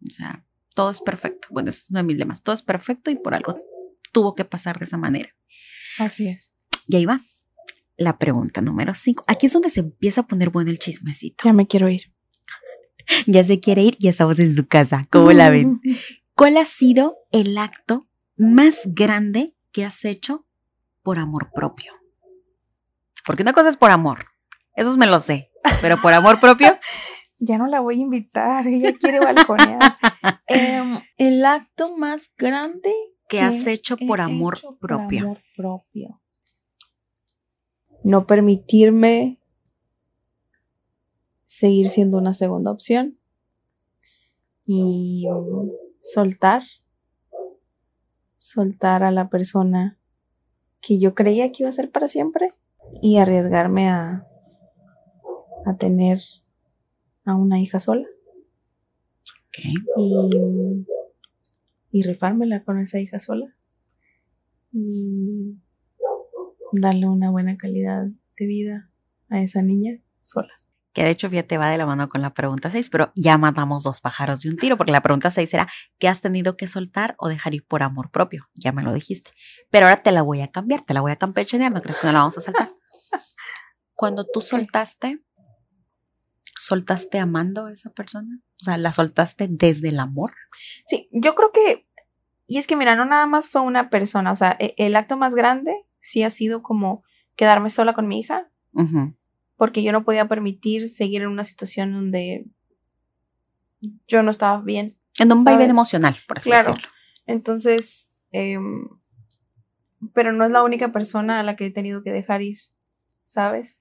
O 0.03 0.09
sea, 0.09 0.43
todo 0.73 0.89
es 0.89 0.99
perfecto. 1.01 1.49
Bueno, 1.51 1.69
eso 1.69 1.81
es 1.83 1.91
uno 1.91 1.99
de 1.99 2.05
mis 2.05 2.17
lemas. 2.17 2.41
Todo 2.41 2.55
es 2.55 2.63
perfecto 2.63 3.11
y 3.11 3.17
por 3.17 3.35
algo 3.35 3.55
tuvo 4.11 4.33
que 4.33 4.45
pasar 4.45 4.79
de 4.79 4.85
esa 4.85 4.97
manera. 4.97 5.29
Así 5.99 6.27
es. 6.27 6.55
Y 6.87 6.95
ahí 6.95 7.05
va. 7.05 7.21
La 7.97 8.17
pregunta 8.17 8.61
número 8.61 8.95
5. 8.95 9.25
Aquí 9.27 9.45
es 9.45 9.53
donde 9.53 9.69
se 9.69 9.81
empieza 9.81 10.21
a 10.21 10.27
poner 10.27 10.49
bueno 10.49 10.71
el 10.71 10.79
chismecito. 10.79 11.43
Ya 11.45 11.53
me 11.53 11.67
quiero 11.67 11.87
ir. 11.87 12.16
ya 13.27 13.43
se 13.43 13.59
quiere 13.59 13.83
ir 13.83 13.97
y 13.99 14.07
estamos 14.07 14.39
en 14.39 14.53
su 14.53 14.67
casa. 14.67 15.05
¿Cómo 15.09 15.31
la 15.31 15.49
ven? 15.49 15.81
¿Cuál 16.35 16.57
ha 16.57 16.65
sido 16.65 17.17
el 17.31 17.57
acto 17.57 18.07
más 18.35 18.81
grande 18.85 19.55
que 19.71 19.85
has 19.85 20.05
hecho 20.05 20.45
por 21.01 21.19
amor 21.19 21.49
propio? 21.53 21.93
Porque 23.25 23.43
una 23.43 23.53
cosa 23.53 23.69
es 23.69 23.77
por 23.77 23.91
amor, 23.91 24.25
eso 24.73 24.95
me 24.97 25.07
lo 25.07 25.19
sé, 25.19 25.49
pero 25.81 25.97
por 25.97 26.13
amor 26.13 26.39
propio. 26.39 26.77
ya 27.39 27.57
no 27.57 27.67
la 27.67 27.79
voy 27.79 27.95
a 27.95 28.03
invitar, 28.03 28.67
ella 28.67 28.93
quiere 28.93 29.19
balconear. 29.19 29.97
Em, 30.47 31.01
el 31.17 31.45
acto 31.45 31.97
más 31.97 32.31
grande 32.37 32.91
que, 33.27 33.41
has 33.41 33.67
hecho 33.67 33.97
por 33.97 34.21
amor 34.21 34.59
propio. 34.79 35.07
Por 35.07 35.17
amor 35.17 35.41
propio. 35.55 36.21
No 38.03 38.25
permitirme 38.25 39.39
seguir 41.47 41.89
siendo 41.89 42.17
una 42.17 42.33
segunda 42.33 42.71
opción 42.71 43.17
y 44.65 45.25
soltar, 45.99 46.61
soltar 48.37 49.03
a 49.03 49.11
la 49.11 49.29
persona 49.29 49.97
que 50.81 50.99
yo 50.99 51.15
creía 51.15 51.51
que 51.51 51.63
iba 51.63 51.69
a 51.69 51.71
ser 51.71 51.89
para 51.89 52.09
siempre 52.09 52.49
y 53.01 53.17
arriesgarme 53.17 53.87
a, 53.87 54.27
a 55.65 55.77
tener 55.77 56.19
a 57.23 57.35
una 57.35 57.59
hija 57.59 57.79
sola. 57.79 58.07
Y, 59.95 60.85
y 61.91 62.03
rifármela 62.03 62.63
con 62.63 62.79
esa 62.79 62.99
hija 62.99 63.19
sola. 63.19 63.55
Y 64.71 65.57
darle 66.73 67.07
una 67.07 67.31
buena 67.31 67.57
calidad 67.57 68.07
de 68.37 68.45
vida 68.45 68.91
a 69.29 69.41
esa 69.41 69.61
niña 69.61 69.95
sola 70.21 70.53
que 70.97 71.03
de 71.03 71.11
hecho 71.11 71.29
fíjate 71.29 71.59
va 71.59 71.69
de 71.69 71.77
la 71.77 71.85
mano 71.85 72.09
con 72.09 72.23
la 72.23 72.33
pregunta 72.33 72.71
6, 72.71 72.89
pero 72.89 73.11
ya 73.13 73.37
matamos 73.37 73.83
dos 73.83 74.01
pájaros 74.01 74.39
de 74.39 74.49
un 74.49 74.57
tiro, 74.57 74.77
porque 74.77 74.91
la 74.91 75.01
pregunta 75.01 75.29
6 75.29 75.53
era, 75.53 75.67
¿qué 75.99 76.07
has 76.07 76.21
tenido 76.21 76.57
que 76.57 76.65
soltar 76.65 77.13
o 77.19 77.29
dejar 77.29 77.53
ir 77.53 77.63
por 77.63 77.83
amor 77.83 78.09
propio? 78.09 78.49
Ya 78.55 78.71
me 78.71 78.81
lo 78.81 78.91
dijiste. 78.91 79.29
Pero 79.69 79.85
ahora 79.85 80.01
te 80.01 80.11
la 80.11 80.23
voy 80.23 80.41
a 80.41 80.47
cambiar, 80.47 80.81
te 80.81 80.95
la 80.95 81.01
voy 81.01 81.11
a 81.11 81.15
campechanear, 81.15 81.71
¿no 81.71 81.83
crees 81.83 81.99
que 81.99 82.07
no 82.07 82.13
la 82.13 82.19
vamos 82.21 82.39
a 82.39 82.41
saltar? 82.41 82.73
Cuando 83.93 84.25
tú 84.25 84.41
soltaste, 84.41 85.23
¿soltaste 86.57 87.19
amando 87.19 87.67
a 87.67 87.71
esa 87.71 87.91
persona? 87.91 88.41
O 88.59 88.63
sea, 88.63 88.79
¿la 88.79 88.91
soltaste 88.91 89.47
desde 89.51 89.89
el 89.89 89.99
amor? 89.99 90.33
Sí, 90.87 91.09
yo 91.11 91.35
creo 91.35 91.51
que, 91.51 91.87
y 92.47 92.57
es 92.57 92.65
que 92.65 92.75
mira, 92.75 92.95
no 92.95 93.05
nada 93.05 93.27
más 93.27 93.47
fue 93.47 93.61
una 93.61 93.91
persona, 93.91 94.31
o 94.31 94.35
sea, 94.35 94.57
e, 94.59 94.73
el 94.77 94.95
acto 94.95 95.15
más 95.15 95.35
grande 95.35 95.75
sí 95.99 96.23
ha 96.23 96.31
sido 96.31 96.63
como 96.63 97.03
quedarme 97.35 97.69
sola 97.69 97.93
con 97.93 98.07
mi 98.07 98.19
hija 98.19 98.49
porque 99.57 99.83
yo 99.83 99.91
no 99.91 100.05
podía 100.05 100.27
permitir 100.27 100.87
seguir 100.87 101.23
en 101.23 101.29
una 101.29 101.43
situación 101.43 101.91
donde 101.91 102.45
yo 104.07 104.23
no 104.23 104.31
estaba 104.31 104.61
bien. 104.61 104.97
En 105.19 105.31
un 105.31 105.43
baile 105.43 105.65
emocional, 105.65 106.15
por 106.27 106.37
así 106.37 106.49
claro. 106.49 106.73
decirlo. 106.73 106.89
Entonces, 107.25 108.13
em, 108.31 108.87
pero 110.13 110.31
no 110.31 110.45
es 110.45 110.51
la 110.51 110.63
única 110.63 110.91
persona 110.91 111.39
a 111.39 111.43
la 111.43 111.55
que 111.55 111.65
he 111.65 111.71
tenido 111.71 112.03
que 112.03 112.11
dejar 112.11 112.41
ir, 112.41 112.59
¿sabes? 113.23 113.79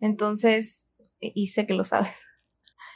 Entonces, 0.00 0.92
y 1.20 1.48
sé 1.48 1.66
que 1.66 1.74
lo 1.74 1.84
sabes. 1.84 2.14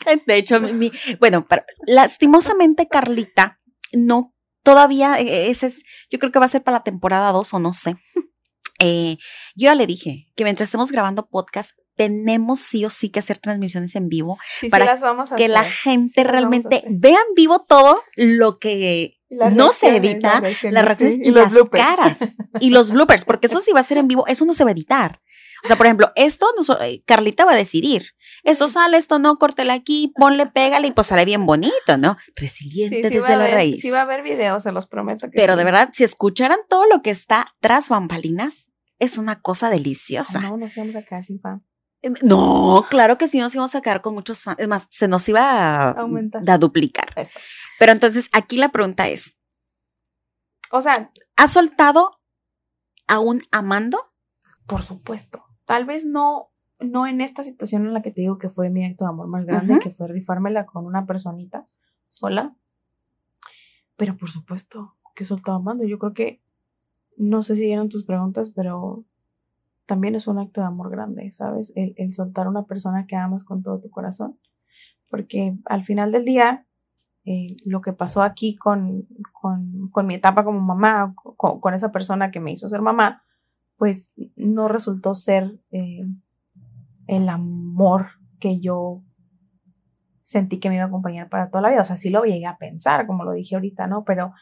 De 0.26 0.36
hecho, 0.36 0.60
mi, 0.60 0.92
bueno, 1.20 1.46
lastimosamente 1.86 2.88
Carlita, 2.88 3.60
no, 3.92 4.34
todavía, 4.62 5.18
e, 5.18 5.50
ese 5.50 5.66
es, 5.66 5.82
yo 6.10 6.18
creo 6.18 6.30
que 6.30 6.38
va 6.38 6.44
a 6.44 6.50
ser 6.50 6.62
para 6.62 6.78
la 6.78 6.84
temporada 6.84 7.32
2 7.32 7.54
o 7.54 7.58
no 7.58 7.72
sé. 7.72 7.96
Eh, 8.80 9.16
yo 9.56 9.64
ya 9.64 9.74
le 9.74 9.88
dije 9.88 10.28
que 10.36 10.44
mientras 10.44 10.68
estemos 10.68 10.92
grabando 10.92 11.28
podcast, 11.28 11.72
tenemos 11.98 12.60
sí 12.60 12.84
o 12.84 12.90
sí 12.90 13.10
que 13.10 13.18
hacer 13.18 13.38
transmisiones 13.38 13.96
en 13.96 14.08
vivo 14.08 14.38
para 14.70 14.96
que 15.36 15.48
la 15.48 15.64
gente 15.64 16.22
realmente 16.22 16.84
vea 16.88 17.18
en 17.28 17.34
vivo 17.34 17.64
todo 17.66 18.00
lo 18.14 18.58
que 18.58 19.18
no 19.28 19.72
se 19.72 19.96
edita, 19.96 20.40
las 20.40 20.84
reacciones, 20.84 21.18
y, 21.18 21.32
las 21.32 21.52
caras 21.70 22.20
y 22.60 22.70
los 22.70 22.92
bloopers, 22.92 23.24
porque 23.24 23.48
eso 23.48 23.60
sí 23.60 23.72
va 23.72 23.80
a 23.80 23.82
ser 23.82 23.98
en 23.98 24.06
vivo, 24.06 24.26
eso 24.28 24.44
no 24.44 24.54
se 24.54 24.62
va 24.64 24.70
a 24.70 24.72
editar. 24.72 25.20
O 25.64 25.66
sea, 25.66 25.76
por 25.76 25.86
ejemplo, 25.86 26.12
esto 26.14 26.46
eh, 26.80 27.02
Carlita 27.04 27.44
va 27.44 27.52
a 27.52 27.56
decidir. 27.56 28.12
Esto 28.44 28.68
sale, 28.68 28.96
esto 28.96 29.18
no, 29.18 29.38
córtela 29.38 29.74
aquí, 29.74 30.12
ponle, 30.16 30.46
pégale 30.46 30.86
y 30.86 30.92
pues 30.92 31.08
sale 31.08 31.24
bien 31.24 31.46
bonito, 31.46 31.98
¿no? 31.98 32.16
Resiliente 32.36 33.10
desde 33.10 33.36
la 33.36 33.48
raíz. 33.48 33.82
Sí 33.82 33.90
va 33.90 33.98
a 33.98 34.02
haber 34.02 34.22
videos, 34.22 34.62
se 34.62 34.70
los 34.70 34.86
prometo 34.86 35.26
que 35.26 35.36
Pero 35.36 35.56
de 35.56 35.64
verdad, 35.64 35.90
si 35.92 36.04
escucharan 36.04 36.60
todo 36.68 36.86
lo 36.86 37.02
que 37.02 37.10
está 37.10 37.56
tras 37.58 37.88
bambalinas, 37.88 38.70
es 39.00 39.18
una 39.18 39.40
cosa 39.40 39.68
deliciosa. 39.68 40.40
no, 40.40 40.56
nos 40.56 40.76
íbamos 40.76 40.94
a 40.94 41.02
quedar 41.02 41.24
sin 41.24 41.40
fans. 41.40 41.77
Em, 42.02 42.14
no, 42.22 42.86
claro 42.88 43.18
que 43.18 43.28
sí 43.28 43.38
nos 43.38 43.54
íbamos 43.54 43.74
a 43.74 43.80
quedar 43.80 44.00
con 44.00 44.14
muchos 44.14 44.42
fans. 44.42 44.58
Es 44.60 44.68
más, 44.68 44.86
se 44.90 45.08
nos 45.08 45.28
iba 45.28 45.90
a, 45.90 45.96
a 46.46 46.58
duplicar. 46.58 47.08
Pero 47.78 47.92
entonces 47.92 48.28
aquí 48.32 48.56
la 48.56 48.70
pregunta 48.70 49.08
es. 49.08 49.36
O 50.70 50.80
sea, 50.80 51.12
¿has 51.36 51.52
soltado 51.52 52.20
aún 53.06 53.42
amando? 53.50 54.12
Por 54.66 54.82
supuesto. 54.82 55.44
tal 55.64 55.86
vez 55.86 56.04
no, 56.04 56.52
no 56.78 57.06
en 57.06 57.20
esta 57.20 57.42
situación 57.42 57.86
en 57.86 57.94
la 57.94 58.02
que 58.02 58.10
te 58.10 58.20
digo 58.20 58.38
que 58.38 58.50
fue 58.50 58.70
mi 58.70 58.84
acto 58.84 59.04
de 59.04 59.10
amor 59.10 59.28
más 59.28 59.44
grande, 59.46 59.78
que 59.78 59.90
fue 59.90 60.08
rifármela 60.08 60.66
con 60.66 60.84
una 60.84 61.06
personita 61.06 61.64
sola, 62.08 62.54
pero 63.96 64.16
por 64.16 64.30
supuesto 64.30 64.96
que 65.14 65.24
soltaba 65.24 65.56
amando. 65.56 65.84
Yo 65.84 65.98
creo 65.98 66.12
que, 66.12 66.42
no 67.16 67.42
sé 67.42 67.56
si 67.56 67.64
vieron 67.64 67.88
tus 67.88 68.04
preguntas, 68.04 68.52
pero 68.54 69.04
también 69.88 70.14
es 70.14 70.26
un 70.26 70.38
acto 70.38 70.60
de 70.60 70.66
amor 70.66 70.90
grande, 70.90 71.30
¿sabes? 71.30 71.72
El, 71.74 71.94
el 71.96 72.12
soltar 72.12 72.46
a 72.46 72.50
una 72.50 72.66
persona 72.66 73.06
que 73.06 73.16
amas 73.16 73.42
con 73.42 73.62
todo 73.62 73.80
tu 73.80 73.88
corazón. 73.88 74.38
Porque 75.10 75.56
al 75.64 75.82
final 75.82 76.12
del 76.12 76.26
día, 76.26 76.66
eh, 77.24 77.56
lo 77.64 77.80
que 77.80 77.94
pasó 77.94 78.20
aquí 78.20 78.54
con, 78.54 79.08
con, 79.32 79.88
con 79.90 80.06
mi 80.06 80.14
etapa 80.14 80.44
como 80.44 80.60
mamá, 80.60 81.14
con, 81.36 81.72
esa 81.72 81.90
persona 81.90 82.30
que 82.30 82.38
me 82.38 82.52
hizo 82.52 82.68
ser 82.68 82.82
mamá, 82.82 83.24
pues 83.78 84.12
no 84.36 84.68
resultó 84.68 85.14
ser 85.14 85.58
eh, 85.70 86.02
el 87.06 87.30
amor 87.30 88.08
que 88.40 88.60
yo 88.60 89.02
sentí 90.20 90.60
que 90.60 90.68
me 90.68 90.74
iba 90.74 90.84
a 90.84 90.88
acompañar 90.88 91.30
para 91.30 91.48
toda 91.48 91.62
la 91.62 91.70
vida. 91.70 91.80
O 91.80 91.84
sea, 91.84 91.96
sí 91.96 92.10
lo 92.10 92.24
llegué 92.24 92.44
a 92.44 92.58
pensar, 92.58 93.06
como 93.06 93.24
lo 93.24 93.32
dije 93.32 93.54
ahorita, 93.54 93.86
¿no? 93.86 94.04
Pero 94.04 94.34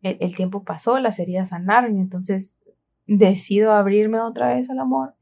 el, 0.00 0.16
el 0.20 0.36
tiempo 0.36 0.62
pasó, 0.62 1.00
las 1.00 1.18
heridas 1.18 1.48
sanaron 1.48 1.96
y 1.96 2.00
entonces 2.00 2.58
decido 3.06 3.72
abrirme 3.72 4.20
otra 4.20 4.54
vez 4.54 4.70
al 4.70 4.78
amor. 4.78 5.14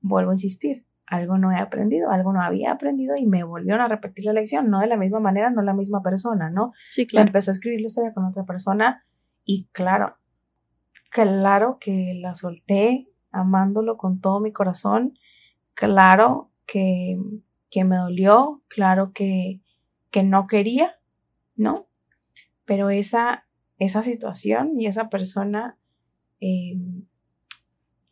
Vuelvo 0.00 0.30
a 0.30 0.34
insistir, 0.34 0.84
algo 1.06 1.38
no 1.38 1.52
he 1.52 1.56
aprendido, 1.56 2.10
algo 2.10 2.32
no 2.32 2.42
había 2.42 2.72
aprendido 2.72 3.16
y 3.16 3.26
me 3.26 3.44
volvieron 3.44 3.80
a 3.80 3.88
repetir 3.88 4.24
la 4.24 4.32
lección, 4.32 4.70
no 4.70 4.80
de 4.80 4.86
la 4.86 4.96
misma 4.96 5.20
manera, 5.20 5.50
no 5.50 5.62
la 5.62 5.74
misma 5.74 6.02
persona, 6.02 6.50
¿no? 6.50 6.72
Sí, 6.90 7.06
claro. 7.06 7.28
Empezó 7.28 7.50
a 7.50 7.54
escribir 7.54 7.80
la 7.80 7.86
historia 7.86 8.12
con 8.12 8.24
otra 8.24 8.44
persona 8.44 9.04
y 9.44 9.68
claro, 9.72 10.16
claro 11.10 11.78
que 11.80 12.14
la 12.20 12.34
solté 12.34 13.08
amándolo 13.30 13.96
con 13.96 14.20
todo 14.20 14.40
mi 14.40 14.52
corazón, 14.52 15.18
claro 15.74 16.50
que, 16.66 17.18
que 17.70 17.84
me 17.84 17.96
dolió, 17.96 18.62
claro 18.68 19.12
que, 19.12 19.60
que 20.10 20.22
no 20.22 20.46
quería, 20.46 20.96
¿no? 21.56 21.88
Pero 22.64 22.90
esa, 22.90 23.46
esa 23.78 24.02
situación 24.02 24.80
y 24.80 24.86
esa 24.86 25.08
persona 25.08 25.76
eh, 26.40 26.78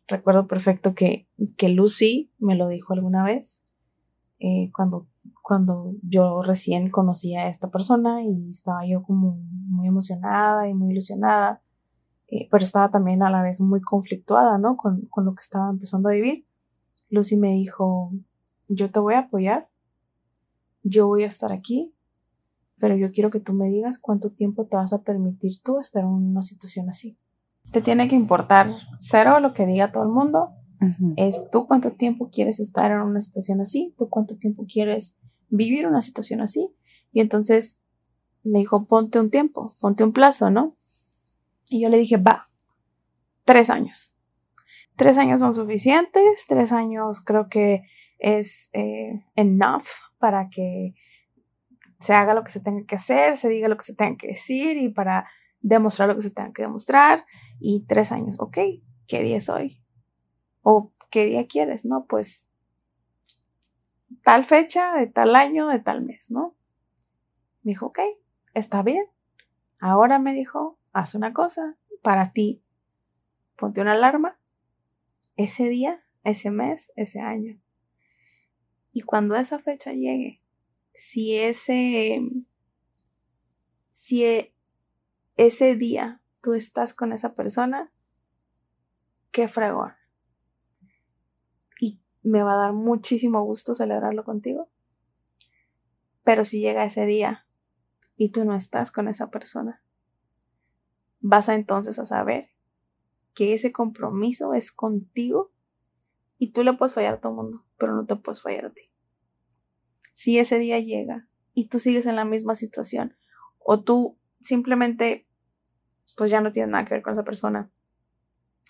recuerdo 0.07 0.47
perfecto 0.47 0.93
que, 0.93 1.27
que 1.57 1.69
Lucy 1.69 2.31
me 2.39 2.55
lo 2.55 2.67
dijo 2.67 2.93
alguna 2.93 3.23
vez 3.23 3.65
eh, 4.39 4.71
cuando, 4.75 5.07
cuando 5.41 5.95
yo 6.01 6.41
recién 6.41 6.89
conocí 6.89 7.35
a 7.35 7.47
esta 7.47 7.71
persona 7.71 8.23
y 8.23 8.49
estaba 8.49 8.85
yo 8.85 9.03
como 9.03 9.37
muy 9.37 9.87
emocionada 9.87 10.67
y 10.67 10.73
muy 10.73 10.91
ilusionada, 10.91 11.61
eh, 12.27 12.47
pero 12.51 12.63
estaba 12.63 12.91
también 12.91 13.23
a 13.23 13.29
la 13.29 13.41
vez 13.41 13.61
muy 13.61 13.81
conflictuada, 13.81 14.57
¿no? 14.57 14.75
Con, 14.75 15.05
con 15.07 15.25
lo 15.25 15.33
que 15.33 15.41
estaba 15.41 15.69
empezando 15.69 16.09
a 16.09 16.13
vivir. 16.13 16.45
Lucy 17.09 17.37
me 17.37 17.53
dijo, 17.53 18.11
yo 18.67 18.91
te 18.91 18.99
voy 18.99 19.13
a 19.13 19.19
apoyar, 19.19 19.69
yo 20.81 21.07
voy 21.07 21.23
a 21.23 21.27
estar 21.27 21.53
aquí, 21.53 21.93
pero 22.77 22.97
yo 22.97 23.11
quiero 23.11 23.29
que 23.29 23.39
tú 23.39 23.53
me 23.53 23.69
digas 23.69 23.99
cuánto 23.99 24.31
tiempo 24.31 24.65
te 24.65 24.75
vas 24.75 24.91
a 24.91 25.03
permitir 25.03 25.61
tú 25.63 25.79
estar 25.79 26.03
en 26.03 26.09
una 26.09 26.41
situación 26.41 26.89
así 26.89 27.17
te 27.73 27.81
tiene 27.81 28.07
que 28.07 28.15
importar 28.15 28.69
cero 28.99 29.39
lo 29.39 29.53
que 29.53 29.65
diga 29.65 29.91
todo 29.91 30.03
el 30.03 30.09
mundo. 30.09 30.51
Es 31.15 31.49
tú 31.49 31.65
cuánto 31.65 31.93
tiempo 31.93 32.29
quieres 32.29 32.59
estar 32.59 32.91
en 32.91 32.99
una 32.99 33.21
situación 33.21 33.61
así, 33.61 33.95
tú 33.97 34.09
cuánto 34.09 34.37
tiempo 34.37 34.65
quieres 34.67 35.17
vivir 35.49 35.87
una 35.87 36.01
situación 36.01 36.41
así. 36.41 36.73
Y 37.13 37.21
entonces 37.21 37.83
me 38.43 38.59
dijo, 38.59 38.85
ponte 38.85 39.19
un 39.19 39.29
tiempo, 39.29 39.71
ponte 39.79 40.03
un 40.03 40.11
plazo, 40.11 40.49
¿no? 40.49 40.75
Y 41.69 41.81
yo 41.81 41.89
le 41.89 41.97
dije, 41.97 42.17
va, 42.17 42.47
tres 43.45 43.69
años. 43.69 44.15
Tres 44.97 45.17
años 45.17 45.39
son 45.39 45.55
suficientes, 45.55 46.45
tres 46.47 46.71
años 46.73 47.21
creo 47.21 47.47
que 47.47 47.83
es 48.19 48.69
eh, 48.73 49.25
enough 49.35 49.85
para 50.19 50.49
que 50.49 50.93
se 52.01 52.13
haga 52.13 52.33
lo 52.33 52.43
que 52.43 52.51
se 52.51 52.59
tenga 52.59 52.85
que 52.85 52.95
hacer, 52.95 53.37
se 53.37 53.47
diga 53.47 53.69
lo 53.69 53.77
que 53.77 53.85
se 53.85 53.95
tenga 53.95 54.17
que 54.17 54.27
decir 54.27 54.75
y 54.77 54.89
para 54.89 55.25
demostrar 55.61 56.09
lo 56.09 56.15
que 56.15 56.21
se 56.21 56.31
tenga 56.31 56.51
que 56.51 56.63
demostrar. 56.63 57.25
Y 57.59 57.85
tres 57.87 58.11
años, 58.11 58.35
ok, 58.39 58.57
¿qué 59.07 59.23
día 59.23 59.37
es 59.37 59.49
hoy? 59.49 59.81
¿O 60.61 60.91
qué 61.09 61.25
día 61.25 61.47
quieres? 61.47 61.85
No, 61.85 62.05
pues 62.05 62.53
tal 64.23 64.45
fecha, 64.45 64.93
de 64.93 65.07
tal 65.07 65.35
año, 65.35 65.67
de 65.67 65.79
tal 65.79 66.03
mes, 66.03 66.31
¿no? 66.31 66.55
Me 67.61 67.71
dijo, 67.71 67.87
ok, 67.87 67.99
está 68.53 68.83
bien. 68.83 69.05
Ahora 69.79 70.19
me 70.19 70.33
dijo, 70.33 70.79
haz 70.91 71.15
una 71.15 71.33
cosa 71.33 71.77
para 72.01 72.31
ti. 72.31 72.63
Ponte 73.57 73.81
una 73.81 73.93
alarma 73.93 74.39
ese 75.35 75.67
día, 75.69 76.03
ese 76.23 76.51
mes, 76.51 76.91
ese 76.95 77.19
año. 77.19 77.59
Y 78.91 79.01
cuando 79.01 79.35
esa 79.35 79.59
fecha 79.59 79.91
llegue, 79.91 80.41
si 80.93 81.37
ese, 81.37 82.21
si 83.89 84.23
e- 84.25 84.53
ese 85.35 85.75
día 85.75 86.21
tú 86.43 86.53
estás 86.53 86.93
con 86.93 87.13
esa 87.13 87.33
persona, 87.35 87.91
qué 89.31 89.47
fregón. 89.47 89.93
Y 91.79 92.01
me 92.21 92.43
va 92.43 92.53
a 92.53 92.57
dar 92.57 92.73
muchísimo 92.73 93.41
gusto 93.43 93.73
celebrarlo 93.73 94.25
contigo. 94.25 94.69
Pero 96.23 96.43
si 96.43 96.59
llega 96.59 96.83
ese 96.83 97.05
día 97.05 97.47
y 98.17 98.29
tú 98.31 98.43
no 98.43 98.55
estás 98.55 98.91
con 98.91 99.07
esa 99.07 99.29
persona, 99.31 99.81
vas 101.21 101.47
a 101.47 101.55
entonces 101.55 101.97
a 101.97 102.05
saber 102.05 102.49
que 103.33 103.53
ese 103.53 103.71
compromiso 103.71 104.53
es 104.53 104.73
contigo 104.73 105.47
y 106.37 106.51
tú 106.51 106.65
le 106.65 106.73
puedes 106.73 106.93
fallar 106.93 107.15
a 107.15 107.19
todo 107.21 107.31
el 107.31 107.37
mundo, 107.37 107.65
pero 107.77 107.95
no 107.95 108.05
te 108.05 108.17
puedes 108.17 108.41
fallar 108.41 108.65
a 108.65 108.73
ti. 108.73 108.91
Si 110.11 110.39
ese 110.39 110.59
día 110.59 110.77
llega 110.79 111.29
y 111.53 111.69
tú 111.69 111.79
sigues 111.79 112.05
en 112.05 112.17
la 112.17 112.25
misma 112.25 112.55
situación 112.55 113.15
o 113.59 113.81
tú 113.81 114.19
simplemente 114.41 115.25
pues 116.17 116.31
ya 116.31 116.41
no 116.41 116.51
tienes 116.51 116.71
nada 116.71 116.85
que 116.85 116.95
ver 116.95 117.03
con 117.03 117.13
esa 117.13 117.23
persona 117.23 117.71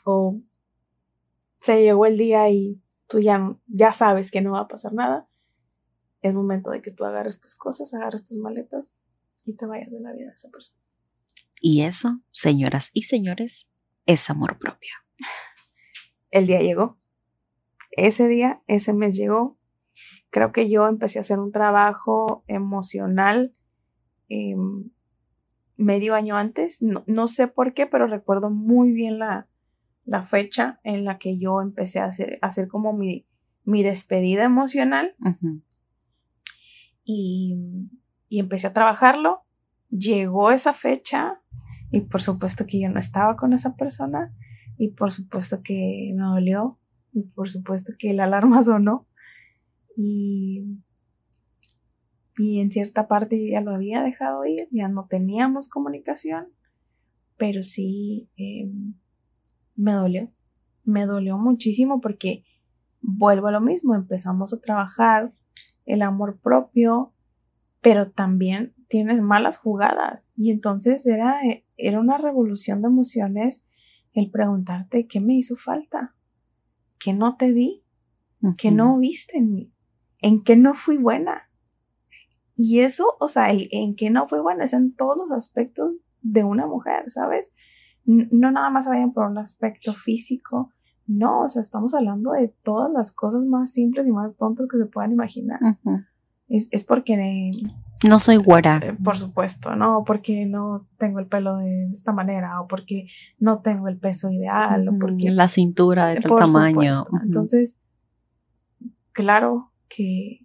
o 0.05 0.41
se 1.57 1.81
llegó 1.81 2.05
el 2.05 2.17
día 2.17 2.49
y 2.49 2.81
tú 3.07 3.19
ya, 3.19 3.55
ya 3.67 3.93
sabes 3.93 4.31
que 4.31 4.41
no 4.41 4.51
va 4.53 4.61
a 4.61 4.67
pasar 4.67 4.93
nada, 4.93 5.29
es 6.21 6.33
momento 6.33 6.71
de 6.71 6.81
que 6.81 6.91
tú 6.91 7.05
agarres 7.05 7.39
tus 7.39 7.55
cosas, 7.55 7.93
agarres 7.93 8.23
tus 8.25 8.37
maletas 8.37 8.95
y 9.45 9.53
te 9.53 9.65
vayas 9.65 9.91
de 9.91 9.99
la 9.99 10.11
vida 10.13 10.27
de 10.27 10.33
esa 10.33 10.49
persona. 10.49 10.79
Y 11.59 11.81
eso, 11.81 12.21
señoras 12.31 12.89
y 12.93 13.03
señores, 13.03 13.69
es 14.05 14.29
amor 14.29 14.59
propio. 14.59 14.91
el 16.31 16.47
día 16.47 16.59
llegó. 16.59 16.99
Ese 17.91 18.27
día, 18.27 18.63
ese 18.67 18.93
mes 18.93 19.15
llegó. 19.15 19.57
Creo 20.29 20.51
que 20.51 20.69
yo 20.69 20.87
empecé 20.87 21.19
a 21.19 21.21
hacer 21.21 21.39
un 21.39 21.51
trabajo 21.51 22.43
emocional 22.47 23.55
eh, 24.29 24.55
medio 25.83 26.15
año 26.15 26.35
antes. 26.37 26.81
No, 26.81 27.03
no, 27.07 27.27
sé 27.27 27.47
por 27.47 27.73
qué, 27.73 27.85
pero 27.85 28.07
recuerdo 28.07 28.49
muy 28.49 28.91
bien 28.91 29.19
la, 29.19 29.47
la 30.05 30.23
fecha 30.23 30.79
en 30.83 31.05
la 31.05 31.17
que 31.17 31.37
yo 31.37 31.61
empecé 31.61 31.99
a 31.99 32.05
hacer, 32.05 32.39
a 32.41 32.47
hacer 32.47 32.67
como 32.67 32.93
mi, 32.93 33.27
mi 33.63 33.83
despedida 33.83 34.43
emocional. 34.43 35.15
Uh 35.19 35.29
-huh. 35.29 35.61
y, 37.03 37.57
y 38.29 38.39
empecé 38.39 38.67
a 38.67 38.73
trabajarlo. 38.73 39.43
Llegó 39.89 40.51
esa 40.51 40.73
fecha 40.73 41.41
y 41.91 42.01
por 42.01 42.21
supuesto 42.21 42.65
que 42.65 42.81
yo 42.81 42.89
no 42.89 42.99
estaba 42.99 43.35
con 43.35 43.53
esa 43.53 43.75
persona 43.75 44.33
y 44.77 44.89
por 44.89 45.11
supuesto 45.11 45.61
que 45.63 46.11
me 46.15 46.23
dolió 46.23 46.79
y 47.11 47.21
por 47.21 47.49
supuesto 47.49 47.93
que 47.97 48.13
la 48.13 48.23
alarma 48.23 48.63
sonó 48.63 49.05
y, 49.95 50.79
y 52.37 52.59
en 52.59 52.71
cierta 52.71 53.07
parte 53.07 53.39
yo 53.39 53.51
ya 53.51 53.61
lo 53.61 53.71
había 53.71 54.01
dejado 54.01 54.45
ir, 54.45 54.67
ya 54.71 54.87
no 54.87 55.07
teníamos 55.07 55.67
comunicación, 55.67 56.47
pero 57.37 57.63
sí 57.63 58.29
eh, 58.37 58.71
me 59.75 59.93
dolió, 59.93 60.31
me 60.83 61.05
dolió 61.05 61.37
muchísimo 61.37 62.01
porque 62.01 62.43
vuelvo 63.01 63.47
a 63.47 63.51
lo 63.51 63.61
mismo, 63.61 63.95
empezamos 63.95 64.53
a 64.53 64.59
trabajar 64.59 65.33
el 65.85 66.01
amor 66.01 66.39
propio, 66.39 67.13
pero 67.81 68.11
también 68.11 68.73
tienes 68.87 69.21
malas 69.21 69.57
jugadas 69.57 70.31
y 70.35 70.51
entonces 70.51 71.05
era, 71.05 71.39
era 71.77 71.99
una 71.99 72.17
revolución 72.17 72.81
de 72.81 72.87
emociones 72.87 73.65
el 74.13 74.29
preguntarte 74.29 75.07
qué 75.07 75.19
me 75.19 75.35
hizo 75.35 75.55
falta, 75.55 76.15
qué 76.99 77.13
no 77.13 77.35
te 77.35 77.51
di, 77.51 77.83
uh 78.41 78.49
-huh. 78.49 78.55
qué 78.57 78.71
no 78.71 78.97
viste 78.97 79.37
en 79.37 79.53
mí, 79.53 79.73
en 80.19 80.43
qué 80.43 80.55
no 80.55 80.73
fui 80.73 80.97
buena. 80.97 81.49
Y 82.55 82.79
eso, 82.79 83.15
o 83.19 83.27
sea, 83.27 83.49
el, 83.49 83.67
en 83.71 83.95
qué 83.95 84.09
no 84.09 84.27
fui 84.27 84.39
buena 84.39 84.65
es 84.65 84.73
en 84.73 84.95
todos 84.95 85.17
los 85.17 85.31
aspectos 85.31 85.99
de 86.21 86.43
una 86.43 86.67
mujer, 86.67 87.09
¿sabes? 87.09 87.51
No 88.05 88.51
nada 88.51 88.69
más 88.69 88.87
vayan 88.87 89.13
por 89.13 89.27
un 89.27 89.37
aspecto 89.37 89.93
físico, 89.93 90.67
no, 91.05 91.41
o 91.41 91.47
sea, 91.47 91.61
estamos 91.61 91.93
hablando 91.93 92.31
de 92.31 92.53
todas 92.63 92.91
las 92.91 93.11
cosas 93.11 93.45
más 93.45 93.73
simples 93.73 94.07
y 94.07 94.11
más 94.11 94.35
tontas 94.37 94.67
que 94.71 94.77
se 94.77 94.85
puedan 94.85 95.11
imaginar. 95.11 95.59
Uh 95.61 95.89
-huh. 95.89 96.07
es, 96.47 96.69
es, 96.71 96.83
porque 96.85 97.51
No 98.07 98.19
soy 98.19 98.37
güera. 98.37 98.79
Eh, 98.81 98.95
por 99.03 99.17
supuesto, 99.17 99.75
¿no? 99.75 100.03
Porque 100.05 100.45
no 100.45 100.87
tengo 100.97 101.19
el 101.19 101.27
pelo 101.27 101.57
de 101.57 101.89
esta 101.91 102.13
manera, 102.13 102.61
o 102.61 102.67
porque 102.67 103.07
no 103.37 103.61
tengo 103.61 103.87
el 103.89 103.97
peso 103.97 104.31
ideal, 104.31 104.87
o 104.87 104.97
porque. 104.97 105.29
La 105.31 105.47
cintura 105.47 106.07
de 106.07 106.21
tal 106.21 106.35
tamaño. 106.37 107.05
Entonces, 107.23 107.79
claro 109.11 109.73
que, 109.89 110.39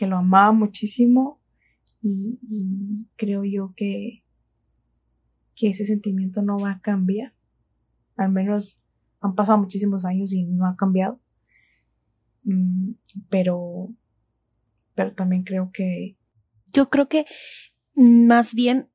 que 0.00 0.06
lo 0.06 0.16
amaba 0.16 0.50
muchísimo 0.52 1.42
y, 2.00 2.38
creo 3.16 3.44
yo 3.44 3.74
que, 3.76 4.24
que 5.54 5.68
ese 5.68 5.84
sentimiento 5.84 6.40
no 6.40 6.58
va 6.58 6.70
a 6.70 6.80
cambiar. 6.80 7.34
Al 8.16 8.32
menos 8.32 8.80
han 9.20 9.34
pasado 9.34 9.58
muchísimos 9.58 10.06
años 10.06 10.32
y 10.32 10.44
no 10.44 10.64
ha 10.64 10.74
cambiado. 10.74 11.20
Mm, 12.44 12.92
pero, 13.28 13.92
pero 14.94 15.12
también 15.12 15.42
creo 15.42 15.70
que... 15.70 16.16
Yo 16.72 16.88
creo 16.88 17.06
que 17.06 17.26
más 17.94 18.54
bien 18.54 18.88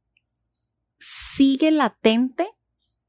sigue 0.98 1.70
latente, 1.70 2.48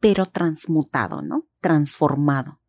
pero 0.01 0.27
transmutado, 0.27 1.23
¿no? 1.23 1.49
Transformado. 1.63 2.61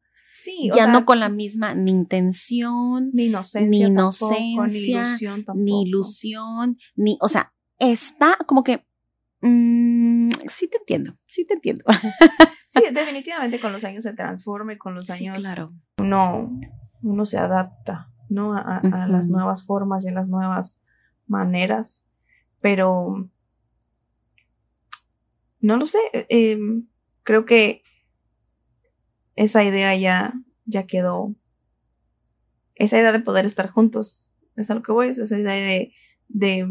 Sí, 0.44 0.70
ya 0.74 0.88
no 0.88 1.04
con 1.06 1.20
la 1.20 1.30
misma 1.30 1.74
ni 1.74 1.92
intención, 1.92 3.10
ni 3.14 3.26
inocencia, 3.26 3.70
ni, 3.70 3.82
inocencia, 3.82 5.18
ni, 5.56 5.82
ilusión, 5.84 6.78
ni, 6.96 7.18
o 7.22 7.28
sea, 7.28 7.54
está 7.80 8.38
como 8.46 8.64
que, 8.64 8.86
mm, 9.42 10.30
sí 10.48 10.68
te 10.68 10.78
entiendo, 10.78 11.18
sí 11.28 11.46
te 11.46 11.56
entiendo. 11.56 11.84
sí, 12.68 12.82
definitivamente 12.94 13.60
con 13.60 13.74
los 13.74 13.84
años 13.84 14.04
se 14.04 14.14
transforma 14.14 14.74
y 14.74 14.78
con 14.78 14.94
los 14.94 15.10
años 15.10 15.40
claro. 15.40 15.74
uno, 15.98 16.52
uno 17.02 17.26
se 17.26 17.38
adapta, 17.38 18.12
¿no? 18.30 18.54
A, 18.54 18.82
las 19.10 19.28
nuevas 19.28 19.66
formas 19.66 20.06
y 20.06 20.10
a 20.10 20.14
las 20.14 20.30
nuevas 20.30 20.82
maneras, 21.26 22.06
pero 22.62 23.30
no 25.62 25.78
lo 25.78 25.86
sé, 25.86 26.00
em, 26.30 26.88
creo 27.24 27.46
que 27.46 27.82
esa 29.38 29.64
idea 29.64 29.96
ya, 29.96 30.34
ya 30.66 30.86
quedó. 30.86 31.34
Esa 32.76 33.00
idea 33.00 33.14
de 33.14 33.22
poder 33.22 33.46
estar 33.46 33.70
juntos, 33.70 34.28
es 34.58 34.70
a 34.70 34.76
lo 34.76 34.84
que 34.84 34.92
voy, 34.92 35.08
es 35.08 35.18
esa 35.18 35.40
idea 35.40 35.54
de, 35.54 35.94
de 36.28 36.68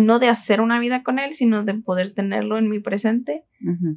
no 0.00 0.18
de 0.18 0.28
hacer 0.28 0.60
una 0.60 0.80
vida 0.80 1.02
con 1.02 1.18
él, 1.18 1.34
sino 1.34 1.62
de 1.62 1.74
poder 1.74 2.14
tenerlo 2.14 2.58
en 2.58 2.68
mi 2.68 2.80
presente. 2.80 3.44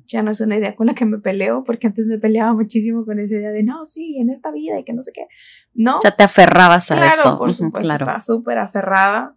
Ya 0.05 0.21
no 0.21 0.31
es 0.31 0.39
una 0.39 0.57
idea 0.57 0.75
con 0.75 0.87
la 0.87 0.93
que 0.93 1.05
me 1.05 1.17
peleo, 1.17 1.63
porque 1.63 1.87
antes 1.87 2.05
me 2.05 2.19
peleaba 2.19 2.53
muchísimo 2.53 3.05
con 3.05 3.19
esa 3.19 3.35
idea 3.35 3.51
de 3.51 3.63
no, 3.63 3.85
sí, 3.87 4.17
en 4.19 4.29
esta 4.29 4.51
vida 4.51 4.79
y 4.79 4.83
que 4.83 4.93
no 4.93 5.01
sé 5.01 5.11
qué. 5.13 5.27
No. 5.73 5.99
Ya 6.03 6.11
te 6.11 6.23
aferrabas 6.23 6.91
a 6.91 7.07
eso. 7.07 7.37
Por 7.37 7.53
supuesto, 7.53 7.79
claro. 7.79 8.05
estaba 8.05 8.21
súper 8.21 8.59
aferrada. 8.59 9.35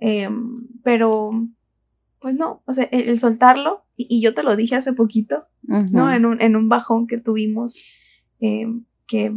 Em, 0.00 0.66
pero, 0.82 1.30
pues 2.20 2.34
no, 2.34 2.62
o 2.66 2.72
sea, 2.72 2.84
el 2.84 3.20
soltarlo 3.20 3.82
y, 3.96 4.20
yo 4.22 4.34
te 4.34 4.42
lo 4.42 4.56
dije 4.56 4.76
hace 4.76 4.92
poquito, 4.92 5.46
¿no? 5.66 6.12
En 6.12 6.26
un, 6.26 6.40
en 6.40 6.56
un 6.56 6.68
bajón 6.68 7.06
que 7.06 7.18
tuvimos, 7.18 7.76
em, 8.40 8.84
que 9.06 9.32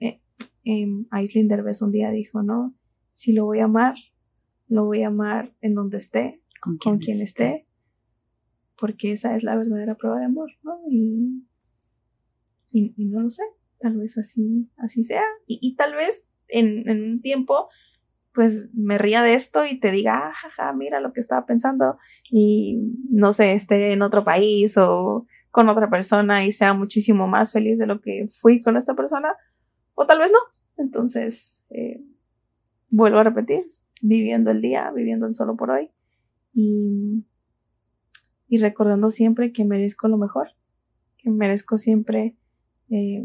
eh, 0.00 0.20
eh, 0.64 0.86
Aislinn 1.10 1.48
Derbez 1.48 1.82
un 1.82 1.92
día 1.92 2.10
dijo, 2.10 2.42
¿no? 2.42 2.74
Si 3.10 3.32
lo 3.32 3.44
voy 3.44 3.60
a 3.60 3.64
amar, 3.64 3.94
lo 4.68 4.84
voy 4.84 5.02
a 5.02 5.08
amar 5.08 5.54
en 5.60 5.74
donde 5.74 5.98
esté, 5.98 6.42
con 6.60 6.76
quien, 6.98 7.20
esté. 7.20 7.66
porque 8.76 9.12
esa 9.12 9.34
es 9.34 9.42
la 9.42 9.56
verdadera 9.56 9.96
prueba 9.96 10.18
de 10.18 10.26
amor, 10.26 10.50
¿no? 10.62 10.78
Y, 10.90 11.44
y, 12.70 12.92
no 13.06 13.20
lo 13.20 13.30
sé, 13.30 13.42
tal 13.78 13.96
vez 13.96 14.18
así, 14.18 14.68
así 14.76 15.04
sea. 15.04 15.24
Y, 15.46 15.58
y 15.62 15.74
tal 15.76 15.94
vez 15.94 16.24
en, 16.48 16.88
en, 16.88 17.12
un 17.12 17.18
tiempo 17.18 17.68
pues 18.38 18.68
me 18.72 18.98
ría 18.98 19.22
de 19.22 19.34
esto 19.34 19.66
y 19.66 19.80
te 19.80 19.90
diga, 19.90 20.28
ah, 20.28 20.32
jaja, 20.32 20.72
mira 20.72 21.00
lo 21.00 21.12
que 21.12 21.18
estaba 21.18 21.44
pensando 21.44 21.96
y 22.30 22.78
no 23.10 23.32
sé, 23.32 23.52
esté 23.52 23.90
en 23.90 24.00
otro 24.00 24.22
país 24.22 24.76
o 24.76 25.26
con 25.50 25.68
otra 25.68 25.88
persona 25.90 26.44
y 26.44 26.52
sea 26.52 26.74
muchísimo 26.74 27.26
más 27.26 27.52
feliz 27.52 27.78
de 27.78 27.86
lo 27.86 28.00
que 28.00 28.28
fui 28.28 28.62
con 28.62 28.76
esta 28.76 28.94
persona, 28.94 29.34
o 29.94 30.06
tal 30.06 30.18
vez 30.18 30.30
no. 30.30 30.38
Entonces, 30.76 31.64
eh, 31.70 32.02
vuelvo 32.90 33.18
a 33.18 33.24
repetir, 33.24 33.64
viviendo 34.00 34.50
el 34.50 34.60
día, 34.60 34.90
viviendo 34.94 35.26
el 35.26 35.34
solo 35.34 35.56
por 35.56 35.70
hoy 35.70 35.90
y, 36.52 37.24
y 38.48 38.58
recordando 38.58 39.10
siempre 39.10 39.52
que 39.52 39.64
merezco 39.64 40.08
lo 40.08 40.18
mejor, 40.18 40.52
que 41.16 41.30
merezco 41.30 41.76
siempre 41.76 42.36
eh, 42.90 43.24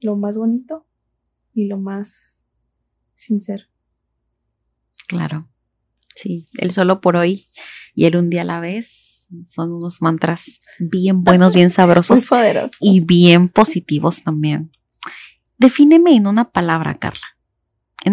lo 0.00 0.16
más 0.16 0.36
bonito 0.36 0.86
y 1.52 1.66
lo 1.66 1.78
más 1.78 2.46
sincero. 3.14 3.64
Claro. 5.08 5.48
Sí, 6.14 6.48
el 6.58 6.70
solo 6.70 7.00
por 7.00 7.16
hoy 7.16 7.46
y 7.94 8.06
el 8.06 8.16
un 8.16 8.30
día 8.30 8.42
a 8.42 8.44
la 8.44 8.60
vez 8.60 9.05
son 9.44 9.72
unos 9.72 10.02
mantras 10.02 10.58
bien 10.78 11.22
buenos, 11.24 11.54
bien 11.54 11.70
sabrosos 11.70 12.26
y 12.80 13.04
bien 13.04 13.48
positivos 13.48 14.22
también. 14.22 14.72
Defíneme 15.58 16.14
en 16.14 16.26
una 16.26 16.50
palabra, 16.50 16.98
Carla. 16.98 17.26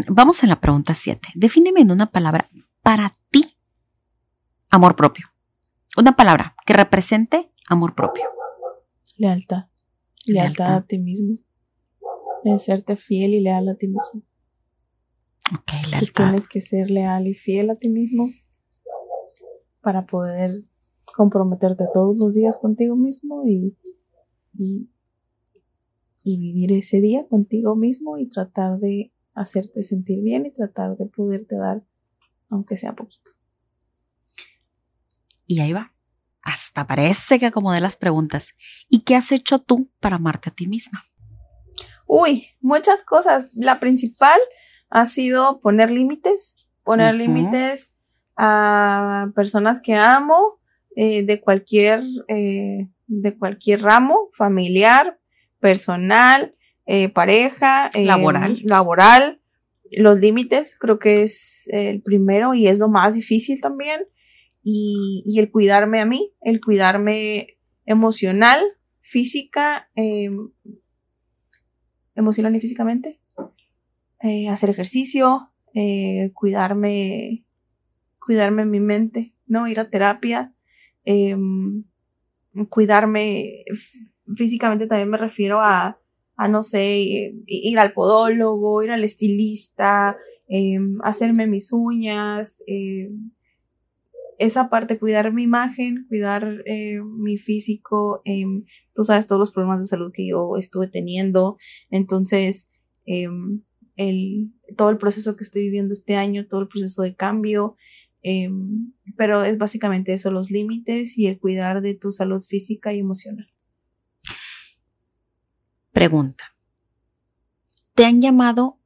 vamos 0.08 0.43
en 0.43 0.49
la 0.49 0.62
pregunta 0.62 0.93
7. 0.93 1.30
Defíneme 1.36 1.82
en 1.82 1.91
una 1.91 2.12
palabra 2.12 2.49
para 2.82 3.13
ti 3.32 3.58
amor 4.69 4.95
propio. 4.95 5.28
Una 5.97 6.15
palabra 6.15 6.56
que 6.65 6.73
represente 6.73 7.52
amor 7.69 7.93
propio. 7.95 8.23
Lealtad. 9.17 9.65
Lealtad, 10.26 10.65
Lealtad. 10.65 10.76
a 10.76 10.86
ti 10.86 10.99
mismo. 10.99 11.36
Serte 12.60 12.95
fiel 12.95 13.36
y 13.36 13.41
leal 13.41 13.69
a 13.69 13.76
ti 13.76 13.88
mismo. 13.88 14.23
Okay, 15.60 15.82
tienes 16.15 16.47
que 16.47 16.62
ser 16.62 16.89
leal 16.89 17.28
y 17.28 17.34
fiel 17.34 17.69
a 17.69 17.76
ti 17.76 17.89
mismo 17.89 18.30
para 19.82 20.06
poder 20.06 20.63
comprometerte 21.13 21.86
todos 21.93 22.17
los 22.17 22.34
días 22.34 22.58
contigo 22.58 22.95
mismo 22.95 23.43
y, 23.47 23.78
y, 24.54 24.89
vivir 26.26 26.71
ese 26.71 26.99
día 26.99 27.28
contigo 27.28 27.76
mismo 27.76 28.17
y 28.17 28.28
tratar 28.28 28.78
de 28.80 29.13
hacerte 29.34 29.84
sentir 29.84 30.21
bien 30.21 30.45
y 30.45 30.52
tratar 30.52 30.95
de 30.97 31.06
poderte 31.06 31.56
dar, 31.56 31.84
aunque 32.49 32.78
sea 32.78 32.95
poquito. 32.95 33.32
Y 35.45 35.60
ahí 35.60 35.73
va. 35.73 35.93
Hasta 36.41 36.88
parece 36.88 37.39
que 37.39 37.45
acomodé 37.45 37.80
las 37.80 37.95
preguntas. 37.95 38.49
¿Y 38.89 39.02
qué 39.02 39.15
has 39.15 39.32
hecho 39.32 39.60
tú 39.60 39.89
para 39.99 40.17
amarte 40.17 40.49
a 40.49 40.54
ti 40.54 40.67
misma? 40.67 41.04
Uy, 42.06 42.45
muchas 42.60 43.04
cosas. 43.04 43.54
La 43.56 43.80
principal 43.80 44.39
ha 44.89 45.06
sido 45.06 45.60
poner 45.60 45.89
límites, 45.91 46.56
poner 46.84 47.15
límites 47.15 47.93
a 48.36 49.32
personas 49.36 49.82
que 49.82 49.95
amo 49.95 50.60
eh, 50.95 51.23
de 51.23 51.41
cualquier 51.41 52.03
eh, 52.27 52.88
de 53.08 53.38
cualquier 53.38 53.82
ramo, 53.82 54.29
familiar, 54.34 55.19
personal, 55.60 56.56
eh, 56.86 57.10
pareja, 57.10 57.89
laboral, 57.95 58.60
laboral. 58.63 59.41
Los 59.91 60.19
límites 60.19 60.75
creo 60.79 60.99
que 60.99 61.23
es 61.23 61.67
el 61.67 62.01
primero 62.01 62.53
y 62.53 62.67
es 62.67 62.79
lo 62.79 62.89
más 62.89 63.15
difícil 63.15 63.62
también. 63.62 64.01
Y, 64.63 65.23
y 65.25 65.39
el 65.39 65.51
cuidarme 65.51 65.99
a 65.99 66.06
mí, 66.06 66.34
el 66.41 66.62
cuidarme 66.62 67.58
emocional, 67.86 68.62
física, 69.01 69.89
em, 69.95 70.51
emocional 72.15 72.56
y 72.56 72.60
físicamente, 72.60 73.19
hacer 74.49 74.69
ejercicio, 74.69 75.51
cuidarme, 76.34 77.45
cuidarme 78.25 78.65
mi 78.65 78.79
mente, 78.79 79.36
¿no? 79.45 79.67
Ir 79.67 79.82
a 79.82 79.89
terapia, 79.89 80.53
em, 81.06 81.84
cuidarme 82.70 83.66
físicamente 84.38 84.88
también 84.88 85.10
me 85.10 85.18
refiero 85.18 85.62
a, 85.62 86.00
no 86.50 86.62
sé, 86.63 87.34
ir 87.46 87.80
al 87.80 87.94
podólogo, 87.94 88.84
ir 88.84 88.92
al 88.92 89.04
estilista, 89.04 90.18
em, 90.48 91.00
hacerme 91.04 91.48
mis 91.48 91.72
uñas, 91.72 92.63
em, 92.68 93.32
esa 94.39 94.70
parte, 94.70 95.00
cuidar 95.00 95.32
mi 95.32 95.44
imagen, 95.44 96.06
cuidar 96.10 96.63
eh, 96.66 97.00
mi 97.02 97.38
físico, 97.38 98.23
tú 98.94 99.04
sabes 99.04 99.27
todos 99.27 99.40
los 99.40 99.52
problemas 99.52 99.80
de 99.80 99.88
salud 99.88 100.12
que 100.13 100.27
yo 100.27 100.58
estuve 100.58 100.88
teniendo, 100.88 101.58
entonces, 101.92 102.69
todo 104.75 104.90
el 104.90 104.98
proceso 104.98 105.36
que 105.36 105.44
estoy 105.44 105.63
viviendo 105.63 105.94
este 105.94 106.15
año, 106.15 106.48
todo 106.48 106.62
el 106.62 106.67
proceso 106.67 107.04
de 107.04 107.15
cambio, 107.15 107.75
em, 108.24 108.94
pero 109.15 109.44
es 109.44 109.58
básicamente 109.58 110.13
eso, 110.13 110.32
los 110.32 110.50
límites 110.50 111.17
y 111.17 111.28
el 111.28 111.40
cuidar 111.40 111.82
de 111.82 111.94
tu 111.94 112.12
salud 112.12 112.42
física 112.42 112.94
y 112.94 113.00
emocional. 113.00 113.50
Pregunta. 115.92 116.56
¿Te 117.94 118.06
han 118.06 118.21
llamado 118.21 118.80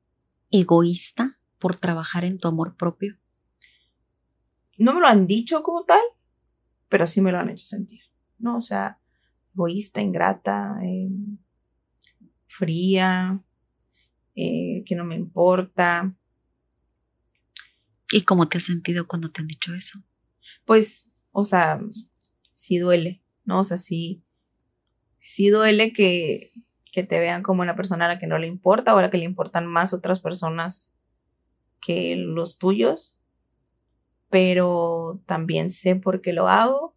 egoísta 0.52 1.40
por 1.60 1.76
trabajar 1.76 2.26
en 2.26 2.40
tu 2.40 2.48
amor 2.48 2.76
propio? 2.76 3.18
No 4.78 4.94
me 4.94 5.00
lo 5.00 5.08
han 5.08 5.26
dicho 5.26 5.64
como 5.64 5.86
tal, 5.86 6.02
pero 6.90 7.08
sí 7.08 7.22
me 7.22 7.32
lo 7.32 7.40
han 7.40 7.50
hecho 7.50 7.66
sentir, 7.66 8.02
¿no? 8.38 8.58
O 8.58 8.62
sea, 8.62 9.00
egoísta, 9.54 10.02
ingrata, 10.02 10.78
em, 10.84 11.38
fría, 12.48 13.42
eh, 14.36 14.84
que 14.86 14.96
no 14.96 15.04
me 15.04 15.16
importa. 15.16 16.16
¿Y 18.12 18.22
cómo 18.22 18.47
te 18.47 18.58
has 18.58 18.64
sentido 18.64 19.08
cuando 19.08 19.32
te 19.32 19.41
han 19.41 19.47
dicho 19.47 19.74
eso? 19.74 20.03
Pues, 20.66 21.08
o 21.32 21.43
sea, 21.43 21.80
sí 22.51 22.78
duele, 22.78 23.22
¿no? 23.43 23.60
O 23.60 23.64
sea, 23.64 23.78
sí, 23.78 24.24
sí 25.18 25.49
duele 25.49 25.93
que, 25.93 26.53
que 26.91 27.03
te 27.03 27.20
vean 27.20 27.43
como 27.43 27.62
una 27.62 27.76
persona 27.76 28.05
a 28.05 28.08
la 28.08 28.20
que 28.20 28.28
no 28.28 28.38
le 28.38 28.47
importa 28.47 28.95
o 28.95 28.97
a 28.97 29.01
la 29.01 29.10
que 29.10 29.18
le 29.18 29.26
importan 29.26 29.68
más 29.68 29.93
otras 29.93 30.20
personas 30.20 30.93
que 31.82 32.16
los 32.16 32.58
tuyos, 32.58 33.18
pero 34.30 35.22
también 35.26 35.70
sé 35.70 35.95
por 35.95 36.22
qué 36.22 36.34
lo 36.34 36.47
hago, 36.47 36.95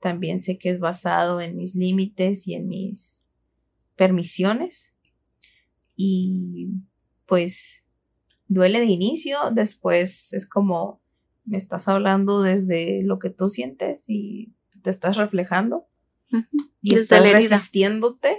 también 0.00 0.40
sé 0.40 0.58
que 0.58 0.70
es 0.70 0.80
basado 0.80 1.40
en 1.40 1.56
mis 1.56 1.74
límites 1.74 2.46
y 2.46 2.54
en 2.54 2.68
mis 2.68 3.26
permisiones 3.96 4.92
y 5.96 6.68
pues 7.26 7.84
duele 8.52 8.80
de 8.80 8.86
inicio, 8.86 9.38
después 9.52 10.32
es 10.32 10.48
como 10.48 11.02
me 11.44 11.56
estás 11.56 11.88
hablando 11.88 12.42
desde 12.42 13.02
lo 13.02 13.18
que 13.18 13.30
tú 13.30 13.48
sientes 13.48 14.04
y 14.08 14.54
te 14.82 14.90
estás 14.90 15.16
reflejando 15.16 15.88
y 16.80 16.94
estás 16.94 17.22
resistiéndote 17.30 18.36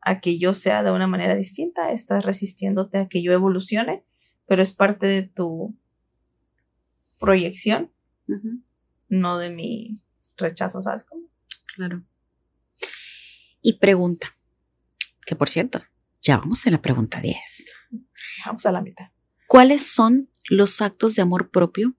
a 0.00 0.20
que 0.20 0.38
yo 0.38 0.54
sea 0.54 0.82
de 0.82 0.90
una 0.90 1.06
manera 1.06 1.34
distinta, 1.34 1.92
estás 1.92 2.24
resistiéndote 2.24 2.98
a 2.98 3.08
que 3.08 3.22
yo 3.22 3.32
evolucione, 3.32 4.04
pero 4.46 4.62
es 4.62 4.72
parte 4.72 5.06
de 5.06 5.22
tu 5.22 5.76
proyección, 7.18 7.92
no 9.08 9.38
de 9.38 9.50
mi 9.50 10.02
rechazo, 10.36 10.82
¿sabes 10.82 11.04
cómo? 11.04 11.28
Claro. 11.74 12.04
Y 13.62 13.78
pregunta, 13.78 14.36
que 15.24 15.36
por 15.36 15.48
cierto, 15.48 15.82
ya 16.22 16.38
vamos 16.38 16.66
a 16.66 16.70
la 16.70 16.82
pregunta 16.82 17.20
10. 17.20 17.38
Vamos 18.44 18.66
a 18.66 18.72
la 18.72 18.82
mitad. 18.82 19.13
¿Cuáles 19.54 19.86
son 19.86 20.28
los 20.50 20.82
actos 20.82 21.14
de 21.14 21.22
amor 21.22 21.48
propio 21.48 21.94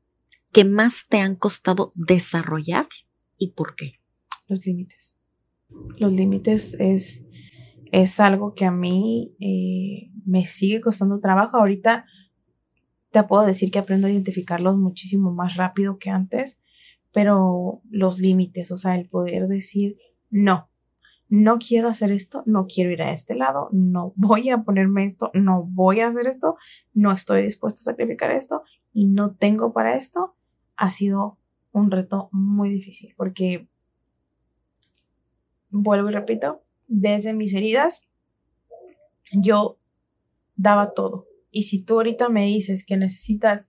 que 0.51 0.66
más 0.66 1.06
te 1.08 1.20
han 1.20 1.38
costado 1.38 1.93
desarrollar 1.95 2.86
y 3.38 3.51
por 3.51 3.78
qué? 3.78 3.93
Los 4.49 4.66
límites. 4.66 5.16
Los 5.97 6.12
límites 6.12 6.76
es 6.80 7.24
es 7.93 8.20
algo 8.20 8.56
que 8.56 8.66
a 8.66 8.72
mí 8.72 9.38
eh, 9.39 10.12
me 10.26 10.43
sigue 10.43 10.82
costando 10.82 11.22
trabajo. 11.22 11.56
Ahorita 11.56 12.03
te 13.12 13.24
puedo 13.24 13.45
decir 13.45 13.72
que 13.72 13.80
aprendo 13.80 14.08
a 14.08 14.12
identificarlos 14.12 14.76
muchísimo 14.76 15.32
más 15.32 15.56
rápido 15.56 15.97
que 15.97 16.10
antes, 16.10 16.60
pero 17.14 17.82
los 17.89 18.20
límites, 18.20 18.70
o 18.72 18.76
sea, 18.76 18.95
el 18.95 19.08
poder 19.08 19.47
decir 19.47 19.95
no, 20.30 20.70
no 21.30 21.57
quiero 21.57 21.89
hacer 21.89 22.11
esto, 22.11 22.43
no 22.45 22.67
quiero 22.67 22.91
ir 22.91 23.01
a 23.01 23.11
este 23.11 23.36
lado, 23.36 23.69
no 23.71 24.13
voy 24.15 24.49
a 24.49 24.59
ponerme 24.59 25.05
esto, 25.05 25.32
no 25.34 25.63
voy 25.63 26.01
a 26.01 26.07
hacer 26.07 26.28
esto, 26.28 26.57
no 26.93 27.11
estoy 27.11 27.43
dispuesto 27.43 27.80
a 27.80 27.91
sacrificar 27.91 28.32
esto 28.32 28.63
y 28.93 29.05
no 29.05 29.36
tengo 29.36 29.73
para 29.73 29.93
esto, 29.93 30.36
ha 30.76 30.91
sido 30.91 31.38
un 31.71 31.91
reto 31.91 32.30
muy 32.32 32.69
difícil 32.69 33.13
porque, 33.17 33.67
vuelvo 35.69 36.09
y 36.09 36.13
repito, 36.13 36.61
desde 36.88 37.34
mis 37.34 37.53
heridas, 37.53 38.03
yo 39.32 39.80
daba 40.55 40.93
todo. 40.93 41.28
Y 41.51 41.63
si 41.63 41.82
tú 41.82 41.95
ahorita 41.95 42.30
me 42.30 42.45
dices 42.45 42.86
que 42.86 42.97
necesitas 42.97 43.67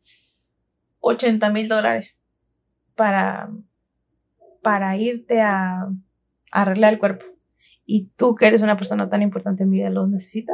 80 1.01 1.51
mil 1.51 1.69
dólares 1.69 2.21
para, 2.95 3.51
para 4.63 4.97
irte 4.97 5.41
a, 5.41 5.89
arreglar 6.53 6.95
el 6.95 6.99
cuerpo 6.99 7.36
y 7.87 8.11
tú 8.17 8.35
que 8.35 8.47
eres 8.47 8.63
una 8.63 8.77
persona 8.77 9.09
tan 9.09 9.23
importante 9.23 9.63
en 9.63 9.71
mi 9.71 9.79
vida 9.79 9.91
los 9.91 10.09
necesita, 10.09 10.53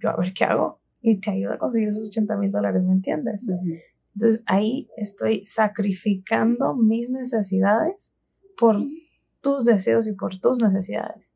yo 0.00 0.10
a 0.10 0.16
ver 0.16 0.32
qué 0.32 0.44
hago 0.44 0.80
y 1.00 1.20
te 1.20 1.30
ayudo 1.30 1.52
a 1.52 1.58
conseguir 1.58 1.88
esos 1.88 2.08
80 2.08 2.36
mil 2.36 2.50
dólares, 2.50 2.82
¿me 2.82 2.92
entiendes? 2.92 3.46
Entonces 4.14 4.42
ahí 4.46 4.88
estoy 4.96 5.44
sacrificando 5.44 6.74
mis 6.74 7.10
necesidades 7.10 8.14
por 8.56 8.78
tus 9.40 9.64
deseos 9.64 10.08
y 10.08 10.12
por 10.12 10.38
tus 10.40 10.62
necesidades. 10.62 11.34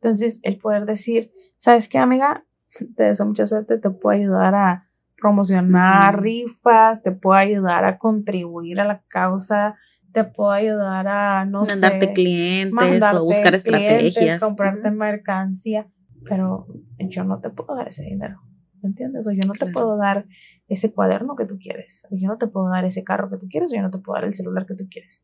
Entonces, 0.00 0.38
el 0.42 0.58
poder 0.58 0.84
decir, 0.86 1.32
¿sabes 1.56 1.88
qué, 1.88 1.98
amiga? 1.98 2.40
Te 2.96 3.04
deseo 3.04 3.26
mucha 3.26 3.46
suerte, 3.46 3.78
te 3.78 3.90
puedo 3.90 4.16
ayudar 4.16 4.54
a 4.54 4.78
promocionar 5.16 6.22
rifas, 6.22 7.02
te 7.02 7.10
puedo 7.10 7.36
ayudar 7.36 7.84
a 7.84 7.98
contribuir 7.98 8.78
a 8.78 8.84
la 8.84 9.02
causa, 9.08 9.76
te 10.18 10.24
puedo 10.24 10.50
ayudar 10.50 11.06
a, 11.06 11.44
no 11.44 11.62
mandarte 11.64 12.12
clientes 12.12 13.04
o 13.14 13.24
buscar 13.24 13.54
estrategias. 13.54 14.40
Comprarte 14.40 14.90
mercancía, 14.90 15.88
pero 16.28 16.66
yo 16.98 17.24
no 17.24 17.40
te 17.40 17.50
puedo 17.50 17.76
dar 17.76 17.88
ese 17.88 18.02
dinero, 18.02 18.42
¿me 18.82 18.88
entiendes? 18.88 19.26
O 19.26 19.32
yo 19.32 19.46
no 19.46 19.52
te 19.52 19.66
puedo 19.66 19.96
dar 19.96 20.26
ese 20.66 20.92
cuaderno 20.92 21.36
que 21.36 21.44
tú 21.44 21.58
quieres, 21.58 22.06
o 22.10 22.16
yo 22.16 22.28
no 22.28 22.36
te 22.36 22.48
puedo 22.48 22.68
dar 22.68 22.84
ese 22.84 23.04
carro 23.04 23.30
que 23.30 23.36
tú 23.36 23.48
quieres, 23.48 23.72
o 23.72 23.76
yo 23.76 23.82
no 23.82 23.90
te 23.90 23.98
puedo 23.98 24.16
dar 24.16 24.24
el 24.24 24.34
celular 24.34 24.66
que 24.66 24.74
tú 24.74 24.88
quieres. 24.90 25.22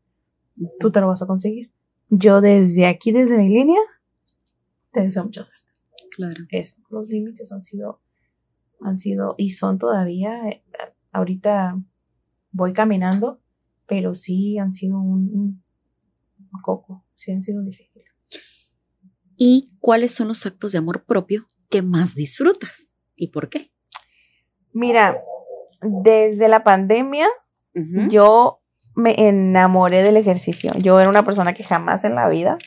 Tú 0.79 0.91
te 0.91 1.01
lo 1.01 1.07
vas 1.07 1.21
a 1.21 1.27
conseguir. 1.27 1.69
Yo 2.09 2.39
desde 2.39 2.85
aquí, 2.85 3.11
desde 3.11 3.37
mi 3.37 3.49
línea, 3.49 3.79
te 4.91 5.01
deseo 5.01 5.25
mucha 5.25 5.43
suerte. 5.43 5.65
Claro. 6.15 6.45
Eso, 6.49 6.77
los 6.89 7.09
límites 7.09 7.51
han 7.51 7.63
sido, 7.63 8.01
han 8.79 8.97
sido 8.97 9.35
y 9.37 9.49
son 9.49 9.77
todavía, 9.77 10.47
eh, 10.47 10.63
ahorita 11.11 11.77
voy 12.51 12.71
caminando, 12.71 13.41
pero 13.87 14.15
sí 14.15 14.57
han 14.57 14.73
sido 14.73 14.99
un, 14.99 15.63
un 16.53 16.61
coco, 16.61 17.05
sí 17.15 17.31
han 17.31 17.43
sido 17.43 17.63
difíciles. 17.63 18.09
¿Y 19.37 19.73
cuáles 19.79 20.13
son 20.13 20.29
los 20.29 20.45
actos 20.45 20.71
de 20.71 20.77
amor 20.77 21.05
propio 21.05 21.47
que 21.69 21.81
más 21.81 22.15
disfrutas? 22.15 22.93
¿Y 23.15 23.27
por 23.27 23.49
qué? 23.49 23.71
Mira, 24.73 25.21
desde 25.81 26.47
la 26.47 26.63
pandemia, 26.63 27.27
yo 28.09 28.61
me 28.95 29.15
enamoré 29.17 30.01
del 30.01 30.17
ejercicio. 30.17 30.71
Yo 30.77 30.99
era 30.99 31.09
una 31.09 31.25
persona 31.25 31.53
que 31.53 31.63
jamás 31.63 32.05
en 32.05 32.15
la 32.15 32.29
vida 32.29 32.57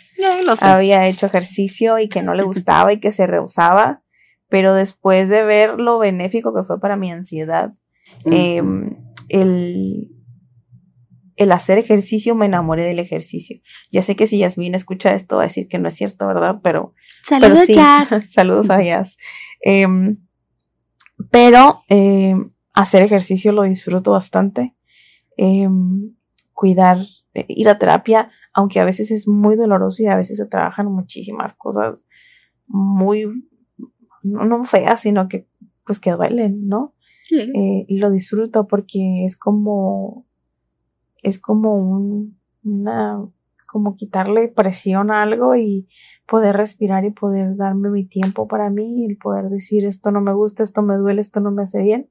había 0.61 1.07
hecho 1.07 1.27
ejercicio 1.27 1.99
y 1.99 2.09
que 2.09 2.23
no 2.23 2.35
le 2.35 2.43
gustaba 2.45 2.93
y 2.93 3.01
que 3.01 3.11
se 3.11 3.27
rehusaba, 3.27 4.03
pero 4.49 4.75
después 4.75 5.29
de 5.29 5.45
ver 5.45 5.81
lo 5.81 5.99
benéfico 5.99 6.55
que 6.55 6.65
fue 6.65 6.81
para 6.81 6.97
mi 6.97 7.11
ansiedad, 7.11 7.73
em, 8.25 8.97
el, 9.29 10.11
el 11.39 11.53
hacer 11.53 11.79
ejercicio, 11.79 12.35
me 12.35 12.47
enamoré 12.47 12.85
del 12.85 12.99
ejercicio. 12.99 13.61
Ya 13.91 14.03
sé 14.03 14.17
que 14.17 14.27
si 14.27 14.39
Yasmin 14.39 14.75
escucha 14.75 15.15
esto 15.15 15.37
va 15.37 15.43
a 15.43 15.47
decir 15.47 15.69
que 15.69 15.79
no 15.79 15.89
es 15.89 15.95
cierto, 15.95 16.27
¿verdad? 16.27 16.61
Pero... 16.63 16.95
Saludos, 17.23 17.69
Saludos 18.29 18.71
a 18.71 18.83
Yas. 18.83 19.17
Em, 19.63 20.19
pero 21.31 21.83
em, 21.89 22.53
hacer 22.75 23.03
ejercicio 23.03 23.53
lo 23.53 23.63
disfruto 23.63 24.13
bastante 24.13 24.75
cuidar, 26.53 26.99
eh, 27.35 27.47
ir 27.49 27.69
a 27.69 27.79
terapia, 27.79 28.29
aunque 28.53 28.81
a 28.81 28.85
veces 28.85 29.13
es 29.13 29.29
muy 29.29 29.55
doloroso 29.55 30.03
y 30.03 30.07
a 30.07 30.17
veces 30.17 30.39
se 30.39 30.47
trabajan 30.47 30.87
muchísimas 30.87 31.53
cosas 31.53 32.05
muy, 32.67 33.27
no, 34.25 34.65
feas, 34.65 35.01
sino 35.01 35.29
que 35.29 35.49
pues 35.87 36.01
que 36.01 36.11
duelen, 36.11 36.67
¿no? 36.67 36.95
Eh, 37.31 37.85
y 37.87 37.99
lo 37.99 38.11
disfruto 38.11 38.67
porque 38.67 39.25
es 39.25 39.37
como, 39.37 40.27
es 41.23 41.39
como 41.39 41.75
un, 41.75 42.39
una, 42.65 43.25
como 43.67 43.97
quitarle 43.97 44.49
presión 44.49 45.11
a 45.11 45.23
algo 45.23 45.57
y 45.57 45.89
poder 46.27 46.57
respirar 46.57 47.05
y 47.05 47.11
poder 47.11 47.57
darme 47.57 47.91
mi 47.91 48.05
tiempo 48.05 48.49
para 48.49 48.71
mí 48.71 49.05
y 49.05 49.15
poder 49.15 49.49
decir 49.49 49.85
esto 49.85 50.11
no 50.11 50.21
me 50.21 50.33
gusta, 50.33 50.63
esto 50.63 50.83
me 50.83 50.97
duele, 50.97 51.21
esto 51.21 51.41
no 51.41 51.51
me 51.51 51.63
hace 51.63 51.83
bien. 51.83 52.11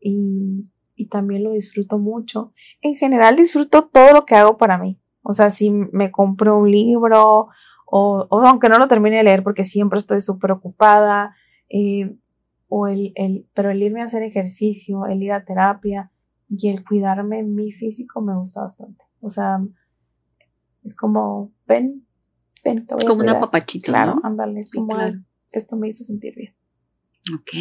Y, 0.00 0.68
y 0.94 1.06
también 1.06 1.44
lo 1.44 1.52
disfruto 1.52 1.98
mucho. 1.98 2.52
En 2.80 2.94
general 2.94 3.36
disfruto 3.36 3.88
todo 3.88 4.12
lo 4.12 4.24
que 4.26 4.34
hago 4.34 4.56
para 4.56 4.78
mí. 4.78 5.00
O 5.22 5.32
sea, 5.32 5.50
si 5.50 5.70
me 5.70 6.10
compro 6.10 6.58
un 6.58 6.70
libro 6.70 7.48
o, 7.86 8.28
aunque 8.30 8.68
no 8.68 8.78
lo 8.78 8.88
termine 8.88 9.18
de 9.18 9.24
leer 9.24 9.42
porque 9.42 9.64
siempre 9.64 9.98
estoy 9.98 10.20
súper 10.20 10.52
ocupada, 10.52 11.34
eh, 11.68 12.16
o 12.68 12.88
el, 12.88 13.12
el, 13.14 13.48
pero 13.54 13.70
el 13.70 13.82
irme 13.82 14.02
a 14.02 14.04
hacer 14.04 14.22
ejercicio, 14.22 15.06
el 15.06 15.22
ir 15.22 15.32
a 15.32 15.44
terapia 15.44 16.10
y 16.48 16.68
el 16.68 16.84
cuidarme 16.84 17.42
mi 17.42 17.72
físico 17.72 18.20
me 18.20 18.36
gusta 18.36 18.62
bastante. 18.62 19.04
O 19.20 19.28
sea, 19.28 19.58
es 20.82 20.94
como, 20.94 21.52
ven, 21.66 22.06
ven, 22.64 22.86
te 22.86 22.94
voy 22.94 23.04
Como 23.04 23.22
una 23.22 23.38
papachita. 23.38 23.86
Claro, 23.86 24.20
ándale, 24.22 24.62
como 24.74 24.96
esto 25.50 25.76
me 25.76 25.88
hizo 25.88 26.04
sentir 26.04 26.34
bien. 26.34 26.54
Ok. 27.34 27.52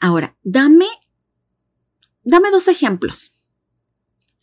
Ahora, 0.00 0.36
dame 0.42 0.86
dame 2.24 2.50
dos 2.50 2.68
ejemplos 2.68 3.38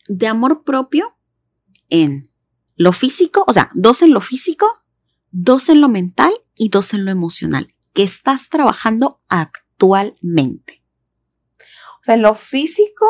de 0.08 0.26
amor 0.26 0.64
propio 0.64 1.16
en 1.88 2.30
lo 2.76 2.92
físico, 2.92 3.44
o 3.46 3.52
sea, 3.52 3.70
dos 3.74 4.02
en 4.02 4.12
lo 4.12 4.20
físico, 4.20 4.66
dos 5.30 5.68
en 5.68 5.80
lo 5.80 5.88
mental 5.88 6.32
y 6.54 6.68
dos 6.68 6.94
en 6.94 7.04
lo 7.04 7.10
emocional, 7.10 7.74
que 7.92 8.02
estás 8.02 8.48
trabajando 8.48 9.20
actualmente. 9.28 10.79
O 12.00 12.02
sea, 12.02 12.14
en 12.14 12.22
lo 12.22 12.34
físico 12.34 13.06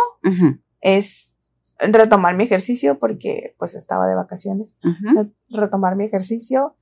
es 0.81 1.35
retomar 1.79 2.37
mi 2.37 2.45
ejercicio 2.45 2.99
porque 2.99 3.55
pues 3.59 3.75
estaba 3.75 4.07
de 4.07 4.15
vacaciones, 4.15 4.77
retomar 5.49 5.97
mi 5.97 6.05
ejercicio 6.05 6.77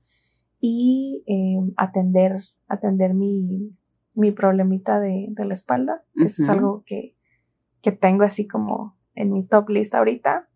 y 0.61 1.23
em, 1.27 1.73
atender, 1.77 2.43
atender 2.67 3.15
mi, 3.15 3.71
mi 4.15 4.33
problemita 4.33 5.01
de, 5.01 5.33
la 5.37 5.55
espalda. 5.55 6.05
Esto 6.17 6.43
es 6.43 6.49
algo 6.49 6.83
que, 6.85 7.15
que 7.83 7.93
tengo 7.93 8.25
así 8.25 8.49
como 8.49 8.97
en 9.15 9.33
mi 9.33 9.47
top 9.47 9.69
list 9.71 9.95
ahorita. 9.95 10.49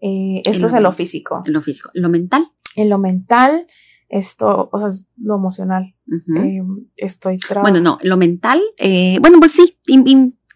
Eh, 0.00 0.42
esto 0.44 0.66
es 0.66 0.74
en 0.74 0.82
lo 0.82 0.92
físico. 0.92 1.42
En 1.46 1.52
lo 1.52 1.62
físico. 1.62 1.90
¿En 1.94 2.02
lo 2.02 2.08
mental? 2.08 2.52
En 2.76 2.90
lo 2.90 2.98
mental, 2.98 3.66
esto, 4.08 4.68
o 4.72 4.78
sea, 4.78 4.88
lo 5.16 5.36
emocional. 5.36 5.94
Eh, 6.36 6.62
estoy 6.96 7.38
trabajando. 7.38 7.80
Bueno, 7.80 7.98
no, 8.02 8.08
lo 8.08 8.16
mental, 8.16 8.60
eh, 8.76 9.18
bueno, 9.20 9.38
pues 9.38 9.52
sí, 9.52 9.78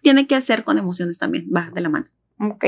tiene 0.01 0.27
que 0.27 0.35
hacer 0.35 0.63
con 0.63 0.77
emociones 0.77 1.17
también, 1.17 1.49
va 1.55 1.69
de 1.71 1.81
la 1.81 1.89
mano. 1.89 2.07
Ok. 2.39 2.65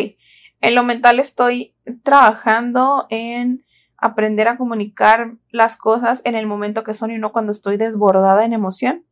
En 0.61 0.75
lo 0.75 0.83
mental 0.83 1.19
estoy 1.19 1.75
trabajando 2.03 3.07
en 3.09 3.65
aprender 3.97 4.47
a 4.47 4.57
comunicar 4.57 5.37
las 5.51 5.77
cosas 5.77 6.21
en 6.25 6.35
el 6.35 6.47
momento 6.47 6.83
que 6.83 6.93
son 6.93 7.11
y 7.11 7.17
no 7.17 7.31
cuando 7.31 7.51
estoy 7.51 7.77
desbordada 7.77 8.45
en 8.45 8.53
emoción. 8.53 9.05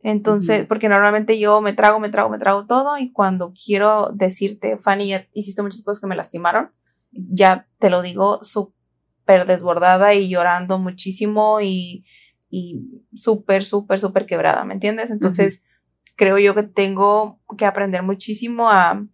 Entonces, 0.00 0.64
porque 0.64 0.88
normalmente 0.88 1.38
yo 1.38 1.60
me 1.60 1.72
trago, 1.72 1.98
me 1.98 2.08
trago, 2.08 2.30
me 2.30 2.38
trago 2.38 2.66
todo 2.66 2.98
y 2.98 3.12
cuando 3.12 3.52
quiero 3.52 4.10
decirte, 4.14 4.78
Fanny, 4.78 5.08
ya 5.08 5.26
hiciste 5.34 5.60
muchas 5.62 5.82
cosas 5.82 6.00
que 6.00 6.06
me 6.06 6.16
lastimaron, 6.16 6.70
ya 7.10 7.68
te 7.78 7.90
lo 7.90 8.00
digo 8.00 8.38
súper 8.42 9.44
desbordada 9.44 10.14
y 10.14 10.28
llorando 10.28 10.78
muchísimo 10.78 11.60
y, 11.60 12.04
y 12.48 13.02
súper, 13.12 13.64
súper, 13.64 13.98
súper 13.98 14.24
quebrada, 14.24 14.64
¿me 14.64 14.74
entiendes? 14.74 15.10
Entonces, 15.10 15.64
creo 16.18 16.36
yo 16.38 16.54
que 16.54 16.64
tengo 16.64 17.40
que 17.56 17.64
aprender 17.64 18.02
muchísimo 18.02 18.68
a, 18.68 19.06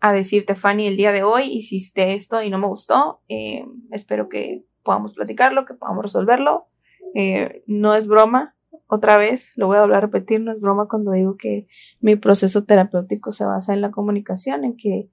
a 0.00 0.12
decirte, 0.12 0.54
Fanny, 0.54 0.86
el 0.86 0.96
día 0.96 1.12
de 1.12 1.22
hoy 1.22 1.44
hiciste 1.44 2.14
esto 2.14 2.42
y 2.42 2.48
no 2.48 2.58
me 2.58 2.66
gustó, 2.66 3.20
eh, 3.28 3.66
espero 3.90 4.30
que 4.30 4.64
podamos 4.82 5.12
platicarlo, 5.12 5.66
que 5.66 5.74
podamos 5.74 6.02
resolverlo. 6.02 6.68
Eh, 7.14 7.62
no 7.66 7.94
es 7.94 8.08
broma, 8.08 8.56
otra 8.86 9.18
vez, 9.18 9.52
lo 9.56 9.66
voy 9.66 9.76
a 9.76 9.82
volver 9.82 9.98
a 9.98 10.00
repetir, 10.00 10.40
no 10.40 10.52
es 10.52 10.60
broma 10.60 10.88
cuando 10.88 11.12
digo 11.12 11.36
que 11.36 11.66
mi 12.00 12.16
proceso 12.16 12.64
terapéutico 12.64 13.30
se 13.30 13.44
basa 13.44 13.74
en 13.74 13.82
la 13.82 13.90
comunicación, 13.90 14.64
en 14.64 14.74
que 14.74 15.10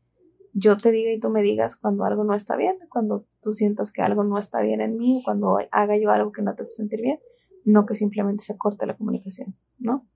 yo 0.54 0.78
te 0.78 0.92
diga 0.92 1.12
y 1.12 1.20
tú 1.20 1.30
me 1.30 1.42
digas 1.42 1.76
cuando 1.76 2.06
algo 2.06 2.24
no 2.24 2.34
está 2.34 2.56
bien, 2.56 2.78
cuando 2.88 3.28
tú 3.42 3.52
sientas 3.52 3.92
que 3.92 4.02
algo 4.02 4.24
no 4.24 4.38
está 4.38 4.62
bien 4.62 4.80
en 4.80 4.96
mí, 4.96 5.22
cuando 5.26 5.58
haga 5.72 5.98
yo 5.98 6.12
algo 6.12 6.32
que 6.32 6.42
no 6.42 6.56
te 6.56 6.62
hace 6.62 6.76
sentir 6.76 7.02
bien, 7.02 7.20
no 7.66 7.86
que 7.86 7.96
simplemente 7.96 8.46
se 8.46 8.58
corte 8.58 8.86
la 8.86 8.96
comunicación, 8.96 9.58
¿no? 9.80 10.08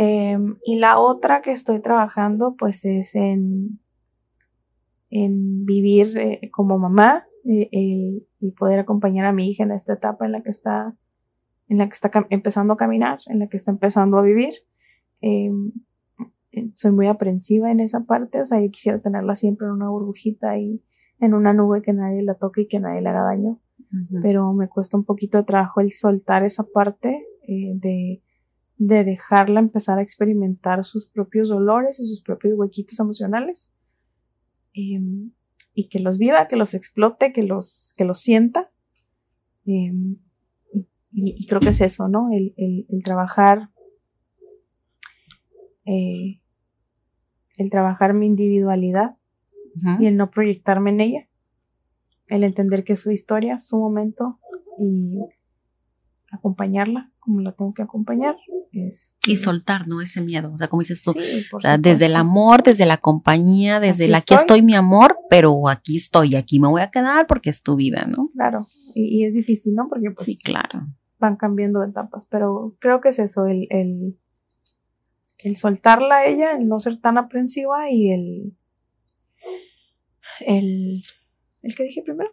Em, 0.00 0.58
y 0.64 0.78
la 0.78 1.00
otra 1.00 1.42
que 1.42 1.50
estoy 1.50 1.82
trabajando, 1.82 2.54
pues 2.56 2.84
es 2.84 3.16
en, 3.16 3.80
en 5.10 5.64
vivir 5.64 6.16
eh, 6.16 6.50
como 6.52 6.78
mamá 6.78 7.26
eh, 7.44 7.68
y 7.72 8.50
poder 8.52 8.78
acompañar 8.78 9.26
a 9.26 9.32
mi 9.32 9.50
hija 9.50 9.64
en 9.64 9.72
esta 9.72 9.94
etapa 9.94 10.24
en 10.24 10.30
la 10.30 10.42
que 10.44 10.50
está 10.50 10.96
en 11.68 11.78
la 11.78 11.88
que 11.88 11.94
está 11.94 12.12
empezando 12.30 12.74
a 12.74 12.76
caminar, 12.76 13.18
en 13.26 13.40
la 13.40 13.48
que 13.48 13.56
está 13.56 13.72
empezando 13.72 14.18
a 14.18 14.22
vivir. 14.22 14.54
Em, 15.20 15.72
eh, 16.52 16.70
soy 16.76 16.92
muy 16.92 17.08
aprensiva 17.08 17.72
en 17.72 17.80
esa 17.80 18.04
parte, 18.04 18.40
o 18.40 18.44
sea, 18.44 18.60
yo 18.60 18.70
quisiera 18.70 19.00
tenerla 19.00 19.34
siempre 19.34 19.66
en 19.66 19.72
una 19.72 19.90
burbujita 19.90 20.58
y 20.58 20.80
en 21.18 21.34
una 21.34 21.52
nube 21.52 21.82
que 21.82 21.92
nadie 21.92 22.22
la 22.22 22.34
toque 22.34 22.62
y 22.62 22.68
que 22.68 22.78
nadie 22.78 23.02
le 23.02 23.08
haga 23.08 23.24
daño, 23.24 23.60
pero 24.22 24.52
me 24.52 24.68
cuesta 24.68 24.96
un 24.96 25.04
poquito 25.04 25.38
de 25.38 25.44
trabajo 25.44 25.80
el 25.80 25.90
soltar 25.90 26.44
esa 26.44 26.62
parte 26.72 27.26
eh, 27.48 27.72
de, 27.74 28.22
de 28.78 29.02
dejarla 29.02 29.58
empezar 29.58 29.98
a 29.98 30.02
experimentar 30.02 30.84
sus 30.84 31.06
propios 31.06 31.48
dolores 31.48 31.98
y 31.98 32.06
sus 32.06 32.22
propios 32.22 32.54
huequitos 32.56 32.98
emocionales 33.00 33.72
em, 34.72 35.32
y 35.74 35.88
que 35.88 35.98
los 35.98 36.16
viva, 36.16 36.46
que 36.46 36.56
los 36.56 36.74
explote, 36.74 37.32
que 37.32 37.42
los, 37.42 37.92
que 37.96 38.04
los 38.04 38.20
sienta. 38.20 38.70
Em, 39.66 40.16
y, 41.10 41.46
creo 41.46 41.60
que 41.60 41.70
es 41.70 41.80
eso, 41.80 42.08
¿no? 42.08 42.28
El, 42.30 43.02
trabajar, 43.02 43.70
eh, 45.84 46.40
el 47.56 47.70
trabajar 47.70 48.14
mi 48.14 48.26
individualidad 48.26 49.16
y 50.00 50.06
el 50.06 50.16
no 50.16 50.30
proyectarme 50.30 50.90
en 50.90 51.00
ella, 51.00 51.22
el 52.28 52.44
entender 52.44 52.84
que 52.84 52.92
es 52.94 53.00
su 53.00 53.10
historia, 53.10 53.58
su 53.58 53.78
momento 53.78 54.38
y 54.78 55.18
acompañarla 56.30 57.12
como 57.28 57.42
la 57.42 57.52
tengo 57.52 57.74
que 57.74 57.82
acompañar. 57.82 58.36
Este 58.72 59.32
y 59.32 59.36
soltar, 59.36 59.86
¿no? 59.86 60.00
Ese 60.00 60.20
miedo, 60.20 60.52
o 60.52 60.56
sea, 60.56 60.68
como 60.68 60.80
dices 60.80 61.02
tú, 61.02 61.14
o 61.52 61.58
sea, 61.58 61.78
desde 61.78 62.06
el 62.06 62.16
amor, 62.16 62.62
desde 62.62 62.86
la 62.86 62.96
compañía, 62.96 63.80
desde 63.80 64.04
aquí 64.04 64.10
la 64.10 64.18
aquí 64.18 64.34
estoy 64.34 64.62
mi 64.62 64.74
amor, 64.74 65.18
pero 65.30 65.68
aquí 65.68 65.96
estoy, 65.96 66.36
aquí 66.36 66.58
me 66.58 66.68
voy 66.68 66.80
a 66.80 66.90
quedar 66.90 67.26
porque 67.26 67.50
es 67.50 67.62
tu 67.62 67.76
vida, 67.76 68.06
¿no? 68.06 68.28
Claro, 68.34 68.66
y, 68.94 69.24
es 69.24 69.34
difícil, 69.34 69.74
¿no? 69.74 69.88
Porque 69.88 70.10
pues... 70.10 70.26
Sí, 70.26 70.38
claro 70.38 70.86
van 71.18 71.36
cambiando 71.36 71.80
de 71.80 71.88
etapas, 71.88 72.26
pero 72.26 72.76
creo 72.78 73.00
que 73.00 73.10
es 73.10 73.18
eso, 73.18 73.46
el, 73.46 73.66
el, 73.70 74.18
el 75.38 75.56
soltarla 75.56 76.18
a 76.18 76.26
ella, 76.26 76.52
el 76.56 76.68
no 76.68 76.80
ser 76.80 77.00
tan 77.00 77.18
aprensiva 77.18 77.90
y 77.90 78.12
el, 78.12 78.56
el, 80.40 81.02
el 81.62 81.74
que 81.74 81.84
dije 81.84 82.02
primero. 82.02 82.30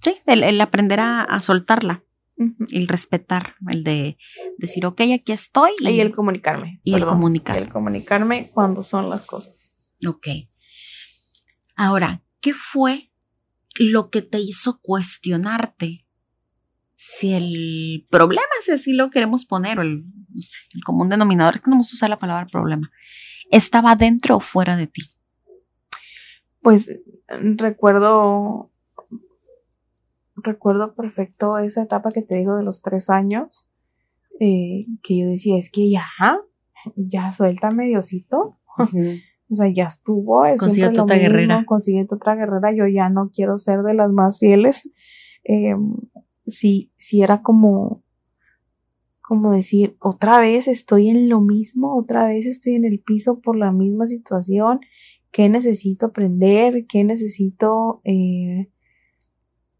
Sí, 0.00 0.14
el, 0.26 0.60
aprender 0.60 1.00
a, 1.00 1.40
soltarla, 1.40 2.04
el 2.36 2.88
respetar, 2.88 3.54
el 3.70 3.84
de 3.84 4.18
decir, 4.58 4.86
ok, 4.86 5.00
aquí 5.14 5.32
estoy. 5.32 5.72
Y, 5.80 6.00
el 6.00 6.14
comunicarme. 6.14 6.80
Y 6.84 6.94
el 6.94 7.04
comunicar. 7.06 7.56
El 7.58 7.68
comunicarme 7.68 8.50
cuando 8.52 8.82
son 8.82 9.08
las 9.08 9.24
cosas. 9.24 9.72
Ok. 10.06 10.28
Ahora, 11.74 12.22
¿qué 12.40 12.54
fue 12.54 13.10
lo 13.78 14.10
que 14.10 14.22
te 14.22 14.38
hizo 14.38 14.80
cuestionarte 14.80 16.06
si 16.94 17.34
el 17.34 18.06
problema, 18.10 18.42
si 18.62 18.72
así 18.72 18.94
lo 18.94 19.10
queremos 19.10 19.44
poner, 19.44 19.78
o 19.78 19.82
el, 19.82 20.04
común 20.84 21.10
denominador, 21.10 21.56
es 21.56 21.60
que 21.60 21.70
no 21.70 21.76
vamos 21.76 21.92
a 21.92 21.94
usar 21.94 22.08
la 22.08 22.18
palabra 22.18 22.46
problema, 22.46 22.90
estaba 23.50 23.94
dentro 23.96 24.36
o 24.36 24.40
fuera 24.40 24.76
de 24.76 24.86
ti. 24.86 25.02
Pues 26.62 27.00
recuerdo, 27.28 28.72
recuerdo 30.36 30.94
perfecto 30.94 31.58
esa 31.58 31.82
etapa 31.82 32.10
que 32.10 32.22
te 32.22 32.36
digo 32.36 32.56
de 32.56 32.64
los 32.64 32.82
tres 32.82 33.10
años, 33.10 33.68
eh, 34.40 34.86
que 35.02 35.18
yo 35.18 35.26
decía, 35.26 35.58
es 35.58 35.70
que 35.70 35.90
ya, 35.90 36.06
ya 36.96 37.30
suéltame, 37.30 37.86
Diosito. 37.86 38.58
O 39.48 39.54
sea, 39.54 39.68
ya 39.68 39.84
estuvo. 39.84 40.42
Consigue 40.58 40.88
otra 40.88 41.16
guerrera. 41.16 41.64
Consigue 41.66 42.04
otra 42.10 42.34
guerrera. 42.34 42.72
Yo 42.72 42.88
ya 42.88 43.08
no 43.08 43.30
quiero 43.32 43.58
ser 43.58 43.82
de 43.82 43.94
las 43.94 44.10
más 44.10 44.40
fieles. 44.40 44.90
Eh, 45.44 45.76
si, 46.46 46.92
si 46.96 47.22
era 47.22 47.42
como, 47.42 48.02
como 49.20 49.52
decir, 49.52 49.96
otra 50.00 50.40
vez 50.40 50.68
estoy 50.68 51.08
en 51.08 51.28
lo 51.28 51.40
mismo, 51.40 51.96
otra 51.96 52.26
vez 52.26 52.46
estoy 52.46 52.74
en 52.74 52.84
el 52.84 53.00
piso 53.00 53.40
por 53.40 53.56
la 53.56 53.72
misma 53.72 54.06
situación, 54.06 54.80
¿qué 55.30 55.48
necesito 55.48 56.06
aprender? 56.06 56.86
¿Qué 56.86 57.04
necesito, 57.04 58.00
eh, 58.04 58.70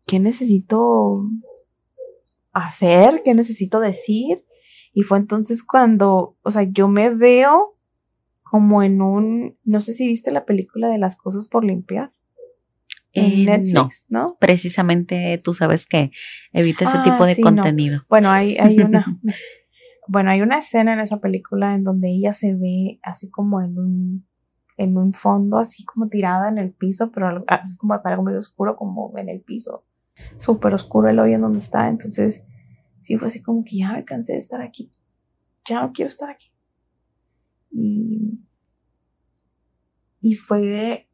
qué 0.06 0.20
necesito 0.20 1.28
hacer? 2.52 3.22
¿Qué 3.24 3.34
necesito 3.34 3.80
decir? 3.80 4.44
Y 4.92 5.02
fue 5.02 5.18
entonces 5.18 5.62
cuando, 5.62 6.36
o 6.42 6.50
sea, 6.50 6.62
yo 6.62 6.88
me 6.88 7.10
veo 7.10 7.74
como 8.42 8.82
en 8.82 9.02
un, 9.02 9.58
no 9.64 9.80
sé 9.80 9.92
si 9.92 10.06
viste 10.06 10.30
la 10.30 10.46
película 10.46 10.88
de 10.88 10.98
las 10.98 11.16
cosas 11.16 11.48
por 11.48 11.64
limpiar. 11.64 12.12
Eh, 13.12 13.72
no, 14.08 14.36
Precisamente 14.38 15.40
tú 15.42 15.54
sabes 15.54 15.86
que 15.86 16.10
evita 16.52 16.84
ese 16.84 16.98
tipo 16.98 17.24
ah, 17.24 17.26
de 17.26 17.40
contenido. 17.40 18.02
Bueno, 18.08 18.30
hay, 18.30 18.56
hay 18.58 18.78
una. 18.80 19.06
bueno, 20.06 20.30
hay 20.30 20.42
una 20.42 20.58
escena 20.58 20.92
en 20.92 21.00
esa 21.00 21.18
película 21.18 21.74
en 21.74 21.82
donde 21.82 22.10
ella 22.10 22.32
se 22.32 22.54
ve 22.54 23.00
así 23.02 23.30
como 23.30 23.62
en 23.62 23.78
un, 23.78 24.26
en 24.76 24.96
un 24.96 25.12
fondo, 25.12 25.58
así 25.58 25.84
como 25.84 26.08
tirada 26.08 26.48
en 26.48 26.58
el 26.58 26.72
piso, 26.72 27.10
pero 27.10 27.44
así 27.46 27.76
como 27.76 28.00
para 28.02 28.14
algo 28.14 28.24
medio 28.24 28.38
oscuro, 28.38 28.76
como 28.76 29.12
en 29.16 29.28
el 29.28 29.40
piso. 29.40 29.84
Súper 30.38 30.74
oscuro 30.74 31.08
el 31.08 31.18
hoyo 31.18 31.34
en 31.34 31.40
donde 31.40 31.58
está. 31.58 31.88
Entonces, 31.88 32.42
sí 33.00 33.16
fue 33.16 33.28
así 33.28 33.42
como 33.42 33.64
que 33.64 33.78
ya 33.78 33.92
me 33.92 34.04
cansé 34.04 34.32
de 34.32 34.38
estar 34.38 34.62
aquí. 34.62 34.90
Ya 35.68 35.80
no 35.82 35.92
quiero 35.92 36.08
estar 36.08 36.30
aquí. 36.30 36.52
Y, 37.70 38.40
y 40.20 40.34
fue 40.34 41.06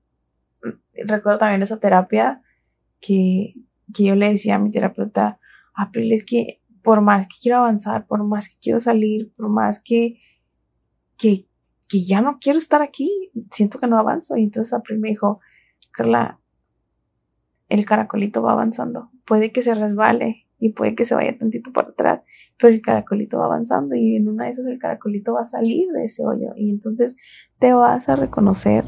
recuerdo 0.94 1.38
también 1.38 1.62
esa 1.62 1.78
terapia 1.78 2.42
que, 3.00 3.55
que 3.92 4.05
yo 4.05 4.14
le 4.14 4.30
decía 4.30 4.57
a 4.57 4.59
mi 4.59 4.70
terapeuta, 4.70 5.38
April, 5.74 6.12
es 6.12 6.24
que 6.24 6.61
por 6.82 7.00
más 7.00 7.26
que 7.26 7.36
quiero 7.40 7.59
avanzar, 7.59 8.07
por 8.07 8.24
más 8.24 8.48
que 8.48 8.57
quiero 8.61 8.80
salir, 8.80 9.32
por 9.34 9.48
más 9.48 9.80
que, 9.80 10.18
que, 11.16 11.48
que 11.88 12.05
ya 12.05 12.20
no 12.20 12.38
quiero 12.40 12.59
estar 12.59 12.82
aquí, 12.82 13.30
siento 13.50 13.78
que 13.78 13.86
no 13.86 13.98
avanzo. 13.98 14.36
Y 14.36 14.44
entonces 14.44 14.72
April 14.72 14.98
me 14.98 15.11
dijo, 15.11 15.40
Carla, 15.92 16.40
el 17.72 17.86
caracolito 17.86 18.42
va 18.42 18.52
avanzando. 18.52 19.10
Puede 19.24 19.50
que 19.50 19.62
se 19.62 19.74
resbale 19.74 20.46
y 20.58 20.72
puede 20.72 20.94
que 20.94 21.06
se 21.06 21.14
vaya 21.14 21.36
tantito 21.38 21.72
para 21.72 21.88
atrás, 21.88 22.20
pero 22.58 22.72
el 22.72 22.82
caracolito 22.82 23.38
va 23.38 23.46
avanzando 23.46 23.94
y 23.94 24.16
en 24.16 24.28
una 24.28 24.44
de 24.44 24.50
esas 24.50 24.66
el 24.66 24.78
caracolito 24.78 25.32
va 25.32 25.40
a 25.40 25.46
salir 25.46 25.88
de 25.88 26.04
ese 26.04 26.24
hoyo 26.24 26.52
y 26.54 26.70
entonces 26.70 27.16
te 27.58 27.72
vas 27.72 28.08
a 28.10 28.16
reconocer 28.16 28.84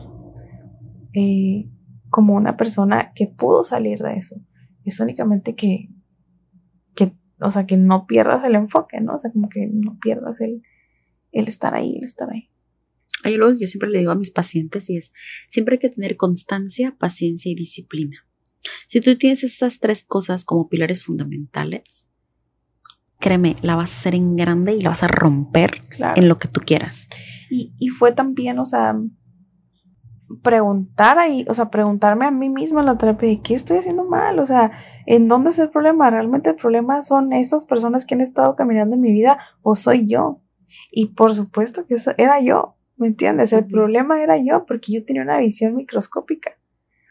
eh, 1.15 1.71
como 2.11 2.35
una 2.35 2.59
persona 2.59 3.13
que 3.15 3.27
pudo 3.27 3.65
salir 3.65 3.99
de 4.01 4.15
eso. 4.17 4.37
Es 4.85 5.01
únicamente 5.01 5.55
que, 5.55 5.89
que, 6.95 7.17
o 7.41 7.51
sea, 7.51 7.65
que 7.65 7.79
no 7.79 8.07
pierdas 8.07 8.45
el 8.45 8.55
enfoque, 8.55 9.01
¿no? 9.01 9.15
O 9.15 9.19
sea, 9.19 9.33
como 9.33 9.49
que 9.49 9.67
no 9.67 9.99
pierdas 9.99 10.43
el, 10.43 10.63
el 11.33 11.49
estar 11.49 11.75
ahí, 11.75 11.97
el 11.97 12.05
estar 12.05 12.31
ahí. 12.31 12.51
Hay 13.25 13.35
algo 13.35 13.51
que 13.51 13.61
yo 13.61 13.67
siempre 13.67 13.89
le 13.89 14.01
digo 14.01 14.13
a 14.13 14.17
mis 14.17 14.31
pacientes 14.31 14.91
y 14.91 14.99
es, 14.99 15.11
siempre 15.49 15.77
hay 15.77 15.79
que 15.79 15.89
tener 15.89 16.19
constancia, 16.19 16.95
paciencia 16.99 17.51
y 17.51 17.55
disciplina. 17.55 18.19
Si 18.87 19.01
tú 19.01 19.17
tienes 19.17 19.45
estas 19.45 19.81
tres 19.81 20.05
cosas 20.05 20.45
como 20.45 20.69
pilares 20.69 21.05
fundamentales, 21.05 22.09
créeme, 23.21 23.57
la 23.63 23.77
vas 23.77 23.91
a 23.91 23.99
hacer 24.01 24.15
en 24.15 24.37
grande 24.37 24.75
y 24.75 24.83
la 24.83 24.91
vas 24.91 25.03
a 25.03 25.09
romper 25.09 25.81
en 26.17 26.29
lo 26.29 26.39
que 26.39 26.49
tú 26.49 26.61
quieras. 26.61 27.09
Y, 27.51 27.75
y, 27.79 27.89
fue 27.89 28.13
también, 28.13 28.59
o 28.59 28.65
sea, 28.65 28.97
preguntar 30.43 31.19
ahí, 31.19 31.45
o 31.49 31.55
sea, 31.55 31.71
preguntarme 31.71 32.27
a 32.27 32.31
mí 32.31 32.49
misma 32.49 32.81
en 32.81 32.87
la 32.87 32.99
terapia 32.99 33.29
de 33.29 33.41
qué 33.41 33.55
estoy 33.55 33.79
haciendo 33.79 34.05
mal, 34.05 34.39
o 34.39 34.47
sea, 34.47 34.73
¿en 35.07 35.29
dónde 35.29 35.51
es 35.51 35.59
el 35.59 35.71
problema? 35.71 36.11
¿Realmente 36.11 36.51
el 36.51 36.57
problema 36.57 37.03
son 37.03 37.33
estas 37.33 37.65
personas 37.65 38.05
que 38.05 38.15
han 38.15 38.21
estado 38.21 38.57
caminando 38.57 38.95
en 38.95 39.01
mi 39.01 39.13
vida 39.13 39.39
o 39.63 39.75
soy 39.75 40.07
yo? 40.07 40.43
Y 40.91 41.15
por 41.15 41.35
supuesto 41.35 41.87
que 41.87 41.97
era 42.19 42.41
yo, 42.41 42.77
¿me 42.97 43.07
entiendes? 43.07 43.53
El 43.53 43.67
problema 43.67 44.23
era 44.23 44.37
yo 44.39 44.65
porque 44.67 44.93
yo 44.93 45.05
tenía 45.05 45.23
una 45.23 45.39
visión 45.39 45.77
microscópica. 45.77 46.53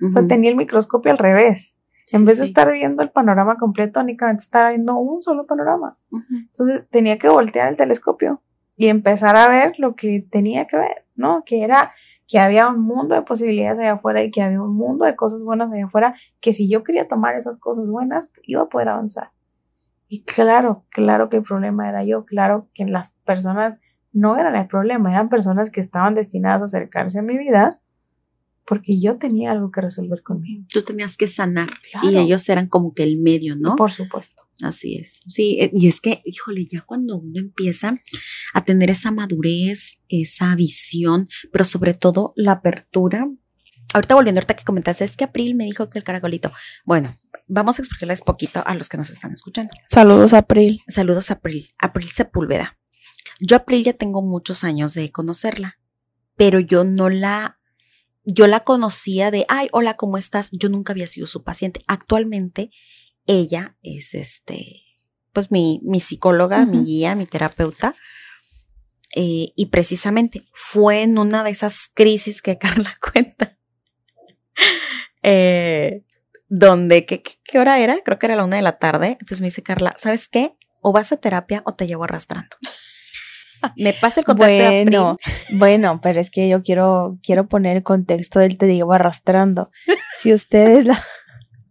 O 0.01 0.11
sea, 0.11 0.27
tenía 0.27 0.49
el 0.49 0.55
microscopio 0.55 1.11
al 1.11 1.17
revés. 1.17 1.77
en 2.11 2.25
vez 2.25 2.39
de 2.39 2.45
estar 2.45 2.71
viendo 2.71 3.01
el 3.01 3.11
panorama 3.11 3.57
completo, 3.57 4.01
únicamente 4.01 4.43
estaba 4.43 4.69
viendo 4.69 4.95
un 4.97 5.21
solo 5.21 5.45
panorama. 5.45 5.95
Entonces 6.31 6.87
tenía 6.89 7.17
que 7.17 7.29
voltear 7.29 7.69
el 7.69 7.77
telescopio 7.77 8.41
y 8.75 8.87
empezar 8.87 9.35
a 9.35 9.47
ver 9.47 9.73
lo 9.77 9.95
que 9.95 10.25
tenía 10.29 10.67
que 10.67 10.77
ver, 10.77 11.05
¿no? 11.15 11.43
Que 11.45 11.63
era 11.63 11.91
que 12.27 12.39
había 12.39 12.67
un 12.67 12.81
mundo 12.81 13.15
de 13.15 13.21
posibilidades 13.21 13.79
allá 13.79 13.93
afuera 13.93 14.23
y 14.23 14.31
que 14.31 14.41
había 14.41 14.61
un 14.61 14.75
mundo 14.75 15.05
de 15.05 15.15
cosas 15.15 15.41
buenas 15.43 15.71
allá 15.71 15.85
afuera, 15.85 16.15
que 16.39 16.53
si 16.53 16.69
yo 16.69 16.83
quería 16.83 17.07
tomar 17.07 17.35
esas 17.35 17.59
cosas 17.59 17.89
buenas, 17.89 18.31
iba 18.43 18.63
a 18.63 18.69
poder 18.69 18.89
avanzar. 18.89 19.31
Y 20.07 20.23
claro, 20.23 20.85
claro 20.89 21.29
que 21.29 21.37
el 21.37 21.43
problema 21.43 21.89
era 21.89 22.03
yo, 22.03 22.25
claro 22.25 22.69
que 22.73 22.85
las 22.85 23.11
personas 23.25 23.79
no 24.11 24.37
eran 24.37 24.55
el 24.55 24.67
problema, 24.67 25.11
eran 25.11 25.29
personas 25.29 25.69
que 25.71 25.81
estaban 25.81 26.15
destinadas 26.15 26.61
a 26.61 26.65
acercarse 26.65 27.19
a 27.19 27.23
mi 27.23 27.37
vida 27.37 27.79
porque 28.65 28.99
yo 28.99 29.17
tenía 29.17 29.51
algo 29.51 29.71
que 29.71 29.81
resolver 29.81 30.23
conmigo. 30.23 30.65
Tú 30.71 30.81
tenías 30.81 31.17
que 31.17 31.27
sanar 31.27 31.69
y 32.01 32.17
ellos 32.17 32.47
eran 32.49 32.67
como 32.67 32.93
que 32.93 33.03
el 33.03 33.17
medio, 33.17 33.55
¿no? 33.55 33.75
Por 33.75 33.91
supuesto. 33.91 34.43
Así 34.61 34.97
es. 34.97 35.23
Sí, 35.27 35.57
eh, 35.59 35.71
y 35.73 35.87
es 35.87 35.99
que, 35.99 36.21
híjole, 36.25 36.65
ya 36.65 36.81
cuando 36.81 37.17
uno 37.17 37.39
empieza 37.39 37.99
a 38.53 38.63
tener 38.63 38.89
esa 38.89 39.11
madurez, 39.11 39.99
esa 40.09 40.55
visión, 40.55 41.27
pero 41.51 41.65
sobre 41.65 41.93
todo 41.93 42.33
la 42.35 42.53
apertura. 42.53 43.27
Ahorita 43.93 44.15
volviendo, 44.15 44.39
ahorita 44.39 44.55
que 44.55 44.63
comentaste, 44.63 45.03
es 45.03 45.17
que 45.17 45.25
April 45.25 45.55
me 45.55 45.65
dijo 45.65 45.89
que 45.89 45.97
el 45.97 46.03
caracolito. 46.03 46.51
Bueno, 46.85 47.17
vamos 47.47 47.77
a 47.77 47.81
explicarles 47.81 48.21
poquito 48.21 48.63
a 48.65 48.75
los 48.75 48.89
que 48.89 48.97
nos 48.97 49.09
están 49.09 49.33
escuchando. 49.33 49.73
Saludos, 49.89 50.33
April. 50.33 50.81
Saludos, 50.87 51.31
April. 51.31 51.69
April 51.79 52.09
Sepúlveda. 52.09 52.77
Yo, 53.39 53.57
April, 53.57 53.83
ya 53.83 53.93
tengo 53.93 54.21
muchos 54.21 54.63
años 54.63 54.93
de 54.93 55.11
conocerla, 55.11 55.79
pero 56.35 56.59
yo 56.59 56.83
no 56.83 57.09
la 57.09 57.59
yo 58.25 58.47
la 58.47 58.61
conocía 58.61 59.31
de, 59.31 59.45
ay, 59.49 59.67
hola, 59.71 59.95
¿cómo 59.95 60.17
estás? 60.17 60.49
Yo 60.51 60.69
nunca 60.69 60.93
había 60.93 61.07
sido 61.07 61.27
su 61.27 61.43
paciente. 61.43 61.81
Actualmente 61.87 62.71
ella 63.25 63.77
es 63.83 64.13
este, 64.13 64.81
pues 65.31 65.51
mi, 65.51 65.81
mi 65.83 65.99
psicóloga, 65.99 66.65
mi 66.65 66.83
guía, 66.83 67.15
mi 67.15 67.25
terapeuta. 67.25 67.95
Eh, 69.15 69.53
y 69.55 69.67
precisamente 69.67 70.47
fue 70.53 71.03
en 71.03 71.17
una 71.19 71.43
de 71.43 71.51
esas 71.51 71.89
crisis 71.93 72.41
que 72.41 72.57
Carla 72.59 72.97
cuenta, 73.11 73.57
eh, 75.21 76.03
donde, 76.49 77.05
¿qué, 77.05 77.21
¿qué, 77.21 77.59
hora 77.59 77.79
era? 77.79 77.99
Creo 78.03 78.17
que 78.17 78.25
era 78.25 78.35
la 78.35 78.45
una 78.45 78.55
de 78.55 78.63
la 78.63 78.79
tarde. 78.79 79.09
Entonces 79.09 79.41
me 79.41 79.47
dice 79.47 79.63
Carla, 79.63 79.93
¿sabes 79.97 80.29
qué? 80.29 80.55
O 80.81 80.91
vas 80.91 81.11
a 81.11 81.17
terapia 81.17 81.61
o 81.65 81.73
te 81.73 81.87
llevo 81.87 82.03
arrastrando. 82.05 82.57
Me 83.77 83.93
pasa 83.93 84.21
el 84.21 84.25
contacto 84.25 84.53
bueno, 84.53 85.17
Bueno, 85.53 85.99
pero 86.01 86.19
es 86.19 86.29
que 86.29 86.49
yo 86.49 86.63
quiero, 86.63 87.17
quiero 87.23 87.47
poner 87.47 87.77
el 87.77 87.83
contexto 87.83 88.39
del 88.39 88.57
te 88.57 88.73
llevo 88.73 88.93
arrastrando. 88.93 89.71
Si 90.19 90.33
ustedes 90.33 90.85
la, 90.85 91.03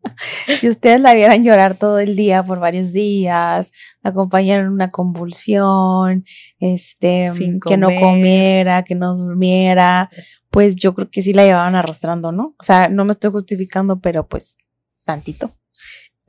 si 0.59 0.68
ustedes 0.68 1.01
la 1.01 1.14
vieran 1.14 1.45
llorar 1.45 1.76
todo 1.76 1.99
el 1.99 2.16
día 2.16 2.43
por 2.43 2.61
varios 2.61 2.93
días, 2.93 3.70
acompañaron 4.03 4.72
una 4.72 4.90
convulsión, 4.90 6.24
este, 6.59 7.32
que 7.66 7.76
no 7.76 7.88
comiera, 8.01 8.84
que 8.84 8.95
no 8.95 9.16
durmiera, 9.16 10.11
pues 10.51 10.76
yo 10.76 10.95
creo 10.95 11.11
que 11.11 11.22
sí 11.22 11.32
la 11.32 11.45
llevaban 11.45 11.74
arrastrando, 11.74 12.32
¿no? 12.32 12.55
O 12.59 12.62
sea, 12.62 12.88
no 12.88 13.05
me 13.05 13.12
estoy 13.12 13.30
justificando, 13.30 14.01
pero 14.01 14.26
pues 14.26 14.57
tantito. 15.05 15.51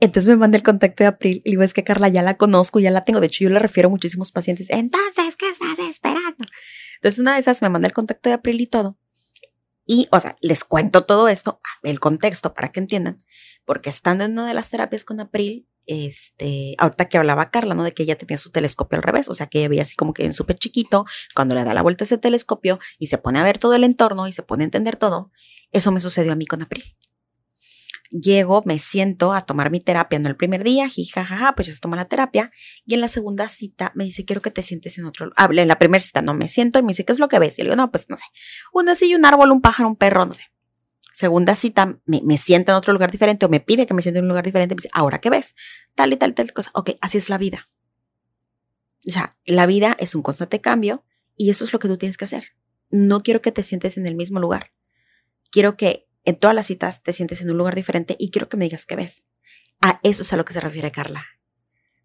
Entonces 0.04 0.28
me 0.28 0.36
manda 0.36 0.58
el 0.58 0.62
contacto 0.62 1.02
de 1.02 1.08
April 1.08 1.40
y 1.46 1.52
digo, 1.52 1.62
es 1.62 1.72
que 1.72 1.82
Carla 1.82 2.08
ya 2.08 2.22
la 2.22 2.36
conozco, 2.36 2.78
ya 2.78 2.90
la 2.90 3.04
tengo. 3.04 3.20
De 3.20 3.26
hecho, 3.26 3.42
yo 3.44 3.48
le 3.48 3.58
refiero 3.58 3.88
a 3.88 3.90
muchísimos 3.90 4.32
pacientes. 4.32 4.68
Entonces, 4.68 5.34
¿qué 5.34 5.48
estás 5.48 5.78
esperando? 5.78 6.44
Entonces, 6.96 7.18
una 7.18 7.32
de 7.32 7.40
esas 7.40 7.62
me 7.62 7.70
manda 7.70 7.88
el 7.88 7.94
contacto 7.94 8.28
de 8.28 8.34
April 8.34 8.60
y 8.60 8.66
todo. 8.66 8.98
Y, 9.86 10.08
o 10.12 10.20
sea, 10.20 10.36
les 10.42 10.62
cuento 10.62 11.06
todo 11.06 11.28
esto, 11.28 11.58
el 11.82 12.00
contexto 12.00 12.52
para 12.52 12.70
que 12.70 12.80
entiendan, 12.80 13.24
porque 13.64 13.88
estando 13.88 14.24
en 14.24 14.32
una 14.32 14.46
de 14.46 14.52
las 14.52 14.68
terapias 14.68 15.04
con 15.04 15.20
April, 15.20 15.66
este, 15.86 16.74
ahorita 16.76 17.08
que 17.08 17.16
hablaba 17.16 17.50
Carla, 17.50 17.74
¿no? 17.74 17.82
De 17.82 17.92
que 17.92 18.02
ella 18.02 18.16
tenía 18.16 18.36
su 18.36 18.50
telescopio 18.50 18.96
al 18.98 19.02
revés, 19.02 19.30
o 19.30 19.34
sea, 19.34 19.46
que 19.46 19.60
ella 19.60 19.68
veía 19.68 19.82
así 19.82 19.96
como 19.96 20.12
que 20.12 20.26
en 20.26 20.34
súper 20.34 20.58
chiquito, 20.58 21.06
cuando 21.34 21.54
le 21.54 21.64
da 21.64 21.72
la 21.72 21.82
vuelta 21.82 22.04
a 22.04 22.06
ese 22.06 22.18
telescopio 22.18 22.78
y 22.98 23.06
se 23.06 23.16
pone 23.16 23.38
a 23.38 23.42
ver 23.42 23.58
todo 23.58 23.74
el 23.74 23.84
entorno 23.84 24.28
y 24.28 24.32
se 24.32 24.42
pone 24.42 24.64
a 24.64 24.66
entender 24.66 24.96
todo, 24.96 25.30
eso 25.70 25.92
me 25.92 26.00
sucedió 26.00 26.32
a 26.32 26.36
mí 26.36 26.46
con 26.46 26.62
April. 26.62 26.84
Llego, 28.16 28.62
me 28.64 28.78
siento 28.78 29.32
a 29.32 29.40
tomar 29.40 29.72
mi 29.72 29.80
terapia, 29.80 30.20
no 30.20 30.28
el 30.28 30.36
primer 30.36 30.62
día, 30.62 30.88
jijajaja, 30.88 31.56
pues 31.56 31.66
ya 31.66 31.74
se 31.74 31.80
toma 31.80 31.96
la 31.96 32.04
terapia. 32.04 32.52
Y 32.86 32.94
en 32.94 33.00
la 33.00 33.08
segunda 33.08 33.48
cita 33.48 33.90
me 33.96 34.04
dice, 34.04 34.24
quiero 34.24 34.40
que 34.40 34.52
te 34.52 34.62
sientes 34.62 34.98
en 34.98 35.06
otro 35.06 35.26
lugar. 35.26 35.58
en 35.58 35.66
la 35.66 35.80
primera 35.80 36.00
cita 36.00 36.22
no 36.22 36.32
me 36.32 36.46
siento 36.46 36.78
y 36.78 36.82
me 36.82 36.88
dice, 36.88 37.04
¿qué 37.04 37.12
es 37.12 37.18
lo 37.18 37.26
que 37.26 37.40
ves? 37.40 37.58
Y 37.58 37.62
le 37.62 37.70
digo, 37.70 37.76
no, 37.76 37.90
pues 37.90 38.08
no 38.08 38.16
sé. 38.16 38.24
Una 38.72 38.94
silla, 38.94 39.16
un 39.16 39.24
árbol, 39.24 39.50
un 39.50 39.60
pájaro, 39.60 39.88
un 39.88 39.96
perro, 39.96 40.26
no 40.26 40.32
sé. 40.32 40.42
Segunda 41.12 41.56
cita, 41.56 41.98
me, 42.04 42.20
me 42.22 42.38
sienta 42.38 42.70
en 42.70 42.76
otro 42.76 42.92
lugar 42.92 43.10
diferente 43.10 43.46
o 43.46 43.48
me 43.48 43.58
pide 43.58 43.84
que 43.84 43.94
me 43.94 44.02
siente 44.02 44.20
en 44.20 44.26
un 44.26 44.28
lugar 44.28 44.44
diferente. 44.44 44.76
Me 44.76 44.78
dice, 44.78 44.90
¿ahora 44.92 45.18
qué 45.18 45.30
ves? 45.30 45.56
Tal 45.96 46.12
y 46.12 46.16
tal 46.16 46.30
y 46.30 46.34
tal 46.34 46.52
cosa. 46.52 46.70
Ok, 46.74 46.90
así 47.00 47.18
es 47.18 47.28
la 47.28 47.38
vida. 47.38 47.68
O 49.08 49.10
sea, 49.10 49.36
la 49.44 49.66
vida 49.66 49.96
es 49.98 50.14
un 50.14 50.22
constante 50.22 50.60
cambio 50.60 51.04
y 51.36 51.50
eso 51.50 51.64
es 51.64 51.72
lo 51.72 51.80
que 51.80 51.88
tú 51.88 51.98
tienes 51.98 52.16
que 52.16 52.26
hacer. 52.26 52.54
No 52.90 53.20
quiero 53.22 53.42
que 53.42 53.50
te 53.50 53.64
sientes 53.64 53.96
en 53.96 54.06
el 54.06 54.14
mismo 54.14 54.38
lugar. 54.38 54.72
Quiero 55.50 55.76
que 55.76 56.06
en 56.24 56.38
todas 56.38 56.54
las 56.54 56.66
citas 56.66 57.02
te 57.02 57.12
sientes 57.12 57.40
en 57.40 57.50
un 57.50 57.58
lugar 57.58 57.74
diferente 57.74 58.16
y 58.18 58.30
quiero 58.30 58.48
que 58.48 58.56
me 58.56 58.64
digas 58.64 58.86
qué 58.86 58.96
ves. 58.96 59.24
A 59.80 60.00
eso 60.02 60.22
es 60.22 60.32
a 60.32 60.36
lo 60.36 60.44
que 60.44 60.52
se 60.52 60.60
refiere 60.60 60.90
Carla. 60.90 61.26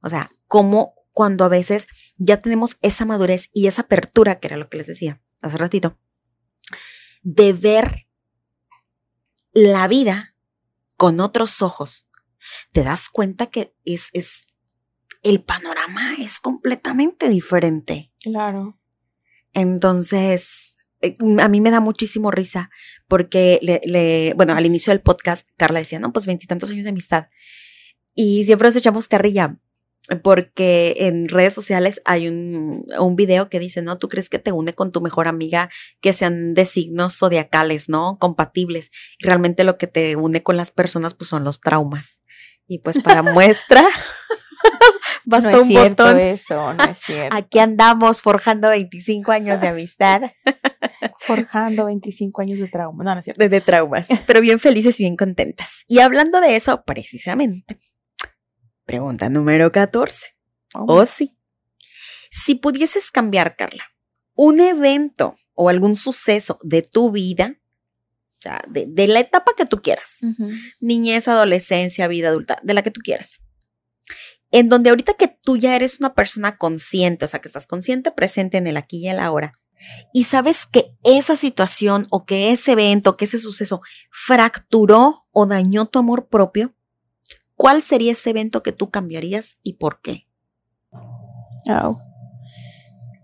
O 0.01 0.09
sea, 0.09 0.30
como 0.47 0.95
cuando 1.11 1.45
a 1.45 1.49
veces 1.49 1.88
ya 2.17 2.41
tenemos 2.41 2.78
esa 2.82 3.05
madurez 3.05 3.49
y 3.53 3.67
esa 3.67 3.84
apertura, 3.84 4.39
que 4.39 4.47
era 4.47 4.57
lo 4.57 4.70
que 4.70 4.78
les 4.78 4.88
decía 4.88 5.22
hace 5.41 5.57
ratito, 5.57 5.97
de 7.22 7.53
ver 7.53 8.07
la 9.51 9.88
vida 9.88 10.36
con 10.95 11.20
otros 11.20 11.61
ojos, 11.61 12.07
te 12.72 12.84
das 12.84 13.09
cuenta 13.09 13.47
que 13.47 13.74
es, 13.86 14.09
es 14.13 14.47
el 15.22 15.43
panorama 15.43 16.15
es 16.20 16.39
completamente 16.39 17.30
diferente. 17.30 18.13
Claro. 18.22 18.80
Entonces, 19.53 20.68
a 21.39 21.47
mí 21.47 21.62
me 21.62 21.72
da 21.72 21.80
muchísimo 21.80 22.32
risa 22.32 22.70
porque, 23.08 23.60
le, 23.62 24.34
bueno, 24.36 24.54
al 24.54 24.66
inicio 24.66 24.91
del 24.91 25.02
podcast, 25.02 25.47
Carla 25.58 25.80
decía, 25.80 26.00
no, 26.00 26.12
pues 26.14 26.26
veintitantos 26.26 26.70
años 26.72 26.84
de 26.84 26.91
amistad. 26.91 27.28
Y 28.16 28.43
siempre 28.43 28.68
nos 28.68 28.76
echamos 28.76 29.08
carrilla 29.08 29.58
porque 30.24 30.95
en 30.97 31.30
redes 31.30 31.54
sociales 31.54 32.02
hay 32.06 32.28
un, 32.28 32.86
un 32.97 33.16
video 33.16 33.50
que 33.50 33.60
dice, 33.60 33.82
¿no? 33.82 33.97
Tú 33.97 34.08
crees 34.08 34.30
que 34.30 34.39
te 34.39 34.52
une 34.52 34.74
con 34.74 34.91
tu 34.91 35.02
mejor 35.02 35.28
amiga 35.28 35.70
que 36.02 36.14
sean 36.14 36.54
de 36.54 36.66
signos 36.66 37.18
zodiacales, 37.18 37.89
¿no? 37.89 38.18
Compatibles. 38.20 38.91
Y 39.20 39.26
realmente 39.26 39.64
lo 39.64 39.76
que 39.76 39.88
te 39.88 40.16
une 40.16 40.41
con 40.43 40.58
las 40.58 40.72
personas, 40.72 41.14
pues 41.14 41.30
son 41.30 41.43
los 41.43 41.62
traumas. 41.62 42.22
Y 42.68 42.80
pues 42.80 43.00
para 43.00 43.22
muestra, 43.34 43.88
basta 45.26 45.52
no 45.52 45.62
es 45.62 45.68
cierto 45.68 46.10
Eso, 46.10 46.74
no 46.74 46.84
es 46.86 46.97
cierto. 47.06 47.36
Aquí 47.36 47.60
andamos 47.60 48.22
forjando 48.22 48.70
25 48.70 49.32
años 49.32 49.62
de 49.62 49.68
amistad. 49.68 50.32
Forjando 51.20 51.86
25 51.86 52.42
años 52.42 52.60
de 52.60 52.68
trauma. 52.68 53.04
No, 53.04 53.14
no 53.14 53.20
es 53.20 53.26
cierto. 53.26 53.48
De, 53.48 53.62
traumas, 53.62 54.08
pero 54.26 54.42
bien 54.42 54.60
felices 54.60 55.00
y 55.00 55.04
bien 55.04 55.16
contentas. 55.16 55.86
Y 55.88 56.00
hablando 56.00 56.42
de 56.42 56.56
eso, 56.56 56.84
precisamente, 56.86 57.80
pregunta 58.86 59.30
número 59.30 59.72
14. 59.72 60.36
O 60.74 61.06
sí. 61.06 61.36
Si 62.32 62.56
pudieses 62.56 63.12
cambiar, 63.12 63.56
Carla, 63.56 63.86
un 64.36 64.60
evento 64.60 65.36
o 65.54 65.70
algún 65.70 65.96
suceso 65.96 66.60
de 66.64 66.82
tu 66.82 67.12
vida, 67.12 67.60
o 68.38 68.42
sea, 68.42 68.62
de, 68.70 69.08
la 69.08 69.20
etapa 69.20 69.52
que 69.58 69.66
tú 69.66 69.82
quieras, 69.82 70.20
niñez, 70.80 71.28
adolescencia, 71.28 72.08
vida 72.08 72.30
adulta, 72.30 72.60
de 72.64 72.74
la 72.74 72.82
que 72.82 72.92
tú 72.92 73.02
quieras, 73.02 73.40
en 74.52 74.70
donde 74.70 74.90
ahorita 74.90 75.16
que 75.16 75.28
tú 75.28 75.58
ya 75.58 75.76
eres 75.76 76.00
una 76.00 76.14
persona 76.14 76.58
consciente, 76.58 77.26
o 77.26 77.28
sea, 77.28 77.42
que 77.42 77.50
estás 77.50 77.68
consciente, 77.68 78.12
presente 78.12 78.58
en 78.58 78.68
el 78.68 78.78
aquí 78.78 79.00
y 79.00 79.10
el 79.10 79.20
ahora, 79.20 79.60
y 80.14 80.24
sabes 80.24 80.66
que 80.66 80.96
esa 81.04 81.36
situación 81.36 82.08
o 82.10 82.26
que 82.26 82.52
ese 82.52 82.74
evento, 82.74 83.18
que 83.18 83.26
ese 83.26 83.40
suceso 83.40 83.82
fracturó 84.12 85.22
o 85.32 85.46
dañó 85.46 85.86
tu 85.86 86.00
amor 86.00 86.28
propio, 86.28 86.74
¿cuál 87.56 87.82
sería 87.82 88.12
ese 88.12 88.32
evento 88.32 88.62
que 88.62 88.72
tú 88.72 88.90
cambiarías 88.90 89.58
y 89.64 89.74
por 89.74 90.02
qué? 90.02 90.28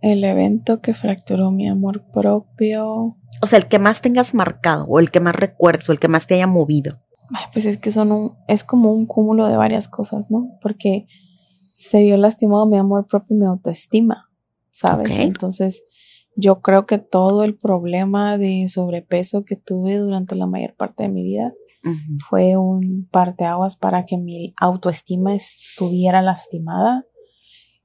El 0.02 0.24
evento 0.24 0.82
que 0.82 0.94
fracturó 0.94 1.52
mi 1.52 1.68
amor 1.68 2.04
propio. 2.12 3.18
O 3.42 3.48
sea, 3.48 3.58
el 3.58 3.68
que 3.68 3.80
más 3.80 4.02
tengas 4.02 4.34
marcado, 4.34 4.86
o 4.86 5.00
el 5.00 5.10
que 5.10 5.20
más 5.20 5.36
recuerdes, 5.36 5.90
o 5.90 5.92
el 5.92 6.00
que 6.00 6.08
más 6.08 6.28
te 6.28 6.36
haya 6.36 6.48
movido. 6.48 7.02
pues 7.54 7.66
es 7.66 7.78
que 7.78 7.92
son 7.92 8.12
un, 8.12 8.38
es 8.48 8.64
como 8.64 8.92
un 8.92 9.08
cúmulo 9.08 9.48
de 9.48 9.58
varias 9.58 9.88
cosas, 9.88 10.30
¿no? 10.30 10.58
Porque 10.62 11.08
se 11.74 12.04
vio 12.04 12.18
lastimado 12.18 12.66
mi 12.66 12.78
amor 12.78 13.08
propio 13.08 13.36
y 13.36 13.40
mi 13.40 13.46
autoestima, 13.46 14.30
¿sabes? 14.72 15.10
Entonces, 15.12 15.84
yo 16.36 16.62
creo 16.62 16.86
que 16.86 16.98
todo 16.98 17.44
el 17.44 17.56
problema 17.56 18.38
de 18.38 18.68
sobrepeso 18.70 19.46
que 19.46 19.56
tuve 19.56 19.98
durante 19.98 20.36
la 20.36 20.48
mayor 20.48 20.76
parte 20.76 21.04
de 21.04 21.10
mi 21.10 21.24
vida 21.24 21.54
fue 22.28 22.58
un 22.58 23.08
parteaguas 23.12 23.76
para 23.76 24.06
que 24.06 24.18
mi 24.18 24.54
autoestima 24.60 25.36
estuviera 25.36 26.22
lastimada. 26.22 27.06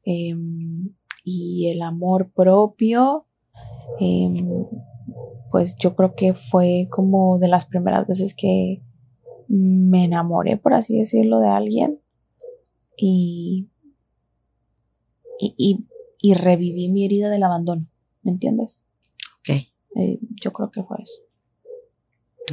Em, 0.04 0.94
y 1.22 1.68
el 1.68 1.82
amor 1.82 2.32
propio, 2.32 3.26
em, 3.98 4.66
pues 5.50 5.76
yo 5.76 5.94
creo 5.94 6.14
que 6.14 6.32
fue 6.32 6.88
como 6.90 7.38
de 7.38 7.48
las 7.48 7.66
primeras 7.66 8.06
veces 8.06 8.34
que 8.34 8.82
me 9.48 10.04
enamoré, 10.04 10.56
por 10.56 10.74
así 10.74 10.96
decirlo, 10.96 11.40
de 11.40 11.48
alguien. 11.48 12.00
Y, 12.96 13.68
y, 15.38 15.86
y, 16.20 16.34
reviví 16.34 16.88
mi 16.88 17.04
herida 17.04 17.30
del 17.30 17.42
abandono, 17.42 17.86
¿me 18.22 18.32
entiendes? 18.32 18.84
Ok. 19.40 19.48
Eh, 19.96 20.18
yo 20.42 20.52
creo 20.52 20.70
que 20.70 20.82
fue 20.82 20.98
eso. 21.02 21.20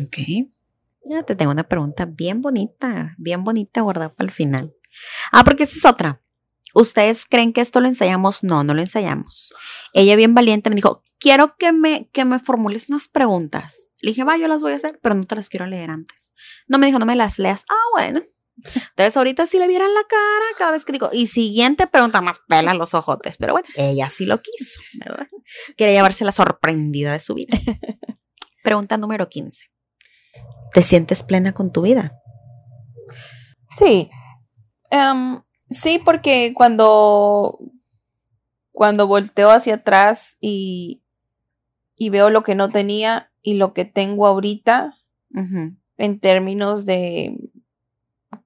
Ok. 0.02 0.50
Ya 1.06 1.24
te 1.24 1.36
tengo 1.36 1.52
una 1.52 1.68
pregunta 1.68 2.06
bien 2.06 2.42
bonita, 2.42 3.16
bien 3.18 3.44
bonita 3.44 3.82
guardada 3.82 4.10
para 4.10 4.28
el 4.28 4.32
final. 4.32 4.76
Ah, 5.32 5.44
porque 5.44 5.64
esa 5.64 5.78
es 5.78 5.86
otra. 5.86 6.22
¿Ustedes 6.74 7.26
creen 7.26 7.54
que 7.54 7.62
esto 7.62 7.80
lo 7.80 7.88
ensayamos? 7.88 8.44
No, 8.44 8.64
no 8.64 8.74
lo 8.74 8.82
ensayamos. 8.82 9.54
Ella 9.94 10.16
bien 10.16 10.36
valiente 10.36 10.70
me 10.70 10.76
dijo, 10.76 11.04
quiero 11.18 11.56
que 11.58 11.72
me, 11.72 12.10
que 12.12 12.26
me 12.26 12.40
formules 12.40 12.90
unas 12.90 13.08
preguntas. 13.08 13.94
Le 14.02 14.12
dije, 14.12 14.24
va, 14.24 14.38
yo 14.38 14.48
las 14.48 14.62
voy 14.62 14.74
a 14.74 14.76
hacer, 14.76 15.00
pero 15.02 15.16
no 15.16 15.26
te 15.26 15.36
las 15.36 15.50
quiero 15.50 15.66
leer 15.66 15.90
antes. 15.90 16.32
No 16.68 16.78
me 16.78 16.88
dijo, 16.88 17.00
no 17.00 17.06
me 17.06 17.16
las 17.16 17.40
leas. 17.40 17.66
Ah, 17.70 17.84
bueno. 17.94 18.22
Entonces 18.66 19.16
ahorita 19.16 19.46
si 19.46 19.60
le 19.60 19.68
vieran 19.68 19.94
la 19.94 20.02
cara 20.02 20.46
cada 20.58 20.72
vez 20.72 20.84
que 20.84 20.92
digo, 20.92 21.10
y 21.14 21.28
siguiente 21.28 21.88
pregunta 21.88 22.22
más 22.22 22.40
pela 22.48 22.74
los 22.74 22.94
ojotes, 22.94 23.38
pero 23.38 23.54
bueno, 23.54 23.68
ella 23.76 24.10
sí 24.10 24.26
lo 24.26 24.42
quiso, 24.42 24.82
¿verdad? 24.94 25.28
Quería 25.76 25.94
llevarse 25.94 26.26
la 26.26 26.32
sorprendida 26.32 27.14
de 27.14 27.20
su 27.20 27.36
vida. 27.36 27.58
Pregunta 28.64 28.98
número 28.98 29.30
15. 29.30 29.66
¿Te 30.74 30.82
sientes 30.82 31.24
plena 31.24 31.54
con 31.54 31.72
tu 31.72 31.84
vida? 31.84 32.20
Sí. 33.76 34.10
Em, 34.90 35.42
sí, 35.70 36.02
porque 36.04 36.54
cuando, 36.56 37.60
cuando 38.72 39.08
volteo 39.08 39.52
hacia 39.52 39.76
atrás 39.76 40.38
y, 40.42 41.04
y 41.96 42.10
veo 42.10 42.30
lo 42.30 42.44
que 42.44 42.56
no 42.56 42.70
tenía 42.70 43.32
y 43.42 43.54
lo 43.54 43.74
que 43.74 43.86
tengo 43.86 44.28
ahorita, 44.28 44.96
en 45.98 46.20
términos 46.20 46.86
de 46.86 47.38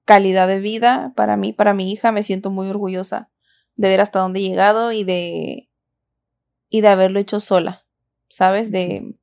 calidad 0.04 0.48
de 0.48 0.60
vida 0.60 1.12
para 1.16 1.36
mí, 1.36 1.52
para 1.52 1.74
mi 1.74 1.90
hija, 1.90 2.12
me 2.12 2.22
siento 2.22 2.50
muy 2.50 2.68
orgullosa 2.68 3.30
de 3.76 3.88
ver 3.88 4.00
hasta 4.00 4.20
dónde 4.20 4.40
he 4.40 4.42
llegado 4.42 4.92
y 4.92 5.04
de, 5.04 5.70
y 6.68 6.80
de 6.80 6.88
haberlo 6.88 7.18
hecho 7.20 7.40
sola, 7.40 7.86
¿sabes? 8.28 8.70
De, 8.70 9.16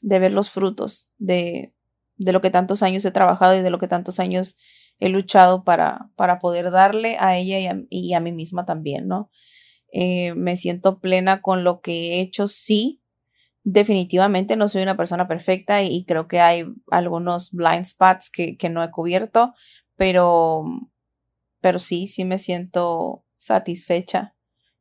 de 0.00 0.18
ver 0.18 0.32
los 0.32 0.50
frutos 0.50 1.10
de, 1.18 1.74
de 2.16 2.32
lo 2.32 2.40
que 2.40 2.50
tantos 2.50 2.82
años 2.82 3.04
he 3.04 3.10
trabajado 3.10 3.56
y 3.56 3.62
de 3.62 3.70
lo 3.70 3.78
que 3.78 3.88
tantos 3.88 4.20
años 4.20 4.56
he 4.98 5.08
luchado 5.08 5.64
para, 5.64 6.10
para 6.14 6.38
poder 6.38 6.70
darle 6.70 7.16
a 7.18 7.36
ella 7.36 7.58
y 7.88 8.12
a, 8.12 8.20
mí 8.20 8.32
misma 8.32 8.66
también, 8.66 9.08
¿no? 9.08 9.30
Eh, 9.92 10.34
me 10.34 10.56
siento 10.56 11.00
plena 11.00 11.40
con 11.40 11.64
lo 11.64 11.80
que 11.80 11.92
he 11.92 12.20
hecho, 12.20 12.46
sí. 12.46 13.02
Definitivamente 13.62 14.56
no 14.56 14.68
soy 14.68 14.82
una 14.82 14.96
persona 14.96 15.26
perfecta 15.26 15.82
y, 15.82 16.04
creo 16.04 16.28
que 16.28 16.40
hay 16.40 16.66
algunos 16.90 17.50
blind 17.52 17.84
spots 17.84 18.30
que, 18.30 18.56
que 18.56 18.68
no 18.68 18.82
he 18.82 18.90
cubierto, 18.90 19.54
pero, 20.00 20.64
pero 21.60 21.78
sí, 21.78 22.06
sí 22.06 22.24
me 22.24 22.38
siento 22.38 23.22
satisfecha 23.36 24.34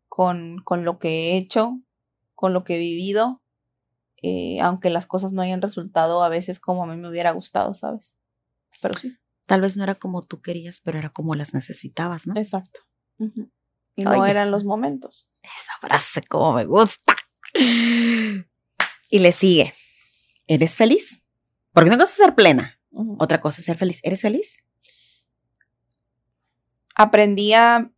con, 0.07 0.61
con 0.63 0.85
lo 0.85 0.97
que 0.97 1.09
he 1.09 1.37
hecho, 1.37 1.77
con 2.35 2.53
lo 2.53 2.63
que 2.63 2.77
he 2.77 2.79
vivido 2.79 3.41
eh, 4.21 4.59
aunque 4.61 4.89
las 4.89 5.05
cosas 5.05 5.33
no 5.33 5.41
hayan 5.41 5.61
resultado 5.61 6.23
a 6.23 6.29
veces 6.29 6.61
como 6.61 6.83
a 6.83 6.87
mí 6.87 6.97
me 6.97 7.09
hubiera 7.09 7.31
gustado, 7.31 7.73
¿sabes? 7.73 8.17
Pero 8.81 8.93
sí. 8.95 9.17
Tal 9.45 9.59
vez 9.59 9.75
no 9.75 9.83
era 9.83 9.95
como 9.95 10.21
tú 10.21 10.41
querías, 10.41 10.79
pero 10.81 10.97
era 10.97 11.09
como 11.09 11.33
las 11.33 11.53
necesitabas, 11.53 12.25
¿no? 12.25 12.35
Exacto. 12.37 12.81
Y 13.95 14.03
no 14.05 14.25
eran 14.25 14.51
los 14.51 14.63
momentos. 14.63 15.29
Esa 15.41 15.73
frase 15.81 16.21
como 16.23 16.53
me 16.53 16.63
gusta. 16.65 17.15
Y 19.11 19.19
le 19.19 19.31
sigue. 19.31 19.73
¿Eres 20.47 20.77
feliz? 20.77 21.25
Porque 21.73 21.89
una 21.89 21.97
cosa 21.97 22.11
es 22.11 22.17
ser 22.17 22.35
plena, 22.35 22.79
otra 23.17 23.41
cosa 23.41 23.59
es 23.59 23.65
ser 23.65 23.77
feliz. 23.77 23.99
¿Eres 24.03 24.21
feliz? 24.21 24.63
Aprendí 26.95 27.53
a 27.53 27.91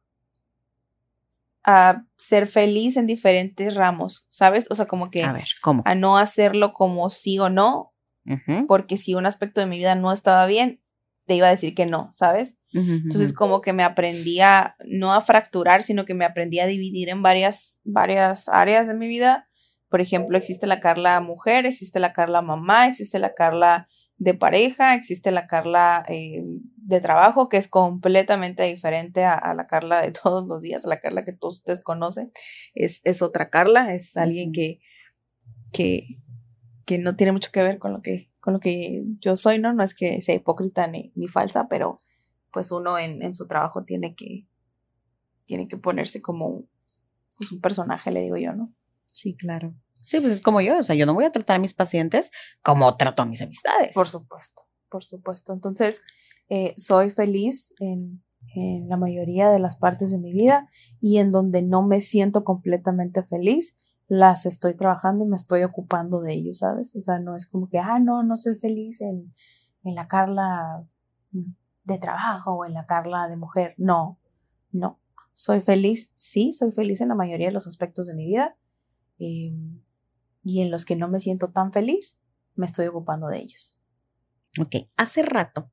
a 1.64 2.06
ser 2.18 2.48
feliz 2.48 2.98
en 2.98 3.08
diferentes 3.08 3.76
ramos, 3.76 4.26
¿sabes? 4.30 4.68
O 4.70 4.76
sea, 4.76 4.88
como 4.88 5.12
que 5.12 5.24
a, 5.24 5.34
ver, 5.34 5.48
¿cómo? 5.62 5.84
a 5.86 5.96
no 5.96 6.18
hacerlo 6.18 6.74
como 6.74 7.10
sí 7.10 7.40
o 7.40 7.50
no, 7.50 7.94
porque 8.68 8.98
si 8.98 9.16
un 9.16 9.26
aspecto 9.26 9.62
de 9.62 9.68
mi 9.68 9.78
vida 9.78 9.96
no 9.96 10.12
estaba 10.12 10.46
bien, 10.46 10.82
te 11.26 11.36
iba 11.36 11.48
a 11.48 11.52
decir 11.52 11.74
que 11.74 11.86
no, 11.86 12.10
¿sabes? 12.14 12.58
Entonces 12.74 13.34
como 13.34 13.62
que 13.62 13.74
me 13.74 13.84
aprendí 13.84 14.42
a, 14.42 14.76
no 14.86 15.14
a 15.14 15.22
fracturar, 15.22 15.82
sino 15.82 16.06
que 16.06 16.14
me 16.14 16.26
aprendí 16.26 16.60
a 16.60 16.68
dividir 16.68 17.10
en 17.10 17.22
varias, 17.22 17.82
varias 17.84 18.48
áreas 18.48 18.88
de 18.88 18.94
mi 18.94 19.08
vida. 19.08 19.48
Por 19.90 20.02
ejemplo, 20.02 20.38
existe 20.38 20.68
la 20.68 20.80
Carla 20.80 21.20
mujer, 21.20 21.66
existe 21.66 22.00
la 22.00 22.14
Carla 22.14 22.42
mamá, 22.42 22.88
existe 22.88 23.20
la 23.20 23.34
Carla 23.34 23.88
de 24.22 24.36
pareja, 24.36 24.94
existe 24.94 25.32
la 25.32 25.48
Carla 25.48 26.04
eh, 26.08 26.44
de 26.76 27.02
trabajo, 27.02 27.50
que 27.50 27.58
es 27.58 27.68
completamente 27.68 28.62
diferente 28.62 29.26
a, 29.26 29.56
la 29.56 29.66
Carla 29.66 30.00
de 30.00 30.12
todos 30.24 30.48
los 30.48 30.62
días, 30.62 30.86
la 30.86 31.00
Carla 31.00 31.26
que 31.26 31.34
todos 31.34 31.56
ustedes 31.56 31.82
conocen, 31.82 32.32
es, 32.76 33.02
es 33.04 33.24
otra 33.24 33.50
Carla, 33.50 33.96
es 33.96 34.16
alguien 34.18 34.52
que, 34.52 34.80
que, 35.74 36.20
que, 36.86 37.00
no 37.00 37.16
tiene 37.16 37.32
mucho 37.32 37.50
que 37.52 37.64
ver 37.64 37.80
con 37.80 37.94
lo 37.94 38.04
que, 38.04 38.32
con 38.42 38.54
lo 38.54 38.60
que 38.60 39.02
yo 39.22 39.36
soy, 39.36 39.58
¿no? 39.58 39.74
No 39.74 39.84
es 39.84 39.96
que 39.96 40.22
sea 40.22 40.36
hipócrita 40.36 40.86
ni, 40.86 41.12
ni 41.16 41.28
falsa, 41.28 41.68
pero 41.68 41.98
pues 42.52 42.72
uno 42.72 43.00
en, 43.00 43.24
en, 43.24 43.34
su 43.34 43.48
trabajo 43.48 43.86
tiene 43.86 44.14
que, 44.14 44.46
tiene 45.46 45.68
que 45.68 45.78
ponerse 45.78 46.22
como 46.22 46.68
pues, 47.40 47.52
un 47.52 47.60
personaje, 47.60 48.12
le 48.12 48.22
digo 48.22 48.38
yo, 48.38 48.54
¿no? 48.54 48.72
Sí, 49.14 49.36
claro. 49.36 49.74
Sí, 50.06 50.20
pues 50.20 50.32
es 50.34 50.42
como 50.42 50.62
yo, 50.62 50.78
o 50.80 50.84
sea, 50.84 50.96
yo 50.96 51.06
no 51.06 51.14
voy 51.14 51.26
a 51.26 51.32
tratar 51.32 51.58
a 51.58 51.60
mis 51.60 51.74
pacientes 51.74 52.32
como 52.62 52.96
trato 52.98 53.24
a 53.24 53.26
mis 53.26 53.42
amistades. 53.42 53.94
Por 53.94 54.08
supuesto, 54.08 54.64
por 54.90 55.04
supuesto. 55.04 55.54
Entonces, 55.54 56.02
eh, 56.50 56.74
soy 56.78 57.12
feliz 57.12 57.74
en, 57.80 58.24
la 58.88 58.98
mayoría 58.98 59.50
de 59.50 59.60
las 59.60 59.76
partes 59.78 60.12
de 60.12 60.18
mi 60.18 60.34
vida 60.34 60.68
y 61.00 61.20
en 61.20 61.32
donde 61.32 61.62
no 61.62 61.84
me 61.84 62.02
siento 62.02 62.44
completamente 62.44 63.24
feliz, 63.24 63.78
las 64.08 64.46
estoy 64.46 64.76
trabajando 64.76 65.24
y 65.24 65.28
me 65.28 65.36
estoy 65.36 65.64
ocupando 65.64 66.20
de 66.20 66.34
ello, 66.34 66.54
¿sabes? 66.54 66.94
O 66.96 67.00
sea, 67.00 67.20
no 67.20 67.36
es 67.36 67.48
como 67.48 67.70
que, 67.70 67.78
ah, 67.78 68.00
no, 68.00 68.24
no 68.24 68.36
soy 68.36 68.56
feliz 68.56 69.00
en, 69.00 69.34
en 69.84 69.96
la 69.96 70.08
Carla 70.08 70.86
de 71.84 71.98
trabajo 72.00 72.54
o 72.54 72.66
en 72.66 72.74
la 72.74 72.86
Carla 72.86 73.28
de 73.28 73.38
mujer. 73.38 73.76
No, 73.78 74.20
no. 74.72 75.00
Soy 75.34 75.62
feliz, 75.62 76.12
sí, 76.16 76.52
soy 76.54 76.72
feliz 76.72 77.00
en 77.02 77.10
la 77.10 77.16
mayoría 77.16 77.48
de 77.48 77.54
los 77.54 77.68
aspectos 77.68 78.08
de 78.08 78.16
mi 78.16 78.26
vida. 78.26 78.58
Em, 79.18 79.82
y 80.44 80.62
en 80.62 80.72
los 80.72 80.86
que 80.86 80.96
no 80.96 81.08
me 81.08 81.20
siento 81.20 81.52
tan 81.52 81.72
feliz, 81.72 82.18
me 82.56 82.66
estoy 82.66 82.88
ocupando 82.88 83.28
de 83.28 83.40
ellos. 83.40 83.78
Ok, 84.60 84.76
hace 84.98 85.24
rato 85.24 85.72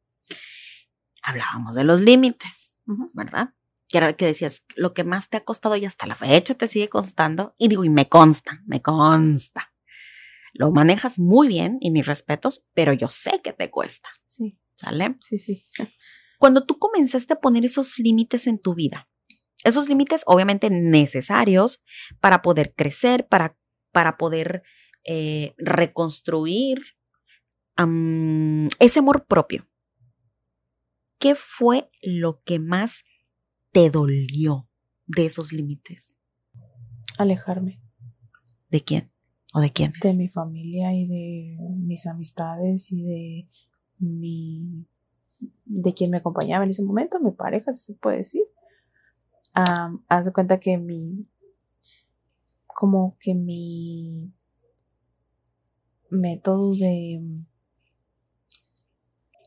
hablábamos 1.22 1.74
de 1.74 1.84
los 1.84 2.00
límites, 2.00 2.76
¿verdad? 3.12 3.52
Que 3.88 3.98
era 3.98 4.12
que 4.14 4.26
decías, 4.26 4.64
lo 4.76 4.94
que 4.94 5.04
más 5.04 5.28
te 5.28 5.38
ha 5.38 5.44
costado 5.44 5.76
y 5.76 5.84
hasta 5.84 6.06
la 6.06 6.14
fecha 6.14 6.54
te 6.54 6.68
sigue 6.68 6.88
costando. 6.88 7.54
Y 7.58 7.68
digo, 7.68 7.84
y 7.84 7.90
me 7.90 8.08
consta, 8.08 8.62
me 8.66 8.82
consta. 8.82 9.72
Lo 10.54 10.70
manejas 10.72 11.18
muy 11.18 11.48
bien 11.48 11.78
y 11.80 11.90
mis 11.90 12.06
respetos, 12.06 12.66
pero 12.74 12.92
yo 12.92 13.08
sé 13.08 13.40
que 13.42 13.52
te 13.52 13.70
cuesta. 13.70 14.08
Sí. 14.26 14.58
¿Sale? 14.74 15.16
Sí, 15.20 15.38
sí. 15.38 15.64
Cuando 16.38 16.64
tú 16.64 16.78
comenzaste 16.78 17.34
a 17.34 17.40
poner 17.40 17.64
esos 17.64 17.98
límites 17.98 18.46
en 18.46 18.58
tu 18.58 18.74
vida, 18.74 19.08
esos 19.64 19.88
límites 19.88 20.22
obviamente 20.26 20.70
necesarios 20.70 21.82
para 22.20 22.42
poder 22.42 22.74
crecer, 22.76 23.26
para 23.26 23.57
para 23.92 24.16
poder 24.16 24.62
eh, 25.04 25.54
reconstruir 25.58 26.82
ese 28.80 28.98
amor 28.98 29.26
propio. 29.26 29.68
¿Qué 31.20 31.34
fue 31.36 31.90
lo 32.02 32.42
que 32.42 32.58
más 32.58 33.04
te 33.72 33.90
dolió 33.90 34.68
de 35.06 35.26
esos 35.26 35.52
límites? 35.52 36.16
Alejarme. 37.18 37.80
¿De 38.68 38.82
quién? 38.82 39.12
¿O 39.54 39.60
de 39.60 39.70
quién? 39.70 39.92
De 40.02 40.14
mi 40.14 40.28
familia 40.28 40.92
y 40.92 41.06
de 41.06 41.56
mis 41.76 42.06
amistades 42.06 42.90
y 42.90 43.02
de 43.02 43.48
mi 43.98 44.86
de 45.64 45.94
quien 45.94 46.10
me 46.10 46.16
acompañaba 46.18 46.64
en 46.64 46.70
ese 46.70 46.82
momento, 46.82 47.20
mi 47.20 47.30
pareja, 47.30 47.72
si 47.72 47.92
se 47.92 47.94
puede 47.94 48.18
decir. 48.18 48.42
haz 49.54 50.24
de 50.24 50.32
cuenta 50.32 50.60
que 50.60 50.78
mi 50.78 51.28
como 52.78 53.16
que 53.18 53.34
mi 53.34 54.32
método 56.10 56.72
de 56.76 57.20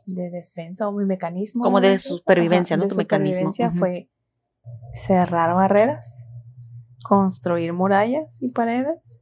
de 0.06 0.30
defensa 0.30 0.90
o 0.90 0.92
mi 0.92 1.06
mecanismo. 1.06 1.64
Como 1.64 1.80
de 1.80 1.98
supervivencia, 1.98 2.76
¿no? 2.76 2.84
De 2.84 2.90
tu 2.90 2.96
supervivencia 2.96 3.70
mecanismo. 3.70 3.80
Fue 3.80 4.10
cerrar 4.94 5.56
barreras, 5.56 6.26
construir 7.06 7.72
murallas 7.72 8.42
y 8.42 8.50
paredes 8.50 9.22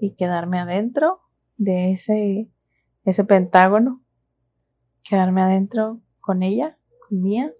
y 0.00 0.14
quedarme 0.14 0.58
adentro 0.58 1.20
de 1.58 1.92
ese, 1.92 2.50
ese 3.04 3.24
pentágono, 3.24 4.02
quedarme 5.02 5.42
adentro 5.42 6.00
con 6.20 6.42
ella, 6.42 6.78
con 7.06 7.20
Mía 7.20 7.52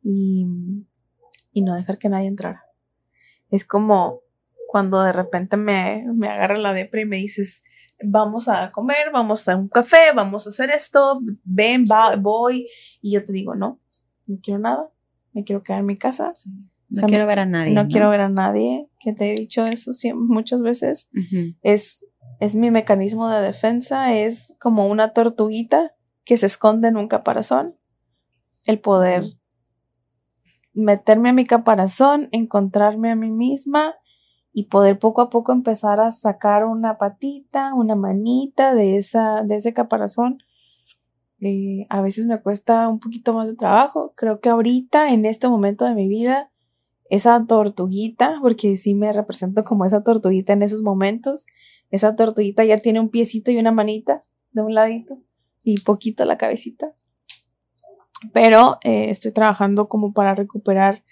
y, 0.00 0.46
y 1.50 1.62
no 1.62 1.74
dejar 1.74 1.98
que 1.98 2.08
nadie 2.08 2.28
entrara. 2.28 2.66
Es 3.50 3.64
como 3.64 4.23
cuando 4.74 5.04
de 5.04 5.12
repente 5.12 5.56
me, 5.56 6.04
me 6.16 6.26
agarra 6.26 6.58
la 6.58 6.72
depre 6.72 7.02
y 7.02 7.04
me 7.04 7.18
dices, 7.18 7.62
vamos 8.02 8.48
a 8.48 8.72
comer, 8.72 9.12
vamos 9.12 9.46
a 9.46 9.54
un 9.54 9.68
café, 9.68 10.10
vamos 10.12 10.48
a 10.48 10.50
hacer 10.50 10.70
esto, 10.70 11.20
ven, 11.44 11.84
va, 11.88 12.16
voy. 12.16 12.66
Y 13.00 13.12
yo 13.12 13.24
te 13.24 13.32
digo, 13.32 13.54
no, 13.54 13.80
no 14.26 14.40
quiero 14.42 14.58
nada, 14.58 14.90
me 15.32 15.44
quiero 15.44 15.62
quedar 15.62 15.78
en 15.78 15.86
mi 15.86 15.96
casa. 15.96 16.32
No 16.44 16.64
O 16.90 16.94
sea, 16.96 17.06
quiero 17.06 17.24
ver 17.24 17.38
a 17.38 17.46
nadie. 17.46 17.72
No, 17.72 17.86
quiero 17.86 18.10
ver 18.10 18.22
a 18.22 18.28
nadie, 18.28 18.90
que 18.98 19.12
te 19.12 19.30
he 19.30 19.36
dicho 19.36 19.64
eso 19.64 19.92
siempre, 19.92 20.26
muchas 20.26 20.60
veces. 20.60 21.08
Es, 21.62 22.04
es 22.40 22.56
mi 22.56 22.72
mecanismo 22.72 23.30
de 23.30 23.42
defensa, 23.42 24.12
es 24.12 24.54
como 24.58 24.88
una 24.88 25.10
tortuguita 25.10 25.92
que 26.24 26.36
se 26.36 26.46
esconde 26.46 26.88
en 26.88 26.96
un 26.96 27.06
caparazón. 27.06 27.76
El 28.64 28.80
poder 28.80 29.22
meterme 30.72 31.28
a 31.28 31.32
mi 31.32 31.46
caparazón, 31.46 32.28
encontrarme 32.32 33.12
a 33.12 33.14
mí 33.14 33.30
misma 33.30 33.94
y 34.56 34.66
poder 34.66 35.00
poco 35.00 35.20
a 35.20 35.30
poco 35.30 35.52
empezar 35.52 35.98
a 35.98 36.12
sacar 36.12 36.64
una 36.64 36.96
patita, 36.96 37.74
una 37.74 37.96
manita 37.96 38.72
de, 38.72 38.96
esa, 38.96 39.42
de 39.42 39.56
ese 39.56 39.74
caparazón. 39.74 40.38
Eh, 41.40 41.86
a 41.90 42.00
veces 42.00 42.26
me 42.26 42.40
cuesta 42.40 42.88
un 42.88 43.00
poquito 43.00 43.34
más 43.34 43.48
de 43.48 43.56
trabajo. 43.56 44.14
Creo 44.16 44.38
que 44.38 44.48
ahorita, 44.48 45.12
en 45.12 45.24
este 45.24 45.48
momento 45.48 45.84
de 45.84 45.96
mi 45.96 46.06
vida, 46.06 46.52
esa 47.10 47.44
tortuguita, 47.46 48.38
porque 48.40 48.76
sí 48.76 48.94
me 48.94 49.12
represento 49.12 49.64
como 49.64 49.86
esa 49.86 50.04
tortuguita 50.04 50.52
en 50.52 50.62
esos 50.62 50.82
momentos, 50.82 51.46
esa 51.90 52.14
tortuguita 52.14 52.64
ya 52.64 52.78
tiene 52.78 53.00
un 53.00 53.08
piecito 53.08 53.50
y 53.50 53.58
una 53.58 53.72
manita 53.72 54.22
de 54.52 54.62
un 54.62 54.72
ladito 54.72 55.18
y 55.64 55.80
poquito 55.80 56.24
la 56.26 56.38
cabecita. 56.38 56.94
Pero 58.32 58.78
eh, 58.84 59.10
estoy 59.10 59.32
trabajando 59.32 59.88
como 59.88 60.12
para 60.12 60.36
recuperar 60.36 61.02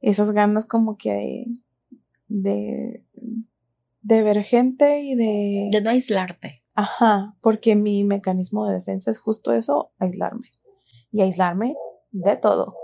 esas 0.00 0.30
ganas 0.30 0.64
como 0.64 0.96
que 0.96 1.12
de, 1.12 1.46
de, 2.28 3.04
de 4.02 4.22
ver 4.22 4.42
gente 4.44 5.00
y 5.00 5.14
de... 5.14 5.68
De 5.72 5.80
no 5.82 5.90
aislarte. 5.90 6.64
Ajá, 6.74 7.36
porque 7.40 7.74
mi 7.74 8.04
mecanismo 8.04 8.66
de 8.66 8.74
defensa 8.74 9.10
es 9.10 9.18
justo 9.18 9.52
eso, 9.52 9.92
aislarme. 9.98 10.50
Y 11.10 11.22
aislarme 11.22 11.74
de 12.12 12.36
todo. 12.36 12.76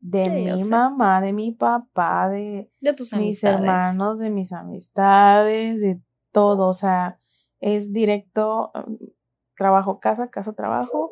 De 0.00 0.22
Sí, 0.22 0.30
mi 0.30 0.64
mamá, 0.64 1.20
de 1.20 1.32
mi 1.32 1.50
papá, 1.50 2.28
de 2.28 2.70
De 2.80 2.92
tus 2.92 3.12
mis 3.14 3.42
amistades. 3.42 3.58
hermanos, 3.58 4.18
de 4.20 4.30
mis 4.30 4.52
amistades, 4.52 5.80
de 5.80 6.00
todo. 6.30 6.68
O 6.68 6.74
sea, 6.74 7.18
es 7.58 7.92
directo, 7.92 8.70
um, 8.74 8.98
trabajo, 9.56 9.98
casa, 9.98 10.30
casa, 10.30 10.52
trabajo. 10.52 11.10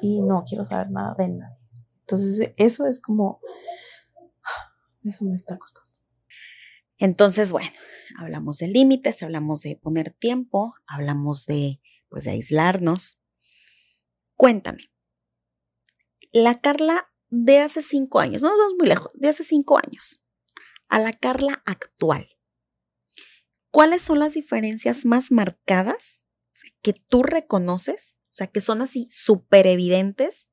Y 0.00 0.22
no 0.22 0.44
quiero 0.48 0.64
saber 0.64 0.90
nada 0.90 1.14
de 1.18 1.28
nadie. 1.28 1.58
Entonces, 2.00 2.52
eso 2.56 2.86
es 2.86 3.00
como, 3.00 3.40
eso 5.04 5.24
me 5.24 5.34
está 5.34 5.58
costando. 5.58 5.83
Entonces, 7.04 7.52
bueno, 7.52 7.70
hablamos 8.16 8.56
de 8.56 8.68
límites, 8.68 9.22
hablamos 9.22 9.60
de 9.60 9.76
poner 9.76 10.14
tiempo, 10.14 10.74
hablamos 10.86 11.44
de, 11.44 11.82
pues, 12.08 12.24
de 12.24 12.30
aislarnos. 12.30 13.20
Cuéntame, 14.36 14.90
la 16.32 16.62
Carla 16.62 17.12
de 17.28 17.58
hace 17.58 17.82
cinco 17.82 18.20
años, 18.20 18.40
no 18.40 18.48
nos 18.48 18.58
vamos 18.58 18.74
muy 18.78 18.88
lejos, 18.88 19.12
de 19.12 19.28
hace 19.28 19.44
cinco 19.44 19.76
años, 19.76 20.24
a 20.88 20.98
la 20.98 21.12
Carla 21.12 21.62
actual, 21.66 22.26
¿cuáles 23.70 24.00
son 24.00 24.18
las 24.18 24.32
diferencias 24.32 25.04
más 25.04 25.30
marcadas 25.30 26.24
que 26.80 26.94
tú 26.94 27.22
reconoces? 27.22 28.16
O 28.30 28.34
sea, 28.34 28.46
que 28.46 28.62
son 28.62 28.80
así 28.80 29.08
súper 29.10 29.66
evidentes 29.66 30.48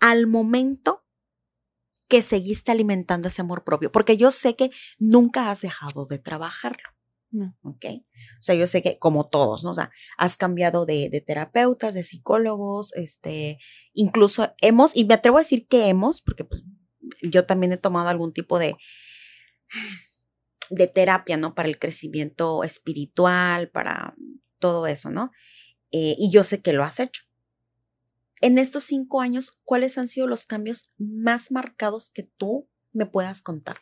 al 0.00 0.26
momento 0.26 1.06
que 2.10 2.20
seguiste 2.20 2.70
alimentando 2.70 3.28
ese 3.28 3.40
amor 3.40 3.64
propio, 3.64 3.90
porque 3.90 4.18
yo 4.18 4.30
sé 4.30 4.56
que 4.56 4.70
nunca 4.98 5.50
has 5.50 5.62
dejado 5.62 6.04
de 6.04 6.18
trabajarlo, 6.18 6.90
No. 7.30 7.56
¿ok? 7.62 7.86
O 8.38 8.42
sea, 8.42 8.54
yo 8.56 8.66
sé 8.66 8.82
que 8.82 8.98
como 8.98 9.28
todos, 9.28 9.64
¿no? 9.64 9.70
O 9.70 9.74
sea, 9.74 9.90
has 10.18 10.36
cambiado 10.36 10.84
de, 10.84 11.08
de 11.08 11.20
terapeutas, 11.22 11.94
de 11.94 12.02
psicólogos, 12.02 12.92
este, 12.94 13.58
incluso 13.94 14.52
hemos, 14.60 14.94
y 14.94 15.04
me 15.04 15.14
atrevo 15.14 15.38
a 15.38 15.42
decir 15.42 15.66
que 15.68 15.86
hemos, 15.88 16.20
porque 16.20 16.44
pues, 16.44 16.64
yo 17.22 17.46
también 17.46 17.72
he 17.72 17.76
tomado 17.78 18.08
algún 18.08 18.32
tipo 18.32 18.58
de, 18.58 18.76
de 20.70 20.86
terapia, 20.86 21.36
¿no? 21.36 21.54
Para 21.54 21.68
el 21.68 21.78
crecimiento 21.78 22.64
espiritual, 22.64 23.70
para 23.70 24.14
todo 24.58 24.86
eso, 24.86 25.10
¿no? 25.10 25.30
Eh, 25.92 26.14
y 26.18 26.30
yo 26.30 26.44
sé 26.44 26.60
que 26.60 26.72
lo 26.72 26.84
has 26.84 27.00
hecho. 27.00 27.22
En 28.40 28.56
estos 28.56 28.84
cinco 28.84 29.20
años, 29.20 29.60
¿cuáles 29.64 29.98
han 29.98 30.08
sido 30.08 30.26
los 30.26 30.46
cambios 30.46 30.92
más 30.96 31.50
marcados 31.50 32.10
que 32.10 32.22
tú 32.22 32.68
me 32.92 33.06
puedas 33.06 33.42
contar? 33.42 33.78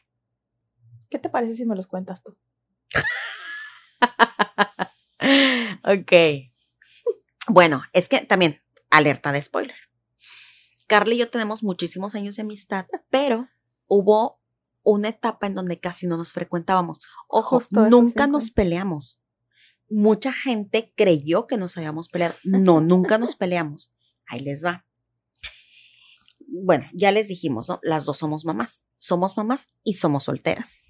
¿Qué 1.08 1.18
te 1.18 1.30
parece 1.30 1.54
si 1.54 1.64
me 1.64 1.76
los 1.76 1.86
cuentas 1.86 2.22
tú? 2.22 2.36
ok. 5.84 6.12
Bueno, 7.48 7.82
es 7.92 8.08
que 8.08 8.24
también, 8.26 8.60
alerta 8.90 9.32
de 9.32 9.40
spoiler. 9.40 9.76
Carla 10.86 11.14
y 11.14 11.18
yo 11.18 11.30
tenemos 11.30 11.62
muchísimos 11.62 12.14
años 12.14 12.36
de 12.36 12.42
amistad, 12.42 12.86
pero 13.10 13.48
hubo 13.86 14.40
una 14.82 15.08
etapa 15.08 15.46
en 15.46 15.54
donde 15.54 15.78
casi 15.78 16.06
no 16.06 16.16
nos 16.16 16.32
frecuentábamos. 16.32 17.00
Ojo, 17.28 17.60
nunca 17.70 18.26
nos 18.26 18.50
peleamos. 18.50 19.20
Mucha 19.88 20.32
gente 20.32 20.92
creyó 20.96 21.46
que 21.46 21.56
nos 21.56 21.76
habíamos 21.76 22.08
peleado. 22.08 22.34
No, 22.44 22.80
nunca 22.80 23.18
nos 23.18 23.36
peleamos. 23.36 23.92
Ahí 24.28 24.40
les 24.40 24.64
va. 24.64 24.86
Bueno, 26.46 26.86
ya 26.94 27.12
les 27.12 27.28
dijimos, 27.28 27.68
¿no? 27.68 27.78
Las 27.82 28.04
dos 28.04 28.18
somos 28.18 28.44
mamás. 28.44 28.86
Somos 28.98 29.36
mamás 29.36 29.68
y 29.84 29.94
somos 29.94 30.24
solteras. 30.24 30.80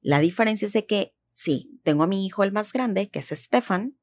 La 0.00 0.18
diferencia 0.18 0.66
es 0.66 0.72
de 0.72 0.86
que, 0.86 1.14
sí, 1.32 1.80
tengo 1.84 2.04
a 2.04 2.06
mi 2.06 2.26
hijo 2.26 2.42
el 2.42 2.52
más 2.52 2.72
grande, 2.72 3.10
que 3.10 3.20
es 3.20 3.28
Stefan, 3.28 3.98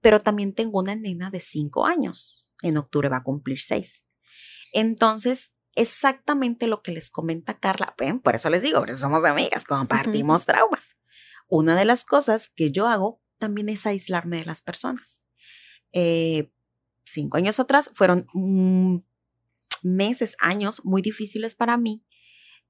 pero 0.00 0.20
también 0.20 0.54
tengo 0.54 0.78
una 0.78 0.94
nena 0.94 1.30
de 1.30 1.40
cinco 1.40 1.86
años. 1.86 2.52
En 2.62 2.76
octubre 2.76 3.08
va 3.08 3.18
a 3.18 3.22
cumplir 3.22 3.60
seis. 3.60 4.06
Entonces, 4.72 5.52
exactamente 5.74 6.66
lo 6.66 6.82
que 6.82 6.92
les 6.92 7.10
comenta 7.10 7.58
Carla, 7.58 7.94
ven, 7.98 8.20
por 8.20 8.34
eso 8.34 8.50
les 8.50 8.62
digo, 8.62 8.80
por 8.80 8.90
eso 8.90 8.98
somos 8.98 9.24
amigas, 9.24 9.64
compartimos 9.64 10.46
traumas. 10.46 10.96
Una 11.48 11.76
de 11.76 11.84
las 11.84 12.04
cosas 12.04 12.48
que 12.48 12.70
yo 12.70 12.86
hago 12.86 13.20
también 13.38 13.68
es 13.68 13.86
aislarme 13.86 14.38
de 14.38 14.44
las 14.44 14.62
personas. 14.62 15.22
Eh, 15.92 16.52
cinco 17.04 17.36
años 17.36 17.60
atrás 17.60 17.90
fueron 17.94 18.26
mm, 18.32 18.98
meses, 19.82 20.36
años 20.40 20.82
muy 20.84 21.02
difíciles 21.02 21.54
para 21.54 21.76
mí, 21.76 22.04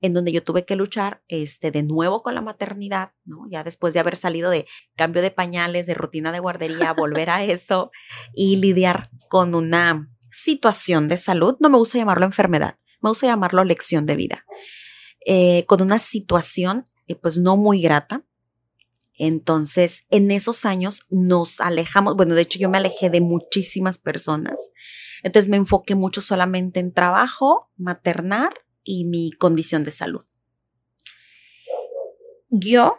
en 0.01 0.15
donde 0.15 0.33
yo 0.33 0.43
tuve 0.43 0.65
que 0.65 0.77
luchar 0.77 1.23
este, 1.29 1.71
de 1.71 1.83
nuevo 1.83 2.23
con 2.23 2.35
la 2.35 2.41
maternidad, 2.41 3.13
¿no? 3.25 3.47
Ya 3.51 3.65
después 3.65 3.93
de 3.95 4.01
haber 4.01 4.17
salido 4.17 4.51
de 4.51 4.67
cambio 4.97 5.23
de 5.23 5.31
pañales, 5.31 5.87
de 5.87 5.95
rutina 5.95 6.33
de 6.33 6.39
guardería, 6.39 6.93
volver 6.93 7.31
a 7.31 7.45
eso 7.45 7.91
y 8.35 8.57
lidiar 8.57 9.11
con 9.29 9.55
una 9.55 10.09
situación 10.31 11.09
de 11.09 11.17
salud, 11.17 11.57
no 11.61 11.69
me 11.69 11.79
gusta 11.79 11.99
llamarlo 11.99 12.25
enfermedad, 12.25 12.79
me 13.03 13.11
gusta 13.11 13.27
llamarlo 13.27 13.65
lección 13.65 14.07
de 14.07 14.17
vida, 14.17 14.47
eh, 15.27 15.65
con 15.67 15.83
una 15.83 15.99
situación 15.99 16.87
eh, 17.11 17.17
pues 17.17 17.39
no 17.39 17.57
muy 17.57 17.83
grata. 17.83 18.25
Entonces, 19.23 20.07
en 20.09 20.31
esos 20.31 20.65
años 20.65 21.03
nos 21.11 21.61
alejamos, 21.61 22.17
bueno, 22.17 22.35
de 22.35 22.41
hecho 22.41 22.59
yo 22.59 22.71
me 22.71 22.79
alejé 22.79 23.11
de 23.11 23.21
muchísimas 23.21 23.99
personas, 23.99 24.59
entonces 25.23 25.51
me 25.51 25.59
enfoqué 25.59 25.95
mucho 25.95 26.23
solamente 26.23 26.81
en 26.81 26.95
trabajo, 26.95 27.71
maternar 27.77 28.55
y 28.83 29.05
mi 29.05 29.31
condición 29.33 29.85
de 29.85 29.93
salud. 29.93 30.25
Yo, 32.49 32.97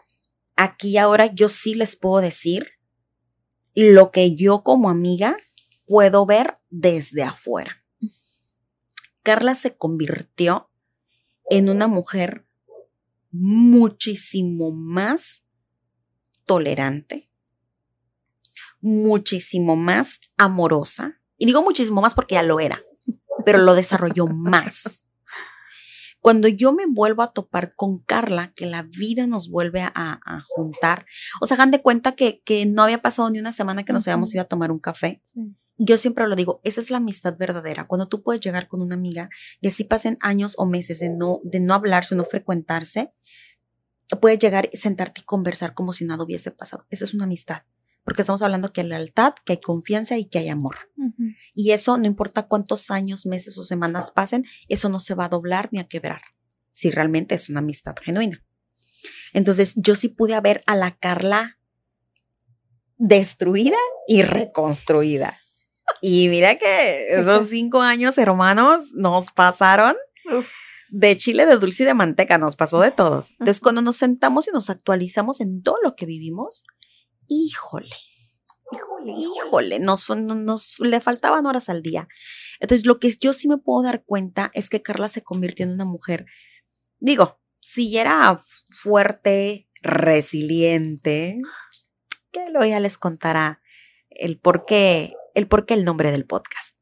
aquí 0.56 1.00
ahora, 1.00 1.26
yo 1.26 1.50
sí 1.50 1.74
les 1.74 1.96
puedo 1.96 2.22
decir 2.22 2.68
lo 3.74 4.12
que 4.12 4.36
yo 4.36 4.62
como 4.62 4.92
amiga 4.92 5.36
puedo 5.88 6.28
ver 6.28 6.60
desde 6.70 7.24
afuera. 7.24 7.84
Carla 9.24 9.56
se 9.56 9.76
convirtió 9.76 10.70
en 11.50 11.68
una 11.68 11.88
mujer 11.88 12.46
muchísimo 13.32 14.70
más 14.70 15.46
tolerante, 16.52 17.30
muchísimo 18.82 19.78
más 19.78 20.20
amorosa. 20.38 21.22
Y 21.38 21.46
digo 21.46 21.62
muchísimo 21.62 22.02
más 22.02 22.14
porque 22.14 22.36
ya 22.36 22.44
lo 22.44 22.60
era, 22.60 22.82
pero 23.46 23.60
lo 23.60 23.74
desarrolló 23.74 24.28
más. 24.28 25.08
Cuando 26.20 26.50
yo 26.50 26.74
me 26.74 26.88
vuelvo 26.88 27.24
a 27.24 27.32
topar 27.32 27.74
con 27.74 28.00
Carla, 28.00 28.52
que 28.54 28.66
la 28.66 28.84
vida 28.84 29.28
nos 29.28 29.50
vuelve 29.50 29.80
a, 29.80 29.92
a 29.96 30.42
juntar, 30.42 31.06
o 31.40 31.48
sea, 31.48 31.56
hagan 31.56 31.72
de 31.72 31.82
cuenta 31.82 32.18
que, 32.18 32.42
que, 32.44 32.66
no 32.66 32.84
había 32.84 33.02
pasado 33.02 33.30
ni 33.30 33.40
una 33.40 33.54
semana 33.54 33.86
que 33.86 33.94
nos 33.94 34.06
habíamos 34.10 34.34
ido 34.34 34.42
a 34.42 34.48
tomar 34.50 34.72
un 34.72 34.80
café. 34.80 35.22
Sí. 35.24 35.56
Yo 35.78 35.96
siempre 35.96 36.28
lo 36.28 36.36
digo, 36.36 36.60
esa 36.66 36.82
es 36.82 36.92
la 36.92 36.98
amistad 36.98 37.38
verdadera, 37.38 37.88
cuando 37.88 38.10
tú 38.10 38.24
puedes 38.24 38.42
llegar 38.42 38.68
con 38.68 38.82
una 38.82 38.96
amiga 38.96 39.30
y 39.62 39.70
así 39.70 39.86
pasen 39.86 40.18
años 40.20 40.56
o 40.58 40.66
meses 40.66 41.00
de 41.00 41.12
no, 41.12 41.40
de 41.46 41.62
no 41.62 41.74
hablarse, 41.76 42.14
no 42.14 42.26
frecuentarse, 42.26 43.14
puedes 44.20 44.40
llegar, 44.40 44.70
sentarte 44.74 45.22
y 45.22 45.24
conversar 45.24 45.74
como 45.74 45.94
si 45.94 46.06
nada 46.06 46.24
hubiese 46.24 46.52
pasado. 46.52 46.86
Esa 46.90 47.06
es 47.06 47.14
una 47.14 47.26
amistad 47.26 47.64
porque 48.04 48.22
estamos 48.24 48.42
hablando 48.42 48.74
que 48.74 48.82
hay 48.82 48.88
lealtad, 48.88 49.34
que 49.46 49.54
hay 49.54 49.62
confianza 49.62 50.18
y 50.18 50.26
que 50.26 50.40
hay 50.40 50.50
amor. 50.50 50.76
Y 51.54 51.72
eso 51.72 51.98
no 51.98 52.06
importa 52.06 52.48
cuántos 52.48 52.90
años, 52.92 53.26
meses 53.26 53.58
o 53.58 53.64
semanas 53.64 54.12
pasen, 54.12 54.46
eso 54.70 54.90
no 54.90 55.00
se 55.00 55.14
va 55.14 55.26
a 55.26 55.30
doblar 55.30 55.70
ni 55.72 55.80
a 55.80 55.88
quebrar, 55.88 56.22
si 56.72 56.90
realmente 56.90 57.36
es 57.36 57.50
una 57.50 57.60
amistad 57.60 57.96
genuina. 58.02 58.44
Entonces, 59.34 59.74
yo 59.76 59.96
sí 59.96 60.10
pude 60.10 60.40
ver 60.42 60.64
a 60.66 60.76
la 60.76 60.98
Carla 60.98 61.60
destruida 62.98 63.78
y 64.08 64.24
reconstruida. 64.24 65.40
Y 66.02 66.28
mira 66.30 66.58
que 66.58 67.10
esos 67.10 67.48
cinco 67.48 67.82
años, 67.82 68.18
hermanos, 68.18 68.92
nos 68.94 69.32
pasaron 69.32 69.96
de 70.92 71.18
chile, 71.18 71.46
de 71.46 71.58
dulce 71.58 71.84
y 71.84 71.86
de 71.86 71.94
manteca, 71.94 72.38
nos 72.38 72.58
pasó 72.58 72.80
de 72.82 72.92
todos. 72.92 73.32
Entonces, 73.32 73.62
cuando 73.62 73.82
nos 73.82 73.96
sentamos 73.96 74.48
y 74.48 74.52
nos 74.52 74.70
actualizamos 74.70 75.40
en 75.40 75.64
todo 75.64 75.78
lo 75.82 75.96
que 75.96 76.06
vivimos, 76.06 76.66
híjole, 77.28 77.96
híjole, 78.72 79.14
híjole, 79.14 79.80
nos, 79.80 80.10
nos, 80.10 80.80
le 80.80 81.00
faltaban 81.00 81.46
horas 81.46 81.70
al 81.70 81.82
día. 81.82 82.10
Entonces, 82.60 82.86
lo 82.86 83.00
que 83.00 83.10
yo 83.20 83.32
sí 83.32 83.48
me 83.48 83.58
puedo 83.58 83.84
dar 83.84 84.04
cuenta 84.04 84.52
es 84.54 84.70
que 84.70 84.82
Carla 84.82 85.08
se 85.08 85.24
convirtió 85.24 85.66
en 85.66 85.72
una 85.72 85.86
mujer, 85.86 86.26
digo, 87.00 87.40
si 87.62 87.98
era 87.98 88.38
fuerte, 88.70 89.70
resiliente, 89.82 91.40
que 92.32 92.50
luego 92.50 92.66
ya 92.66 92.82
les 92.82 92.98
contará 92.98 93.62
el 94.10 94.40
por 94.40 94.66
qué, 94.66 95.14
el 95.36 95.48
por 95.48 95.66
qué 95.66 95.74
el 95.76 95.86
nombre 95.86 96.12
del 96.12 96.26
podcast. 96.26 96.78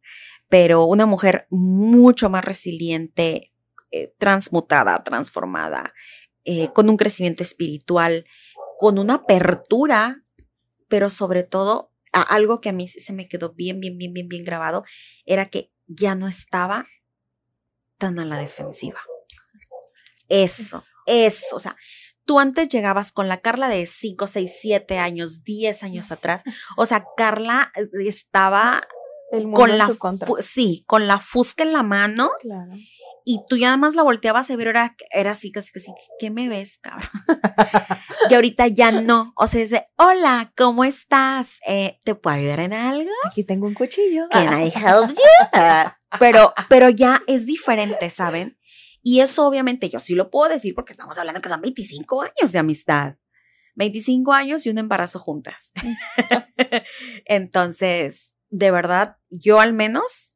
Pero 0.47 0.85
una 0.85 1.05
mujer 1.05 1.45
mucho 1.51 2.29
más 2.31 2.43
resiliente, 2.43 3.48
eh, 3.91 4.13
transmutada, 4.17 5.03
transformada, 5.03 5.93
eh, 6.45 6.69
con 6.73 6.89
un 6.89 6.97
crecimiento 6.97 7.43
espiritual, 7.43 8.25
con 8.77 8.97
una 8.97 9.15
apertura 9.15 10.23
pero 10.89 11.09
sobre 11.09 11.43
todo 11.43 11.93
algo 12.11 12.59
que 12.59 12.69
a 12.69 12.73
mí 12.73 12.87
se 12.87 13.13
me 13.13 13.29
quedó 13.29 13.53
bien, 13.53 13.79
bien, 13.79 13.97
bien, 13.97 14.11
bien, 14.13 14.27
bien 14.27 14.43
grabado, 14.43 14.83
era 15.25 15.49
que 15.49 15.71
ya 15.87 16.15
no 16.15 16.27
estaba 16.27 16.87
tan 17.97 18.19
a 18.19 18.25
la 18.25 18.37
defensiva. 18.37 18.99
Eso, 20.27 20.83
eso, 21.05 21.55
o 21.55 21.59
sea, 21.59 21.75
tú 22.25 22.39
antes 22.39 22.67
llegabas 22.67 23.11
con 23.11 23.27
la 23.27 23.41
Carla 23.41 23.69
de 23.69 23.85
5, 23.85 24.27
6, 24.27 24.57
7 24.59 24.97
años, 24.97 25.43
10 25.43 25.83
años 25.83 26.11
atrás, 26.11 26.43
o 26.75 26.85
sea, 26.85 27.05
Carla 27.15 27.71
eh, 27.75 27.87
estaba 28.07 28.81
con 29.53 29.77
la, 29.77 29.91
sí, 30.39 30.83
con 30.87 31.07
la 31.07 31.19
fusca 31.19 31.63
en 31.63 31.73
la 31.73 31.83
mano. 31.83 32.31
Claro 32.41 32.73
y 33.29 33.45
tú 33.47 33.57
ya 33.57 33.67
nada 33.67 33.77
más 33.77 33.93
la 33.93 34.01
volteabas 34.01 34.49
a 34.49 34.55
ver, 34.55 34.69
era, 34.69 34.95
era 35.13 35.31
así, 35.31 35.51
casi, 35.51 35.71
casi, 35.71 35.93
¿qué 36.17 36.31
me 36.31 36.49
ves, 36.49 36.79
cabrón? 36.79 37.11
y 38.31 38.33
ahorita 38.33 38.65
ya 38.69 38.91
no, 38.91 39.33
o 39.37 39.45
sea, 39.45 39.63
de, 39.67 39.85
hola, 39.97 40.51
¿cómo 40.57 40.83
estás? 40.83 41.59
Eh, 41.67 41.99
¿Te 42.03 42.15
puedo 42.15 42.37
ayudar 42.37 42.61
en 42.61 42.73
algo? 42.73 43.11
Aquí 43.27 43.43
tengo 43.43 43.67
un 43.67 43.75
cuchillo. 43.75 44.27
Can 44.31 44.59
I 44.59 44.73
help 44.75 45.09
you? 45.11 45.91
pero, 46.19 46.55
pero 46.69 46.89
ya 46.89 47.21
es 47.27 47.45
diferente, 47.45 48.09
¿saben? 48.09 48.57
Y 49.03 49.19
eso 49.19 49.45
obviamente 49.45 49.89
yo 49.89 49.99
sí 49.99 50.15
lo 50.15 50.31
puedo 50.31 50.51
decir 50.51 50.73
porque 50.73 50.93
estamos 50.93 51.15
hablando 51.19 51.39
que 51.39 51.49
son 51.49 51.61
25 51.61 52.23
años 52.23 52.51
de 52.51 52.57
amistad. 52.57 53.17
25 53.75 54.33
años 54.33 54.65
y 54.65 54.71
un 54.71 54.79
embarazo 54.79 55.19
juntas. 55.19 55.71
Entonces, 57.25 58.33
de 58.49 58.71
verdad, 58.71 59.17
yo 59.29 59.59
al 59.59 59.73
menos, 59.73 60.35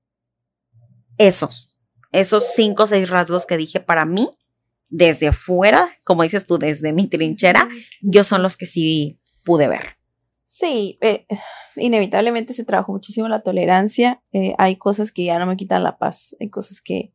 esos, 1.18 1.73
esos 2.14 2.54
cinco 2.54 2.84
o 2.84 2.88
seis 2.88 3.10
rasgos 3.10 3.46
que 3.46 3.58
dije 3.58 3.80
para 3.80 4.06
mí, 4.06 4.30
desde 4.90 5.28
afuera, 5.28 5.92
como 6.04 6.24
dices 6.24 6.46
tú, 6.46 6.60
desde 6.60 6.94
mi 6.94 7.08
trinchera, 7.08 7.68
yo 8.02 8.24
son 8.24 8.44
los 8.44 8.56
que 8.56 8.68
sí 8.68 9.20
pude 9.44 9.68
ver. 9.68 9.98
Sí, 10.46 11.00
eh, 11.02 11.26
inevitablemente 11.76 12.54
se 12.54 12.64
trabajó 12.64 12.92
muchísimo 12.92 13.28
la 13.28 13.42
tolerancia. 13.42 14.24
Eh, 14.32 14.54
hay 14.60 14.76
cosas 14.76 15.12
que 15.12 15.26
ya 15.26 15.40
no 15.40 15.48
me 15.48 15.58
quitan 15.58 15.84
la 15.84 15.98
paz. 15.98 16.36
Hay 16.40 16.52
cosas 16.52 16.80
que, 16.80 17.12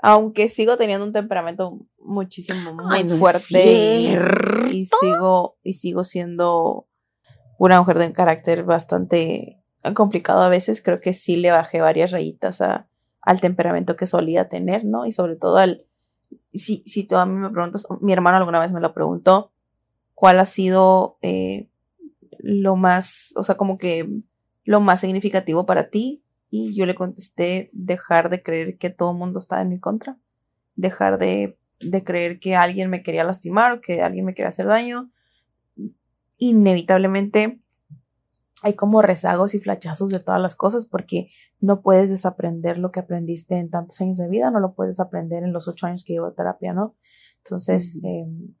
aunque 0.00 0.48
sigo 0.48 0.78
teniendo 0.78 1.04
un 1.04 1.12
temperamento 1.12 1.86
muchísimo 1.98 2.72
muy 2.72 3.06
fuerte 3.18 3.62
y, 4.72 4.86
sigo 4.86 5.58
y 5.62 5.74
sigo 5.74 6.04
siendo 6.04 6.88
una 7.58 7.78
mujer 7.78 7.98
de 7.98 8.06
un 8.06 8.12
carácter 8.12 8.64
bastante 8.64 9.62
complicado 9.94 10.40
a 10.40 10.48
veces, 10.48 10.80
creo 10.80 10.98
que 10.98 11.12
sí 11.12 11.36
le 11.36 11.50
bajé 11.50 11.82
varias 11.82 12.10
rayitas 12.10 12.62
a, 12.62 12.88
al 13.22 13.40
temperamento 13.40 13.96
que 13.96 14.06
solía 14.06 14.48
tener, 14.48 14.84
¿no? 14.84 15.06
Y 15.06 15.12
sobre 15.12 15.36
todo 15.36 15.58
al, 15.58 15.84
si, 16.52 16.80
si 16.80 17.04
tú 17.04 17.16
a 17.16 17.26
mí 17.26 17.34
me 17.34 17.50
preguntas, 17.50 17.86
mi 18.00 18.12
hermano 18.12 18.36
alguna 18.36 18.60
vez 18.60 18.72
me 18.72 18.80
lo 18.80 18.92
preguntó, 18.92 19.52
¿cuál 20.14 20.38
ha 20.38 20.44
sido 20.44 21.18
eh, 21.22 21.68
lo 22.38 22.76
más, 22.76 23.32
o 23.36 23.42
sea, 23.42 23.56
como 23.56 23.78
que 23.78 24.08
lo 24.64 24.80
más 24.80 25.00
significativo 25.00 25.66
para 25.66 25.90
ti? 25.90 26.22
Y 26.50 26.74
yo 26.74 26.84
le 26.84 26.94
contesté, 26.94 27.70
dejar 27.72 28.28
de 28.28 28.42
creer 28.42 28.76
que 28.76 28.90
todo 28.90 29.12
el 29.12 29.18
mundo 29.18 29.38
está 29.38 29.62
en 29.62 29.70
mi 29.70 29.80
contra, 29.80 30.18
dejar 30.76 31.18
de, 31.18 31.56
de 31.80 32.04
creer 32.04 32.40
que 32.40 32.56
alguien 32.56 32.90
me 32.90 33.02
quería 33.02 33.24
lastimar 33.24 33.80
que 33.80 34.02
alguien 34.02 34.24
me 34.24 34.34
quería 34.34 34.50
hacer 34.50 34.66
daño. 34.66 35.10
Inevitablemente 36.38 37.61
hay 38.62 38.74
como 38.74 39.02
rezagos 39.02 39.54
y 39.54 39.60
flachazos 39.60 40.10
de 40.10 40.20
todas 40.20 40.40
las 40.40 40.54
cosas 40.54 40.86
porque 40.86 41.28
no 41.60 41.82
puedes 41.82 42.10
desaprender 42.10 42.78
lo 42.78 42.92
que 42.92 43.00
aprendiste 43.00 43.58
en 43.58 43.70
tantos 43.70 44.00
años 44.00 44.18
de 44.18 44.28
vida, 44.28 44.50
no 44.50 44.60
lo 44.60 44.74
puedes 44.74 45.00
aprender 45.00 45.42
en 45.42 45.52
los 45.52 45.66
ocho 45.66 45.86
años 45.86 46.04
que 46.04 46.12
llevo 46.12 46.32
terapia, 46.32 46.72
¿no? 46.72 46.94
Entonces, 47.38 47.98
em, 48.04 48.54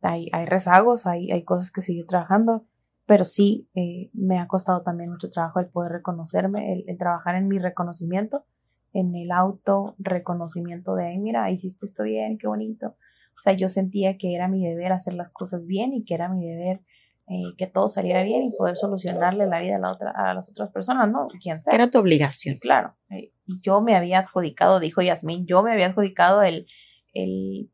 hay, 0.00 0.28
hay, 0.32 0.46
rezagos, 0.46 1.06
hay, 1.06 1.32
hay 1.32 1.44
cosas 1.44 1.72
que 1.72 1.80
seguir 1.80 2.06
trabajando, 2.06 2.66
pero 3.04 3.24
sí 3.24 3.68
eh, 3.74 4.10
me 4.12 4.38
ha 4.38 4.46
costado 4.46 4.82
también 4.82 5.10
mucho 5.10 5.28
trabajo 5.28 5.58
el 5.58 5.68
poder 5.68 5.90
reconocerme, 5.90 6.72
el, 6.72 6.84
el 6.86 6.96
trabajar 6.96 7.34
en 7.34 7.48
mi 7.48 7.58
reconocimiento, 7.58 8.46
en 8.92 9.14
el 9.16 9.32
auto 9.32 9.96
reconocimiento 9.98 10.94
de, 10.94 11.08
ay, 11.08 11.18
mira, 11.18 11.50
hiciste 11.50 11.84
esto 11.84 12.04
bien, 12.04 12.38
qué 12.38 12.46
bonito. 12.46 12.96
O 13.36 13.40
sea, 13.40 13.54
yo 13.54 13.68
sentía 13.68 14.18
que 14.18 14.34
era 14.34 14.46
mi 14.46 14.64
deber 14.64 14.92
hacer 14.92 15.14
las 15.14 15.30
cosas 15.30 15.66
bien 15.66 15.92
y 15.94 16.04
que 16.04 16.14
era 16.14 16.28
mi 16.28 16.46
deber 16.46 16.82
eh, 17.30 17.54
que 17.58 17.66
todo 17.66 17.88
saliera 17.88 18.22
bien 18.22 18.44
y 18.44 18.56
poder 18.56 18.74
solucionarle 18.74 19.46
la 19.46 19.60
vida 19.60 19.76
a, 19.76 19.78
la 19.78 19.92
otra, 19.92 20.12
a 20.12 20.32
las 20.32 20.48
otras 20.48 20.70
personas, 20.70 21.10
¿no? 21.10 21.28
Quien 21.42 21.60
sea. 21.60 21.74
Era 21.74 21.90
tu 21.90 21.98
obligación. 21.98 22.56
Claro. 22.56 22.96
Eh, 23.10 23.34
y 23.44 23.60
yo 23.60 23.82
me 23.82 23.94
había 23.96 24.20
adjudicado, 24.20 24.80
dijo 24.80 25.02
Yasmín, 25.02 25.44
yo 25.46 25.62
me 25.62 25.72
había 25.72 25.88
adjudicado 25.88 26.42
el, 26.42 26.66
el, 27.12 27.70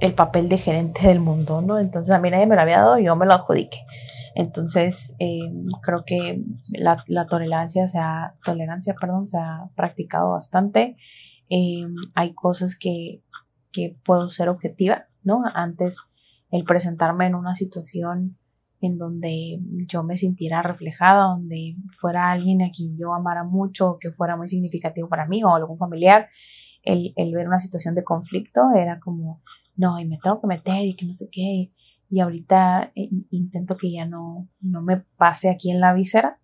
el 0.00 0.14
papel 0.14 0.48
de 0.48 0.58
gerente 0.58 1.06
del 1.06 1.20
mundo, 1.20 1.62
¿no? 1.62 1.78
Entonces 1.78 2.12
a 2.12 2.18
mí 2.18 2.30
nadie 2.30 2.48
me 2.48 2.56
lo 2.56 2.62
había 2.62 2.78
dado, 2.78 2.98
yo 2.98 3.14
me 3.14 3.26
lo 3.26 3.34
adjudiqué. 3.34 3.78
Entonces, 4.34 5.14
eh, 5.20 5.52
creo 5.82 6.02
que 6.04 6.42
la, 6.72 7.04
la, 7.06 7.26
tolerancia 7.26 7.86
se 7.86 7.98
ha, 7.98 8.34
tolerancia, 8.44 8.96
perdón, 9.00 9.28
se 9.28 9.38
ha 9.38 9.70
practicado 9.76 10.32
bastante. 10.32 10.96
hay 12.14 12.34
cosas 12.34 12.76
que, 12.76 13.22
que 13.70 13.96
puedo 14.04 14.28
ser 14.28 14.48
objetiva, 14.48 15.06
¿no? 15.22 15.44
Antes, 15.54 15.98
el 16.50 16.64
presentarme 16.64 17.26
en 17.26 17.36
una 17.36 17.54
situación 17.54 18.39
en 18.80 18.98
donde 18.98 19.60
yo 19.86 20.02
me 20.02 20.16
sintiera 20.16 20.62
reflejada, 20.62 21.24
donde 21.24 21.76
fuera 21.98 22.30
alguien 22.30 22.62
a 22.62 22.70
quien 22.70 22.96
yo 22.96 23.12
amara 23.12 23.44
mucho, 23.44 23.98
que 24.00 24.10
fuera 24.10 24.36
muy 24.36 24.48
significativo 24.48 25.08
para 25.08 25.26
mí 25.26 25.44
o 25.44 25.54
algún 25.54 25.78
familiar, 25.78 26.28
el, 26.82 27.12
el 27.16 27.34
ver 27.34 27.46
una 27.46 27.58
situación 27.58 27.94
de 27.94 28.04
conflicto 28.04 28.62
era 28.74 28.98
como, 29.00 29.42
no, 29.76 29.98
y 29.98 30.06
me 30.06 30.18
tengo 30.22 30.40
que 30.40 30.46
meter 30.46 30.86
y 30.86 30.96
que 30.96 31.06
no 31.06 31.12
sé 31.12 31.28
qué. 31.30 31.72
Y 32.08 32.20
ahorita 32.20 32.92
eh, 32.96 33.10
intento 33.30 33.76
que 33.76 33.92
ya 33.92 34.06
no, 34.06 34.48
no 34.60 34.82
me 34.82 34.98
pase 35.16 35.50
aquí 35.50 35.70
en 35.70 35.80
la 35.80 35.92
víscera. 35.92 36.40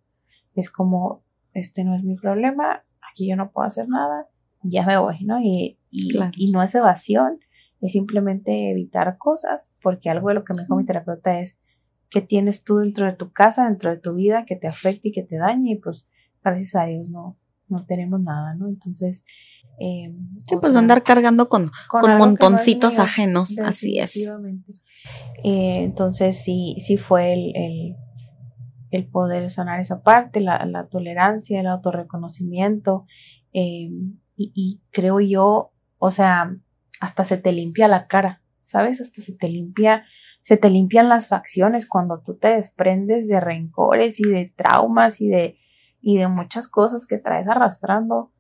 Es 0.55 0.71
como, 0.71 1.25
este 1.53 1.85
no 1.85 1.95
es 1.95 2.05
mi 2.05 2.17
problema, 2.17 2.85
aquí 3.11 3.29
yo 3.29 3.37
no 3.37 3.51
puedo 3.51 3.67
hacer 3.67 3.89
nada, 3.89 4.29
ya 4.63 4.85
me 4.87 4.97
voy, 4.99 5.25
¿no? 5.25 5.41
Y, 5.41 5.79
y, 5.91 6.19
y 6.37 6.51
no 6.53 6.63
es 6.63 6.75
evasión, 6.75 7.41
es 7.81 7.93
simplemente 7.93 8.71
evitar 8.71 9.17
cosas, 9.19 9.75
porque 9.83 10.11
algo 10.11 10.29
de 10.29 10.35
lo 10.35 10.45
que 10.45 10.55
me 10.55 10.63
dijo 10.63 10.77
mi 10.77 10.85
terapeuta 10.85 11.39
es, 11.39 11.59
que 12.11 12.21
tienes 12.21 12.65
tú 12.65 12.77
dentro 12.77 13.07
de 13.07 13.13
tu 13.13 13.33
casa, 13.33 13.65
dentro 13.67 13.91
de 13.91 13.99
tu 13.99 14.15
vida, 14.15 14.45
que 14.47 14.57
te 14.57 14.69
afecte 14.69 15.09
y 15.09 15.13
que 15.13 15.23
te 15.23 15.37
dañe, 15.39 15.73
y 15.73 15.77
pues 15.77 16.09
gracias 16.43 16.75
a 16.75 16.87
Dios 16.87 17.11
no, 17.11 17.39
no 17.69 17.85
tenemos 17.87 18.21
nada, 18.21 18.55
¿no? 18.55 18.69
Entonces... 18.69 19.25
Eh, 19.79 20.11
sí, 20.49 20.57
pues 20.59 20.75
andar 20.75 21.03
cargando 21.03 21.51
con, 21.51 21.71
con, 21.89 22.17
montoncitos 22.17 22.99
ajenos, 22.99 23.59
así 23.59 23.99
es. 23.99 24.17
Eh, 25.45 25.83
entonces 25.85 26.43
sí, 26.43 26.77
sí 26.79 26.97
fue 26.97 27.35
el, 27.35 27.55
el, 27.55 27.97
el, 28.91 29.07
poder 29.07 29.51
sanar 29.51 29.79
esa 29.81 30.03
parte, 30.03 30.41
la, 30.41 30.65
la 30.65 30.89
tolerancia, 30.89 31.61
el 31.61 31.67
autorreconocimiento, 31.67 33.05
eh, 33.53 33.91
y, 34.35 34.53
y 34.55 34.81
creo 34.93 35.21
yo, 35.21 35.73
o 35.99 36.11
sea, 36.11 36.57
hasta 37.01 37.25
se 37.25 37.37
te 37.37 37.53
limpia 37.53 37.89
la 37.89 38.07
cara, 38.07 38.43
¿sabes? 38.63 39.01
Hasta 39.01 39.21
se 39.21 39.33
te 39.33 39.49
limpia, 39.49 40.05
se 40.47 40.57
te 40.57 40.71
limpian 40.71 41.09
las 41.09 41.27
facciones 41.27 41.89
cuando 41.89 42.21
tú 42.25 42.37
te 42.37 42.55
desprendes 42.55 43.27
de 43.27 43.41
rencores 43.41 44.21
y 44.21 44.31
de 44.31 44.55
traumas 44.55 45.21
y 45.21 45.27
de, 45.27 45.57
y 46.01 46.19
de 46.19 46.29
muchas 46.29 46.69
cosas 46.69 47.05
que 47.05 47.19
traes 47.19 47.49
arrastrando. 47.49 48.31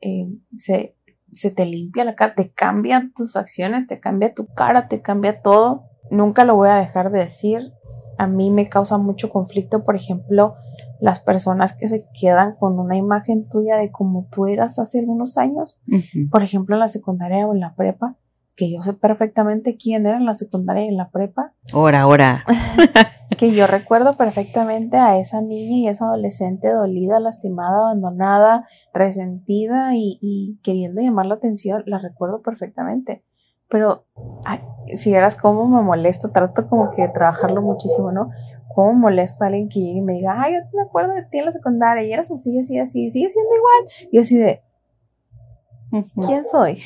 Eh, 0.00 0.26
se, 0.52 0.96
se 1.30 1.52
te 1.52 1.64
limpia 1.64 2.04
la 2.04 2.16
cara, 2.16 2.34
te 2.34 2.50
cambian 2.50 3.12
tus 3.12 3.34
facciones, 3.34 3.86
te 3.86 4.00
cambia 4.00 4.34
tu 4.34 4.48
cara, 4.48 4.88
te 4.88 5.00
cambia 5.00 5.42
todo. 5.42 5.84
Nunca 6.10 6.44
lo 6.44 6.56
voy 6.56 6.70
a 6.70 6.74
dejar 6.74 7.12
de 7.12 7.20
decir. 7.20 7.72
A 8.18 8.26
mí 8.26 8.50
me 8.50 8.68
causa 8.68 8.98
mucho 8.98 9.30
conflicto, 9.30 9.84
por 9.84 9.94
ejemplo, 9.94 10.56
las 10.98 11.20
personas 11.20 11.72
que 11.72 11.86
se 11.86 12.04
quedan 12.20 12.56
con 12.56 12.80
una 12.80 12.96
imagen 12.96 13.48
tuya 13.48 13.76
de 13.76 13.92
como 13.92 14.26
tú 14.28 14.46
eras 14.46 14.80
hace 14.80 14.98
algunos 14.98 15.38
años, 15.38 15.80
por 16.32 16.42
ejemplo, 16.42 16.74
en 16.74 16.80
la 16.80 16.88
secundaria 16.88 17.46
o 17.46 17.54
en 17.54 17.60
la 17.60 17.76
prepa, 17.76 18.18
que 18.56 18.72
yo 18.72 18.82
sé 18.82 18.92
perfectamente 18.92 19.76
quién 19.76 20.06
era 20.06 20.16
en 20.16 20.26
la 20.26 20.34
secundaria 20.34 20.84
y 20.84 20.88
en 20.88 20.96
la 20.96 21.10
prepa. 21.10 21.54
Ahora, 21.72 22.02
ahora. 22.02 22.44
que 23.38 23.52
yo 23.52 23.66
recuerdo 23.66 24.12
perfectamente 24.12 24.96
a 24.96 25.18
esa 25.18 25.40
niña 25.40 25.76
y 25.76 25.88
esa 25.88 26.06
adolescente 26.06 26.70
dolida, 26.72 27.18
lastimada, 27.18 27.80
abandonada, 27.80 28.64
resentida 28.92 29.90
y, 29.94 30.58
queriendo 30.62 31.02
llamar 31.02 31.26
la 31.26 31.34
atención, 31.34 31.82
la 31.86 31.98
recuerdo 31.98 32.42
perfectamente. 32.42 33.24
Pero 33.68 34.06
si 34.86 35.12
verás 35.12 35.34
cómo 35.34 35.66
me 35.66 35.82
molesta, 35.82 36.30
trato 36.30 36.68
como 36.68 36.90
que 36.90 37.02
de 37.02 37.08
trabajarlo 37.08 37.60
muchísimo, 37.60 38.12
¿no? 38.12 38.30
Cómo 38.74 38.92
molesta 38.92 39.44
a 39.44 39.48
alguien 39.48 39.68
que 39.68 39.80
llegue 39.80 39.98
y 39.98 40.02
me 40.02 40.14
diga, 40.14 40.40
ay, 40.40 40.54
yo 40.54 40.60
me 40.74 40.82
acuerdo 40.82 41.14
de 41.14 41.22
ti 41.22 41.38
en 41.38 41.46
la 41.46 41.52
secundaria 41.52 42.04
y 42.04 42.12
eras 42.12 42.30
así, 42.30 42.58
así, 42.58 42.78
así, 42.78 43.10
sigue 43.10 43.30
siendo 43.30 43.50
igual. 43.56 44.10
Y 44.12 44.18
así 44.18 44.36
de, 44.36 44.60
¿quién 46.26 46.44
soy? 46.44 46.82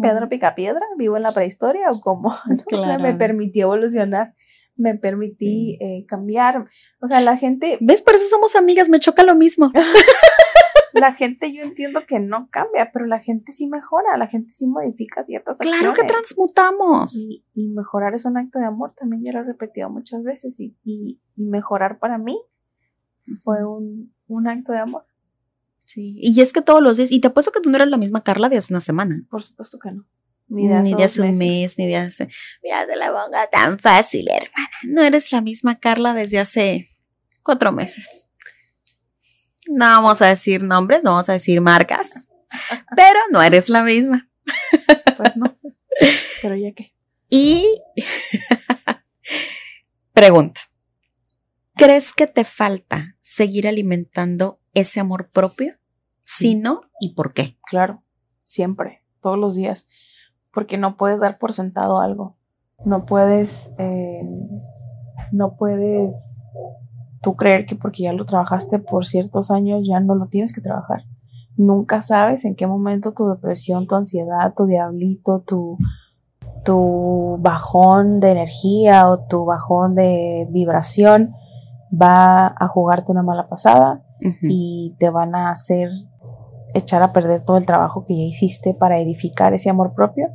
¿Pedro 0.00 0.28
Picapiedra? 0.28 0.84
¿Vivo 0.96 1.16
en 1.16 1.22
la 1.22 1.32
prehistoria 1.32 1.90
o 1.90 2.00
cómo? 2.00 2.34
Me 3.00 3.14
permitió 3.14 3.66
evolucionar 3.66 4.34
me 4.80 4.94
permití 4.94 5.76
eh, 5.80 6.06
cambiar. 6.06 6.66
O 7.00 7.06
sea, 7.06 7.20
la 7.20 7.36
gente... 7.36 7.76
¿Ves? 7.82 8.00
Por 8.00 8.14
eso 8.14 8.26
somos 8.26 8.56
amigas, 8.56 8.88
me 8.88 8.98
choca 8.98 9.22
lo 9.22 9.36
mismo. 9.36 9.70
la 10.94 11.12
gente 11.12 11.52
yo 11.52 11.62
entiendo 11.62 12.06
que 12.06 12.18
no 12.18 12.48
cambia, 12.50 12.90
pero 12.92 13.06
la 13.06 13.20
gente 13.20 13.52
sí 13.52 13.66
mejora, 13.66 14.16
la 14.16 14.26
gente 14.26 14.52
sí 14.52 14.66
modifica 14.66 15.24
ciertas 15.24 15.58
cosas. 15.58 15.78
Claro 15.78 15.94
que 15.94 16.04
transmutamos. 16.04 17.14
Y, 17.14 17.44
mejorar 17.54 18.14
es 18.14 18.24
un 18.24 18.38
acto 18.38 18.58
de 18.58 18.66
amor, 18.66 18.94
también 18.96 19.22
ya 19.22 19.32
lo 19.32 19.40
he 19.40 19.44
repetido 19.44 19.90
muchas 19.90 20.22
veces, 20.22 20.58
y, 20.60 20.76
y, 20.84 21.20
mejorar 21.36 21.98
para 21.98 22.18
mí 22.18 22.40
fue 23.44 23.64
un, 23.64 24.14
un, 24.26 24.48
acto 24.48 24.72
de 24.72 24.78
amor. 24.78 25.04
Sí, 25.92 26.14
y 26.20 26.40
es 26.40 26.52
que 26.52 26.62
todos 26.62 26.80
los 26.80 26.98
días, 26.98 27.10
y 27.10 27.18
te 27.18 27.26
apuesto 27.26 27.50
que 27.50 27.60
tú 27.60 27.68
no 27.68 27.74
eres 27.74 27.88
la 27.88 27.96
misma 27.96 28.22
Carla 28.22 28.48
de 28.48 28.58
hace 28.58 28.72
una 28.72 28.80
semana. 28.80 29.26
Por 29.28 29.42
supuesto 29.42 29.76
que 29.80 29.90
no. 29.90 30.06
Ni 30.46 30.68
de, 30.68 31.02
hace, 31.02 31.20
un 31.20 31.36
mes, 31.36 31.76
ni 31.78 31.88
de 31.88 31.96
hace... 31.96 32.28
Mira, 32.62 32.86
te 32.86 32.94
la 32.94 33.12
ponga 33.12 33.50
tan 33.50 33.76
fácil, 33.76 34.28
hermana. 34.28 34.70
No 34.84 35.02
eres 35.02 35.32
la 35.32 35.40
misma 35.40 35.80
Carla 35.80 36.14
desde 36.14 36.38
hace 36.38 36.88
cuatro 37.42 37.72
meses. 37.72 38.28
No 39.68 39.84
vamos 39.84 40.22
a 40.22 40.26
decir 40.26 40.62
nombres, 40.62 41.02
no 41.02 41.10
vamos 41.10 41.28
a 41.28 41.32
decir 41.32 41.60
marcas, 41.60 42.30
pero 42.96 43.18
no 43.32 43.42
eres 43.42 43.68
la 43.68 43.82
misma. 43.82 44.30
Pues 45.16 45.36
no. 45.36 45.58
Pero 46.40 46.54
ya 46.54 46.70
que. 46.70 46.94
Y 47.28 47.82
pregunta. 50.12 50.60
¿Crees 51.74 52.12
que 52.12 52.28
te 52.28 52.44
falta 52.44 53.16
seguir 53.20 53.66
alimentando 53.66 54.60
ese 54.72 55.00
amor 55.00 55.30
propio? 55.30 55.79
Si 56.38 56.54
no, 56.54 56.82
¿y 57.00 57.14
por 57.14 57.32
qué? 57.32 57.56
Claro, 57.66 58.02
siempre, 58.44 59.02
todos 59.20 59.38
los 59.38 59.54
días 59.54 59.86
porque 60.52 60.78
no 60.78 60.96
puedes 60.96 61.20
dar 61.20 61.38
por 61.38 61.52
sentado 61.52 62.00
algo. 62.00 62.36
No 62.84 63.04
puedes, 63.04 63.70
eh, 63.78 64.22
no 65.32 65.56
puedes 65.56 66.40
tú 67.22 67.36
creer 67.36 67.66
que 67.66 67.76
porque 67.76 68.04
ya 68.04 68.12
lo 68.12 68.24
trabajaste 68.24 68.78
por 68.78 69.06
ciertos 69.06 69.50
años 69.50 69.86
ya 69.86 70.00
no 70.00 70.14
lo 70.14 70.26
tienes 70.26 70.52
que 70.52 70.60
trabajar. 70.60 71.04
Nunca 71.56 72.00
sabes 72.00 72.44
en 72.44 72.54
qué 72.54 72.66
momento 72.66 73.12
tu 73.12 73.28
depresión, 73.28 73.86
tu 73.86 73.94
ansiedad, 73.94 74.54
tu 74.56 74.64
diablito, 74.64 75.40
tu, 75.46 75.76
tu 76.64 77.36
bajón 77.40 78.20
de 78.20 78.30
energía 78.30 79.08
o 79.08 79.26
tu 79.26 79.44
bajón 79.44 79.94
de 79.94 80.48
vibración 80.50 81.34
va 81.90 82.46
a 82.46 82.68
jugarte 82.68 83.12
una 83.12 83.22
mala 83.22 83.46
pasada 83.46 84.04
y 84.42 84.94
te 84.98 85.10
van 85.10 85.34
a 85.34 85.50
hacer 85.50 85.90
echar 86.74 87.02
a 87.02 87.12
perder 87.12 87.44
todo 87.44 87.56
el 87.56 87.66
trabajo 87.66 88.04
que 88.06 88.16
ya 88.16 88.22
hiciste 88.22 88.74
para 88.74 88.98
edificar 88.98 89.54
ese 89.54 89.70
amor 89.70 89.94
propio. 89.94 90.28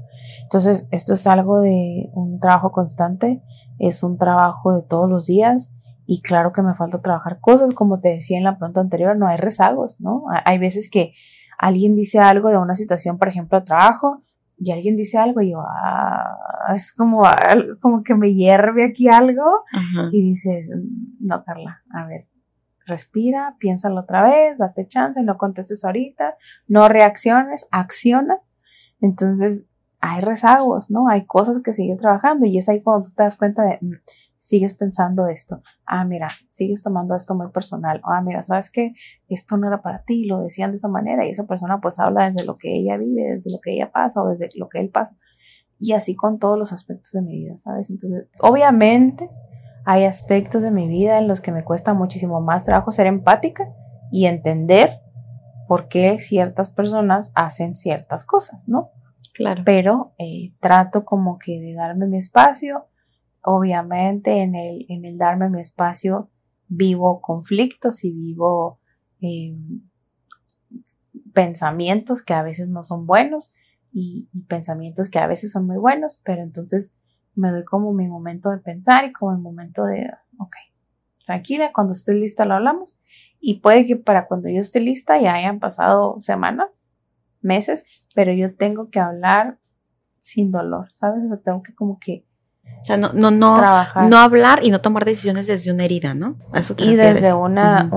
Entonces, 0.43 0.88
esto 0.91 1.13
es 1.13 1.27
algo 1.27 1.61
de 1.61 2.09
un 2.13 2.39
trabajo 2.39 2.71
constante, 2.71 3.41
es 3.79 4.03
un 4.03 4.17
trabajo 4.17 4.73
de 4.73 4.83
todos 4.83 5.09
los 5.09 5.25
días 5.25 5.71
y 6.05 6.21
claro 6.21 6.53
que 6.53 6.61
me 6.61 6.75
falta 6.75 7.01
trabajar 7.01 7.39
cosas, 7.39 7.73
como 7.73 7.99
te 7.99 8.09
decía 8.09 8.38
en 8.38 8.43
la 8.43 8.57
pregunta 8.57 8.81
anterior, 8.81 9.17
no 9.17 9.27
hay 9.27 9.38
rezagos, 9.38 9.99
¿no? 9.99 10.25
Hay 10.45 10.59
veces 10.59 10.89
que 10.89 11.13
alguien 11.57 11.95
dice 11.95 12.19
algo 12.19 12.49
de 12.49 12.57
una 12.57 12.75
situación, 12.75 13.17
por 13.17 13.27
ejemplo, 13.27 13.59
de 13.59 13.65
trabajo, 13.65 14.21
y 14.57 14.71
alguien 14.71 14.95
dice 14.95 15.17
algo 15.17 15.41
y 15.41 15.51
yo, 15.51 15.59
ah, 15.59 16.38
es 16.73 16.93
como, 16.93 17.23
como 17.81 18.03
que 18.03 18.15
me 18.15 18.33
hierve 18.33 18.86
aquí 18.86 19.09
algo 19.09 19.43
y 20.11 20.29
dices, 20.29 20.69
no, 21.19 21.43
Carla, 21.43 21.81
a 21.93 22.05
ver, 22.07 22.27
respira, 22.86 23.55
piénsalo 23.59 24.01
otra 24.01 24.23
vez, 24.23 24.57
date 24.57 24.88
chance, 24.88 25.21
no 25.23 25.38
contestes 25.38 25.83
ahorita, 25.83 26.36
no 26.67 26.88
reacciones, 26.88 27.67
acciona. 27.71 28.39
Entonces, 29.01 29.63
hay 30.01 30.21
rezagos, 30.21 30.91
¿no? 30.91 31.09
Hay 31.09 31.25
cosas 31.25 31.61
que 31.61 31.73
siguen 31.73 31.97
trabajando 31.97 32.45
y 32.45 32.57
es 32.57 32.69
ahí 32.69 32.81
cuando 32.81 33.09
tú 33.09 33.15
te 33.15 33.23
das 33.23 33.36
cuenta 33.36 33.63
de, 33.63 33.79
mm, 33.81 33.93
sigues 34.38 34.75
pensando 34.75 35.27
esto, 35.27 35.63
ah, 35.88 36.05
mira, 36.05 36.27
sigues 36.49 36.83
tomando 36.83 37.15
esto 37.15 37.33
muy 37.33 37.49
personal, 37.49 37.99
ah, 38.03 38.21
mira, 38.21 38.43
sabes 38.43 38.69
que 38.69 38.93
esto 39.27 39.57
no 39.57 39.67
era 39.67 39.81
para 39.81 40.03
ti, 40.03 40.25
lo 40.25 40.39
decían 40.41 40.69
de 40.69 40.77
esa 40.77 40.88
manera 40.88 41.25
y 41.25 41.31
esa 41.31 41.47
persona 41.47 41.81
pues 41.81 41.97
habla 41.97 42.27
desde 42.27 42.45
lo 42.45 42.55
que 42.55 42.75
ella 42.75 42.97
vive, 42.97 43.23
desde 43.23 43.51
lo 43.51 43.59
que 43.59 43.73
ella 43.73 43.91
pasa 43.91 44.21
o 44.21 44.29
desde 44.29 44.49
lo 44.53 44.69
que 44.69 44.79
él 44.79 44.89
pasa. 44.89 45.17
Y 45.79 45.93
así 45.93 46.15
con 46.15 46.38
todos 46.38 46.59
los 46.59 46.71
aspectos 46.71 47.11
de 47.13 47.23
mi 47.23 47.39
vida, 47.39 47.57
¿sabes? 47.57 47.89
Entonces, 47.89 48.27
obviamente, 48.39 49.27
hay 49.86 50.05
aspectos 50.05 50.63
de 50.63 50.71
mi 50.71 50.88
vida 50.88 51.17
en 51.17 51.27
los 51.27 51.41
que 51.41 51.51
me 51.51 51.63
cuesta 51.63 51.93
muchísimo 51.93 52.41
más 52.41 52.63
trabajo 52.63 52.91
ser 52.91 53.07
empática 53.07 53.71
y 54.11 54.25
entender 54.25 54.99
por 55.67 55.88
qué 55.88 56.19
ciertas 56.19 56.69
personas 56.69 57.31
hacen 57.36 57.75
ciertas 57.75 58.25
cosas, 58.25 58.67
¿no? 58.67 58.91
Claro. 59.33 59.63
Pero 59.65 60.13
eh, 60.17 60.53
trato 60.59 61.05
como 61.05 61.38
que 61.38 61.59
de 61.59 61.73
darme 61.73 62.07
mi 62.07 62.17
espacio. 62.17 62.88
Obviamente 63.41 64.41
en 64.41 64.55
el, 64.55 64.86
en 64.89 65.05
el 65.05 65.17
darme 65.17 65.49
mi 65.49 65.59
espacio 65.59 66.30
vivo 66.68 67.22
conflictos 67.22 68.03
y 68.03 68.11
vivo 68.11 68.80
em, 69.22 69.81
pensamientos 71.34 72.23
que 72.23 72.34
a 72.34 72.41
veces 72.41 72.69
no 72.69 72.84
son 72.84 73.05
buenos 73.05 73.53
y, 73.91 74.30
pensamientos 74.47 75.10
que 75.10 75.19
a 75.19 75.27
veces 75.27 75.51
son 75.51 75.68
muy 75.68 75.77
buenos, 75.77 76.22
pero 76.23 76.41
entonces 76.41 76.91
me 77.36 77.52
doy 77.52 77.64
como 77.64 77.94
mi 77.94 78.07
momento 78.07 78.49
de 78.49 78.57
pensar 78.57 79.06
y 79.06 79.12
como 79.14 79.32
el 79.32 79.40
momento 79.40 79.84
de, 79.86 80.10
ok, 80.40 80.56
tranquila, 81.26 81.72
cuando 81.74 81.94
estés 81.94 82.16
lista 82.16 82.45
lo 82.45 82.56
hablamos. 82.56 82.95
Y 83.40 83.60
puede 83.60 83.86
que 83.86 83.95
para 83.95 84.28
cuando 84.28 84.49
yo 84.49 84.60
esté 84.60 84.80
lista 84.80 85.20
ya 85.20 85.36
hayan 85.36 85.60
pasado 85.60 86.18
semanas, 86.22 86.94
meses, 87.41 87.84
pero 88.16 88.34
yo 88.34 88.56
tengo 88.56 88.90
que 88.90 88.99
hablar 88.99 89.60
sin 90.18 90.52
dolor, 90.52 90.91
¿sabes? 90.95 91.26
O 91.26 91.28
sea, 91.28 91.38
tengo 91.38 91.62
que 91.62 91.76
como 91.76 91.99
que... 91.99 92.26
O 92.82 92.84
sea, 92.84 92.98
no, 92.98 93.14
no, 93.14 93.30
no, 93.30 93.62
no 94.10 94.18
hablar 94.18 94.60
y 94.64 94.72
no 94.72 94.82
tomar 94.82 95.06
decisiones 95.06 95.45
desde 95.45 95.72
una 95.72 95.86
herida, 95.86 96.16
¿no? 96.16 96.38
eso 96.53 96.76
y 96.80 96.95
desde 96.95 97.34
una, 97.34 97.90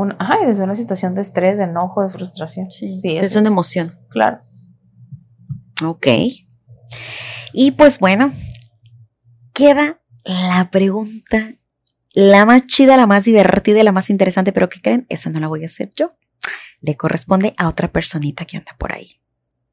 desde 0.46 0.62
una 0.62 0.74
situación 0.74 1.14
de 1.14 1.22
estrés, 1.22 1.56
de 1.56 1.64
enojo, 1.64 2.02
de 2.02 2.10
frustración. 2.10 2.70
Sí, 2.70 2.98
sí 3.00 3.16
es 3.16 3.34
una 3.34 3.48
emoción. 3.48 3.90
Claro. 4.10 4.40
Ok. 5.82 6.06
Y 7.54 7.70
pues 7.72 7.98
bueno, 7.98 8.30
queda 9.58 10.00
la 10.22 10.68
pregunta, 10.70 11.54
la 12.12 12.46
más 12.46 12.68
chida, 12.68 12.96
la 12.96 13.08
más 13.08 13.24
divertida, 13.24 13.82
la 13.82 13.90
más 13.90 14.08
interesante, 14.08 14.52
pero 14.52 14.68
¿qué 14.68 14.80
creen? 14.80 15.04
Esa 15.08 15.30
no 15.30 15.40
la 15.40 15.48
voy 15.48 15.64
a 15.64 15.66
hacer 15.66 15.90
yo. 15.96 16.12
Le 16.80 16.96
corresponde 16.96 17.54
a 17.56 17.66
otra 17.66 17.88
personita 17.88 18.44
que 18.44 18.56
anda 18.56 18.76
por 18.78 18.92
ahí. 18.92 19.20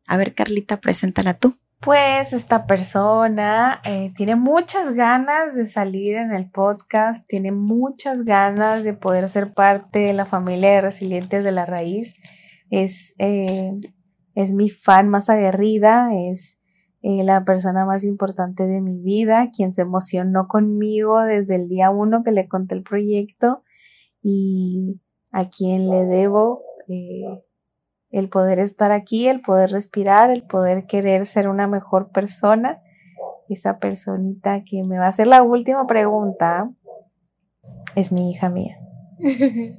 A 0.07 0.17
ver, 0.17 0.33
Carlita, 0.33 0.81
preséntala 0.81 1.35
tú. 1.35 1.59
Pues 1.81 2.33
esta 2.33 2.65
persona 2.65 3.79
eh, 3.85 4.11
tiene 4.17 4.35
muchas 4.35 4.95
ganas 4.95 5.53
de 5.53 5.67
salir 5.67 6.15
en 6.15 6.33
el 6.33 6.49
podcast, 6.49 7.27
tiene 7.27 7.51
muchas 7.51 8.23
ganas 8.23 8.83
de 8.83 8.93
poder 8.93 9.29
ser 9.29 9.53
parte 9.53 9.99
de 9.99 10.13
la 10.13 10.25
familia 10.25 10.71
de 10.71 10.81
resilientes 10.81 11.43
de 11.43 11.51
la 11.51 11.67
raíz. 11.67 12.15
Es, 12.71 13.13
eh, 13.19 13.71
es 14.33 14.51
mi 14.51 14.71
fan 14.71 15.09
más 15.09 15.29
aguerrida, 15.29 16.09
es 16.11 16.57
eh, 17.07 17.23
la 17.23 17.45
persona 17.45 17.85
más 17.85 18.03
importante 18.03 18.65
de 18.65 18.81
mi 18.81 18.99
vida, 18.99 19.51
quien 19.55 19.73
se 19.73 19.83
emocionó 19.83 20.47
conmigo 20.47 21.21
desde 21.21 21.53
el 21.53 21.69
día 21.69 21.91
uno 21.91 22.23
que 22.23 22.31
le 22.31 22.47
conté 22.47 22.73
el 22.73 22.81
proyecto 22.81 23.61
y 24.23 24.99
a 25.29 25.47
quien 25.47 25.87
le 25.87 26.05
debo 26.05 26.63
eh, 26.87 27.43
el 28.09 28.27
poder 28.27 28.57
estar 28.57 28.91
aquí, 28.91 29.27
el 29.27 29.41
poder 29.41 29.69
respirar, 29.69 30.31
el 30.31 30.47
poder 30.47 30.87
querer 30.87 31.27
ser 31.27 31.47
una 31.47 31.67
mejor 31.67 32.09
persona. 32.09 32.81
Esa 33.49 33.77
personita 33.77 34.63
que 34.63 34.81
me 34.83 34.97
va 34.97 35.05
a 35.05 35.09
hacer 35.09 35.27
la 35.27 35.43
última 35.43 35.85
pregunta 35.85 36.71
es 37.95 38.11
mi 38.11 38.31
hija 38.31 38.49
mía. 38.49 38.79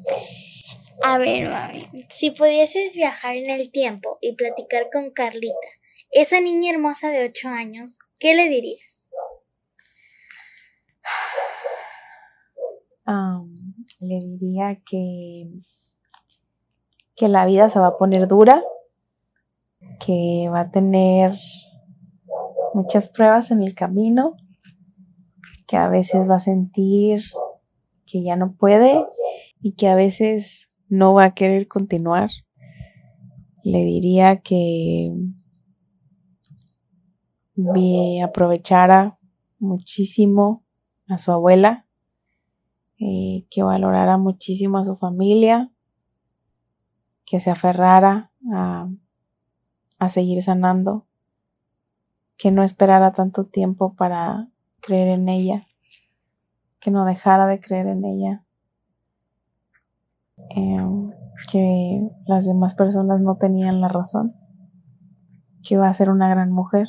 A 1.02 1.18
ver, 1.18 1.50
mami, 1.50 2.06
si 2.08 2.30
pudieses 2.30 2.94
viajar 2.94 3.34
en 3.34 3.50
el 3.50 3.72
tiempo 3.72 4.16
y 4.20 4.36
platicar 4.36 4.90
con 4.92 5.10
Carlita, 5.10 5.56
esa 6.10 6.40
niña 6.40 6.72
hermosa 6.72 7.10
de 7.10 7.24
8 7.24 7.48
años, 7.48 7.98
¿qué 8.18 8.34
le 8.34 8.48
dirías? 8.48 9.10
le 14.00 14.20
diría 14.20 14.80
que, 14.84 15.48
que 17.14 17.28
la 17.28 17.46
vida 17.46 17.68
se 17.68 17.78
va 17.78 17.88
a 17.88 17.96
poner 17.96 18.26
dura, 18.26 18.62
que 20.04 20.48
va 20.52 20.60
a 20.60 20.70
tener 20.70 21.32
muchas 22.74 23.08
pruebas 23.08 23.50
en 23.50 23.62
el 23.62 23.74
camino, 23.74 24.36
que 25.66 25.76
a 25.76 25.88
veces 25.88 26.28
va 26.28 26.36
a 26.36 26.40
sentir 26.40 27.22
que 28.06 28.22
ya 28.22 28.36
no 28.36 28.54
puede 28.56 29.04
y 29.60 29.72
que 29.72 29.88
a 29.88 29.94
veces 29.94 30.68
no 30.88 31.14
va 31.14 31.24
a 31.24 31.34
querer 31.34 31.68
continuar. 31.68 32.30
Le 33.64 33.82
diría 33.82 34.42
que 34.42 35.12
aprovechara 38.22 39.16
muchísimo 39.58 40.64
a 41.08 41.18
su 41.18 41.32
abuela, 41.32 41.86
eh, 42.98 43.46
que 43.50 43.62
valorara 43.62 44.18
muchísimo 44.18 44.78
a 44.78 44.84
su 44.84 44.96
familia, 44.96 45.70
que 47.24 47.40
se 47.40 47.50
aferrara 47.50 48.30
a, 48.52 48.88
a 49.98 50.08
seguir 50.08 50.42
sanando, 50.42 51.06
que 52.36 52.50
no 52.50 52.62
esperara 52.62 53.12
tanto 53.12 53.46
tiempo 53.46 53.94
para 53.94 54.48
creer 54.80 55.08
en 55.08 55.28
ella, 55.28 55.66
que 56.80 56.90
no 56.90 57.04
dejara 57.04 57.46
de 57.46 57.60
creer 57.60 57.86
en 57.86 58.04
ella, 58.04 58.44
em, 60.50 61.10
que 61.50 62.08
las 62.26 62.46
demás 62.46 62.74
personas 62.74 63.20
no 63.20 63.36
tenían 63.36 63.80
la 63.80 63.88
razón, 63.88 64.34
que 65.62 65.74
iba 65.74 65.88
a 65.88 65.92
ser 65.92 66.10
una 66.10 66.28
gran 66.28 66.52
mujer 66.52 66.88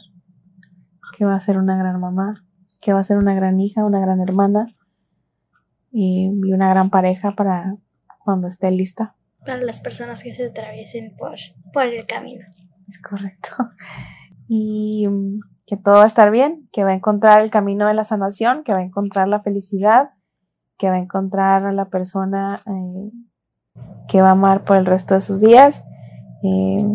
que 1.16 1.26
va 1.26 1.36
a 1.36 1.40
ser 1.40 1.58
una 1.58 1.78
gran 1.78 2.00
mamá, 2.00 2.46
que 2.82 2.94
va 2.94 3.00
a 3.00 3.04
ser 3.04 3.18
una 3.18 3.34
gran 3.34 3.60
hija, 3.60 3.86
una 3.86 4.00
gran 4.00 4.22
hermana 4.22 4.68
y, 5.92 6.30
una 6.52 6.70
gran 6.70 6.90
pareja 6.90 7.34
para 7.36 7.76
cuando 8.24 8.48
esté 8.48 8.72
lista. 8.72 9.16
Para 9.46 9.62
las 9.62 9.82
personas 9.82 10.24
que 10.24 10.34
se 10.34 10.48
atraviesen 10.48 11.16
por, 11.18 11.36
por 11.74 11.84
el 11.84 12.06
camino. 12.06 12.46
Es 12.88 13.00
correcto. 13.00 13.50
Y 14.50 15.06
mm, 15.10 15.42
que 15.66 15.76
todo 15.76 15.96
va 15.96 16.04
a 16.04 16.08
estar 16.08 16.32
bien, 16.32 16.70
que 16.72 16.86
va 16.86 16.92
a 16.92 16.94
encontrar 16.94 17.42
el 17.42 17.50
camino 17.50 17.86
de 17.86 17.94
la 17.94 18.06
sanación, 18.06 18.64
que 18.64 18.72
va 18.72 18.80
a 18.80 18.84
encontrar 18.84 19.28
la 19.28 19.42
felicidad, 19.42 20.12
que 20.78 20.90
va 20.90 20.96
a 20.96 21.00
encontrar 21.00 21.66
a 21.66 21.74
la 21.74 21.90
persona 21.90 22.64
eh, 22.66 23.12
que 24.08 24.22
va 24.22 24.30
a 24.30 24.32
amar 24.32 24.64
por 24.64 24.78
el 24.78 24.86
resto 24.86 25.16
de 25.16 25.20
sus 25.20 25.42
días, 25.42 25.84
eh, 26.44 26.88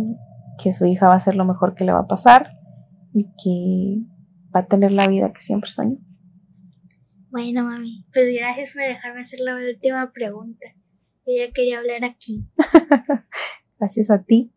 que 0.56 0.72
su 0.72 0.86
hija 0.86 1.09
va 1.09 1.14
a 1.14 1.20
ser 1.20 1.36
lo 1.36 1.44
mejor 1.44 1.74
que 1.74 1.84
le 1.84 1.93
va 1.93 1.98
a 1.98 2.06
pasar 2.06 2.61
y 3.12 3.24
que 3.24 4.12
va 4.55 4.60
a 4.60 4.66
tener 4.66 4.93
la 4.93 5.09
vida 5.09 5.32
que 5.32 5.40
siempre 5.40 5.70
soñó. 5.70 5.98
Bueno, 7.30 7.64
mami, 7.64 8.06
pues 8.12 8.32
gracias 8.34 8.72
por 8.72 8.82
dejarme 8.82 9.22
hacer 9.22 9.40
la 9.40 9.56
última 9.56 10.12
pregunta. 10.12 10.68
Yo 11.26 11.44
ya 11.44 11.52
quería 11.52 11.78
hablar 11.78 12.05
aquí. 12.05 12.47
gracias 13.78 14.10
a 14.10 14.22
ti. 14.22 14.52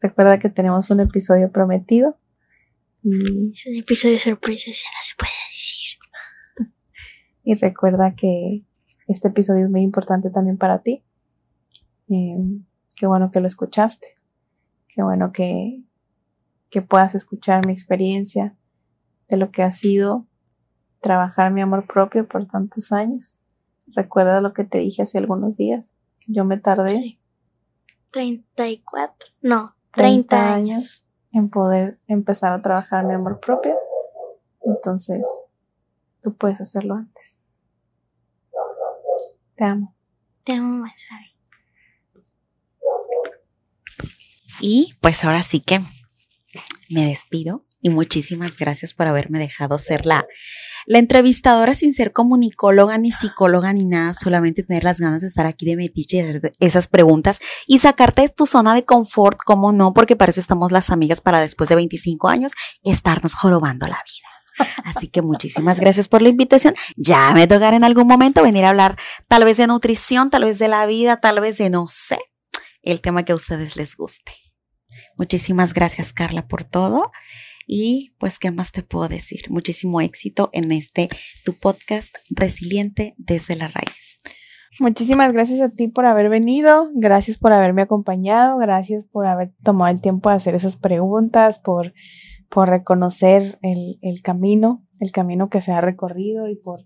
Recuerda 0.00 0.38
que 0.38 0.48
tenemos 0.48 0.90
un 0.90 1.00
episodio 1.00 1.52
prometido. 1.52 2.18
Y... 3.02 3.52
Es 3.52 3.66
un 3.66 3.76
episodio 3.76 4.18
sorpresa, 4.18 4.66
ya 4.66 4.72
no 4.72 5.02
se 5.02 5.14
puede 5.16 5.32
decir. 5.52 6.72
y 7.44 7.54
recuerda 7.54 8.14
que 8.16 8.64
este 9.06 9.28
episodio 9.28 9.64
es 9.64 9.70
muy 9.70 9.82
importante 9.82 10.30
también 10.30 10.58
para 10.58 10.82
ti. 10.82 11.04
Eh, 12.08 12.36
qué 12.96 13.06
bueno 13.06 13.30
que 13.30 13.40
lo 13.40 13.46
escuchaste. 13.46 14.18
Qué 14.88 15.02
bueno 15.02 15.32
que, 15.32 15.84
que 16.74 16.82
puedas 16.82 17.14
escuchar 17.14 17.64
mi 17.64 17.72
experiencia 17.72 18.56
de 19.28 19.36
lo 19.36 19.52
que 19.52 19.62
ha 19.62 19.70
sido 19.70 20.26
trabajar 21.00 21.52
mi 21.52 21.60
amor 21.60 21.86
propio 21.86 22.26
por 22.26 22.48
tantos 22.48 22.90
años. 22.90 23.42
Recuerda 23.94 24.40
lo 24.40 24.52
que 24.52 24.64
te 24.64 24.78
dije 24.78 25.02
hace 25.02 25.18
algunos 25.18 25.56
días. 25.56 25.96
Yo 26.26 26.44
me 26.44 26.58
tardé. 26.58 27.20
34, 28.10 29.30
no, 29.40 29.76
30, 29.92 30.52
años 30.52 31.06
en 31.30 31.48
poder 31.48 32.00
empezar 32.08 32.52
a 32.52 32.60
trabajar 32.60 33.04
mi 33.04 33.14
amor 33.14 33.38
propio. 33.38 33.76
Entonces, 34.64 35.24
tú 36.20 36.34
puedes 36.34 36.60
hacerlo 36.60 36.96
antes. 36.96 37.38
Te 39.54 39.62
amo. 39.62 39.94
Te 40.42 40.54
amo 40.54 40.78
más, 40.78 40.94
Y 44.60 44.96
pues 45.00 45.24
ahora 45.24 45.42
sí 45.42 45.60
que 45.60 45.80
me 46.88 47.06
despido 47.06 47.64
y 47.80 47.90
muchísimas 47.90 48.56
gracias 48.56 48.94
por 48.94 49.06
haberme 49.06 49.38
dejado 49.38 49.78
ser 49.78 50.06
la, 50.06 50.26
la 50.86 50.98
entrevistadora 50.98 51.74
sin 51.74 51.92
ser 51.92 52.12
comunicóloga 52.12 52.96
ni 52.96 53.12
psicóloga 53.12 53.72
ni 53.72 53.84
nada, 53.84 54.14
solamente 54.14 54.62
tener 54.62 54.84
las 54.84 55.00
ganas 55.00 55.20
de 55.20 55.28
estar 55.28 55.46
aquí 55.46 55.66
de 55.66 55.76
metiche 55.76 56.16
y 56.16 56.20
hacer 56.20 56.52
esas 56.60 56.88
preguntas 56.88 57.40
y 57.66 57.78
sacarte 57.78 58.22
de 58.22 58.28
tu 58.30 58.46
zona 58.46 58.74
de 58.74 58.84
confort, 58.84 59.38
como 59.44 59.72
no, 59.72 59.92
porque 59.92 60.16
para 60.16 60.30
eso 60.30 60.40
estamos 60.40 60.72
las 60.72 60.90
amigas 60.90 61.20
para 61.20 61.40
después 61.40 61.68
de 61.68 61.76
25 61.76 62.28
años 62.28 62.52
estarnos 62.82 63.34
jorobando 63.34 63.86
la 63.86 64.02
vida. 64.02 64.66
Así 64.84 65.08
que 65.08 65.20
muchísimas 65.20 65.80
gracias 65.80 66.08
por 66.08 66.22
la 66.22 66.28
invitación. 66.28 66.74
Ya 66.96 67.32
me 67.34 67.46
tocará 67.46 67.76
en 67.76 67.84
algún 67.84 68.06
momento 68.06 68.42
venir 68.42 68.64
a 68.64 68.70
hablar 68.70 68.96
tal 69.28 69.44
vez 69.44 69.56
de 69.56 69.66
nutrición, 69.66 70.30
tal 70.30 70.44
vez 70.44 70.58
de 70.58 70.68
la 70.68 70.86
vida, 70.86 71.20
tal 71.20 71.40
vez 71.40 71.58
de 71.58 71.70
no 71.70 71.86
sé, 71.88 72.18
el 72.82 73.00
tema 73.00 73.24
que 73.24 73.32
a 73.32 73.36
ustedes 73.36 73.76
les 73.76 73.96
guste. 73.96 74.32
Muchísimas 75.16 75.74
gracias, 75.74 76.12
Carla, 76.12 76.46
por 76.46 76.64
todo. 76.64 77.10
Y 77.66 78.14
pues, 78.18 78.38
¿qué 78.38 78.50
más 78.50 78.72
te 78.72 78.82
puedo 78.82 79.08
decir? 79.08 79.50
Muchísimo 79.50 80.00
éxito 80.00 80.50
en 80.52 80.72
este 80.72 81.08
tu 81.44 81.54
podcast 81.54 82.16
Resiliente 82.30 83.14
desde 83.16 83.56
la 83.56 83.68
raíz. 83.68 84.20
Muchísimas 84.80 85.32
gracias 85.32 85.60
a 85.60 85.68
ti 85.68 85.86
por 85.86 86.04
haber 86.04 86.28
venido, 86.28 86.90
gracias 86.94 87.38
por 87.38 87.52
haberme 87.52 87.82
acompañado, 87.82 88.58
gracias 88.58 89.04
por 89.04 89.26
haber 89.26 89.54
tomado 89.62 89.92
el 89.92 90.00
tiempo 90.00 90.30
de 90.30 90.36
hacer 90.36 90.56
esas 90.56 90.76
preguntas, 90.76 91.60
por, 91.60 91.94
por 92.50 92.68
reconocer 92.68 93.58
el, 93.62 93.98
el 94.02 94.20
camino, 94.22 94.84
el 94.98 95.12
camino 95.12 95.48
que 95.48 95.60
se 95.60 95.70
ha 95.70 95.80
recorrido 95.80 96.48
y 96.48 96.56
por, 96.56 96.80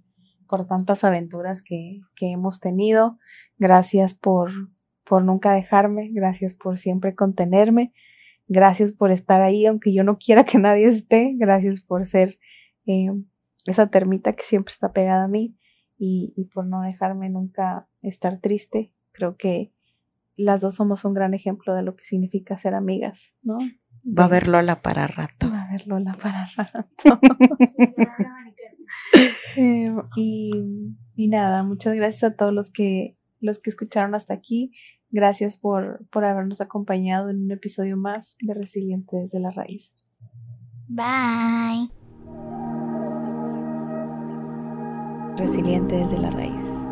por 0.47 0.67
tantas 0.67 1.03
aventuras 1.03 1.63
que, 1.63 2.01
que 2.15 2.31
hemos 2.31 2.61
tenido. 2.61 3.17
Gracias 3.57 4.13
por, 4.13 4.51
por 5.05 5.25
nunca 5.25 5.55
dejarme, 5.55 6.11
gracias 6.13 6.55
por 6.55 6.77
siempre 6.77 7.15
contenerme, 7.15 7.95
gracias 8.49 8.93
por 8.93 9.11
estar 9.11 9.43
ahí, 9.43 9.67
aunque 9.67 9.93
yo 9.93 10.05
no 10.05 10.19
quiera 10.19 10.45
que 10.45 10.59
nadie 10.59 10.89
esté, 10.89 11.35
gracias 11.37 11.81
por 11.81 12.05
ser 12.05 12.39
eh, 12.87 13.11
esa 13.67 13.89
termita 13.89 14.35
que 14.35 14.45
siempre 14.45 14.73
está 14.73 14.93
pegada 14.93 15.25
a 15.25 15.29
mí 15.29 15.57
y, 15.99 16.33
y, 16.37 16.45
por 16.47 16.67
no 16.67 16.83
dejarme 16.83 17.29
nunca 17.29 17.89
estar 18.03 18.41
triste. 18.41 18.93
Creo 19.13 19.37
que 19.37 19.73
las 20.37 20.61
dos 20.61 20.77
somos 20.77 21.05
un 21.05 21.15
gran 21.15 21.35
ejemplo 21.35 21.75
de 21.75 21.83
lo 21.83 21.97
que 21.97 22.05
significa 22.05 22.57
ser 22.57 22.75
amigas, 22.75 23.35
¿no? 23.43 23.59
Va 24.07 24.23
a 24.23 24.27
haber 24.27 24.49
Lola 24.49 24.81
para 24.81 25.07
rato. 25.07 25.51
Va 25.51 25.61
a 25.61 25.65
haber 25.65 25.87
Lola 25.87 26.17
para 26.23 26.47
rato. 26.57 27.21
eh, 29.57 29.93
y, 30.17 30.53
y 31.17 31.29
nada, 31.29 31.63
muchas 31.65 31.95
gracias 31.95 32.23
a 32.25 32.37
todos 32.37 32.53
los 32.53 32.71
que 32.71 33.19
los 33.41 33.59
que 33.59 33.71
escucharon 33.71 34.15
hasta 34.15 34.35
aquí. 34.35 34.73
Gracias 35.11 35.57
por, 35.57 36.07
por 36.11 36.25
habernos 36.25 36.61
acompañado 36.61 37.31
en 37.31 37.45
un 37.45 37.51
episodio 37.51 37.97
más 37.97 38.37
de 38.41 38.55
Resiliente 38.55 39.17
desde 39.17 39.41
la 39.41 39.51
Raíz. 39.51 39.95
Bye. 40.89 41.89
Resiliente 45.37 45.97
desde 45.97 46.19
la 46.19 46.31
Raíz. 46.31 46.88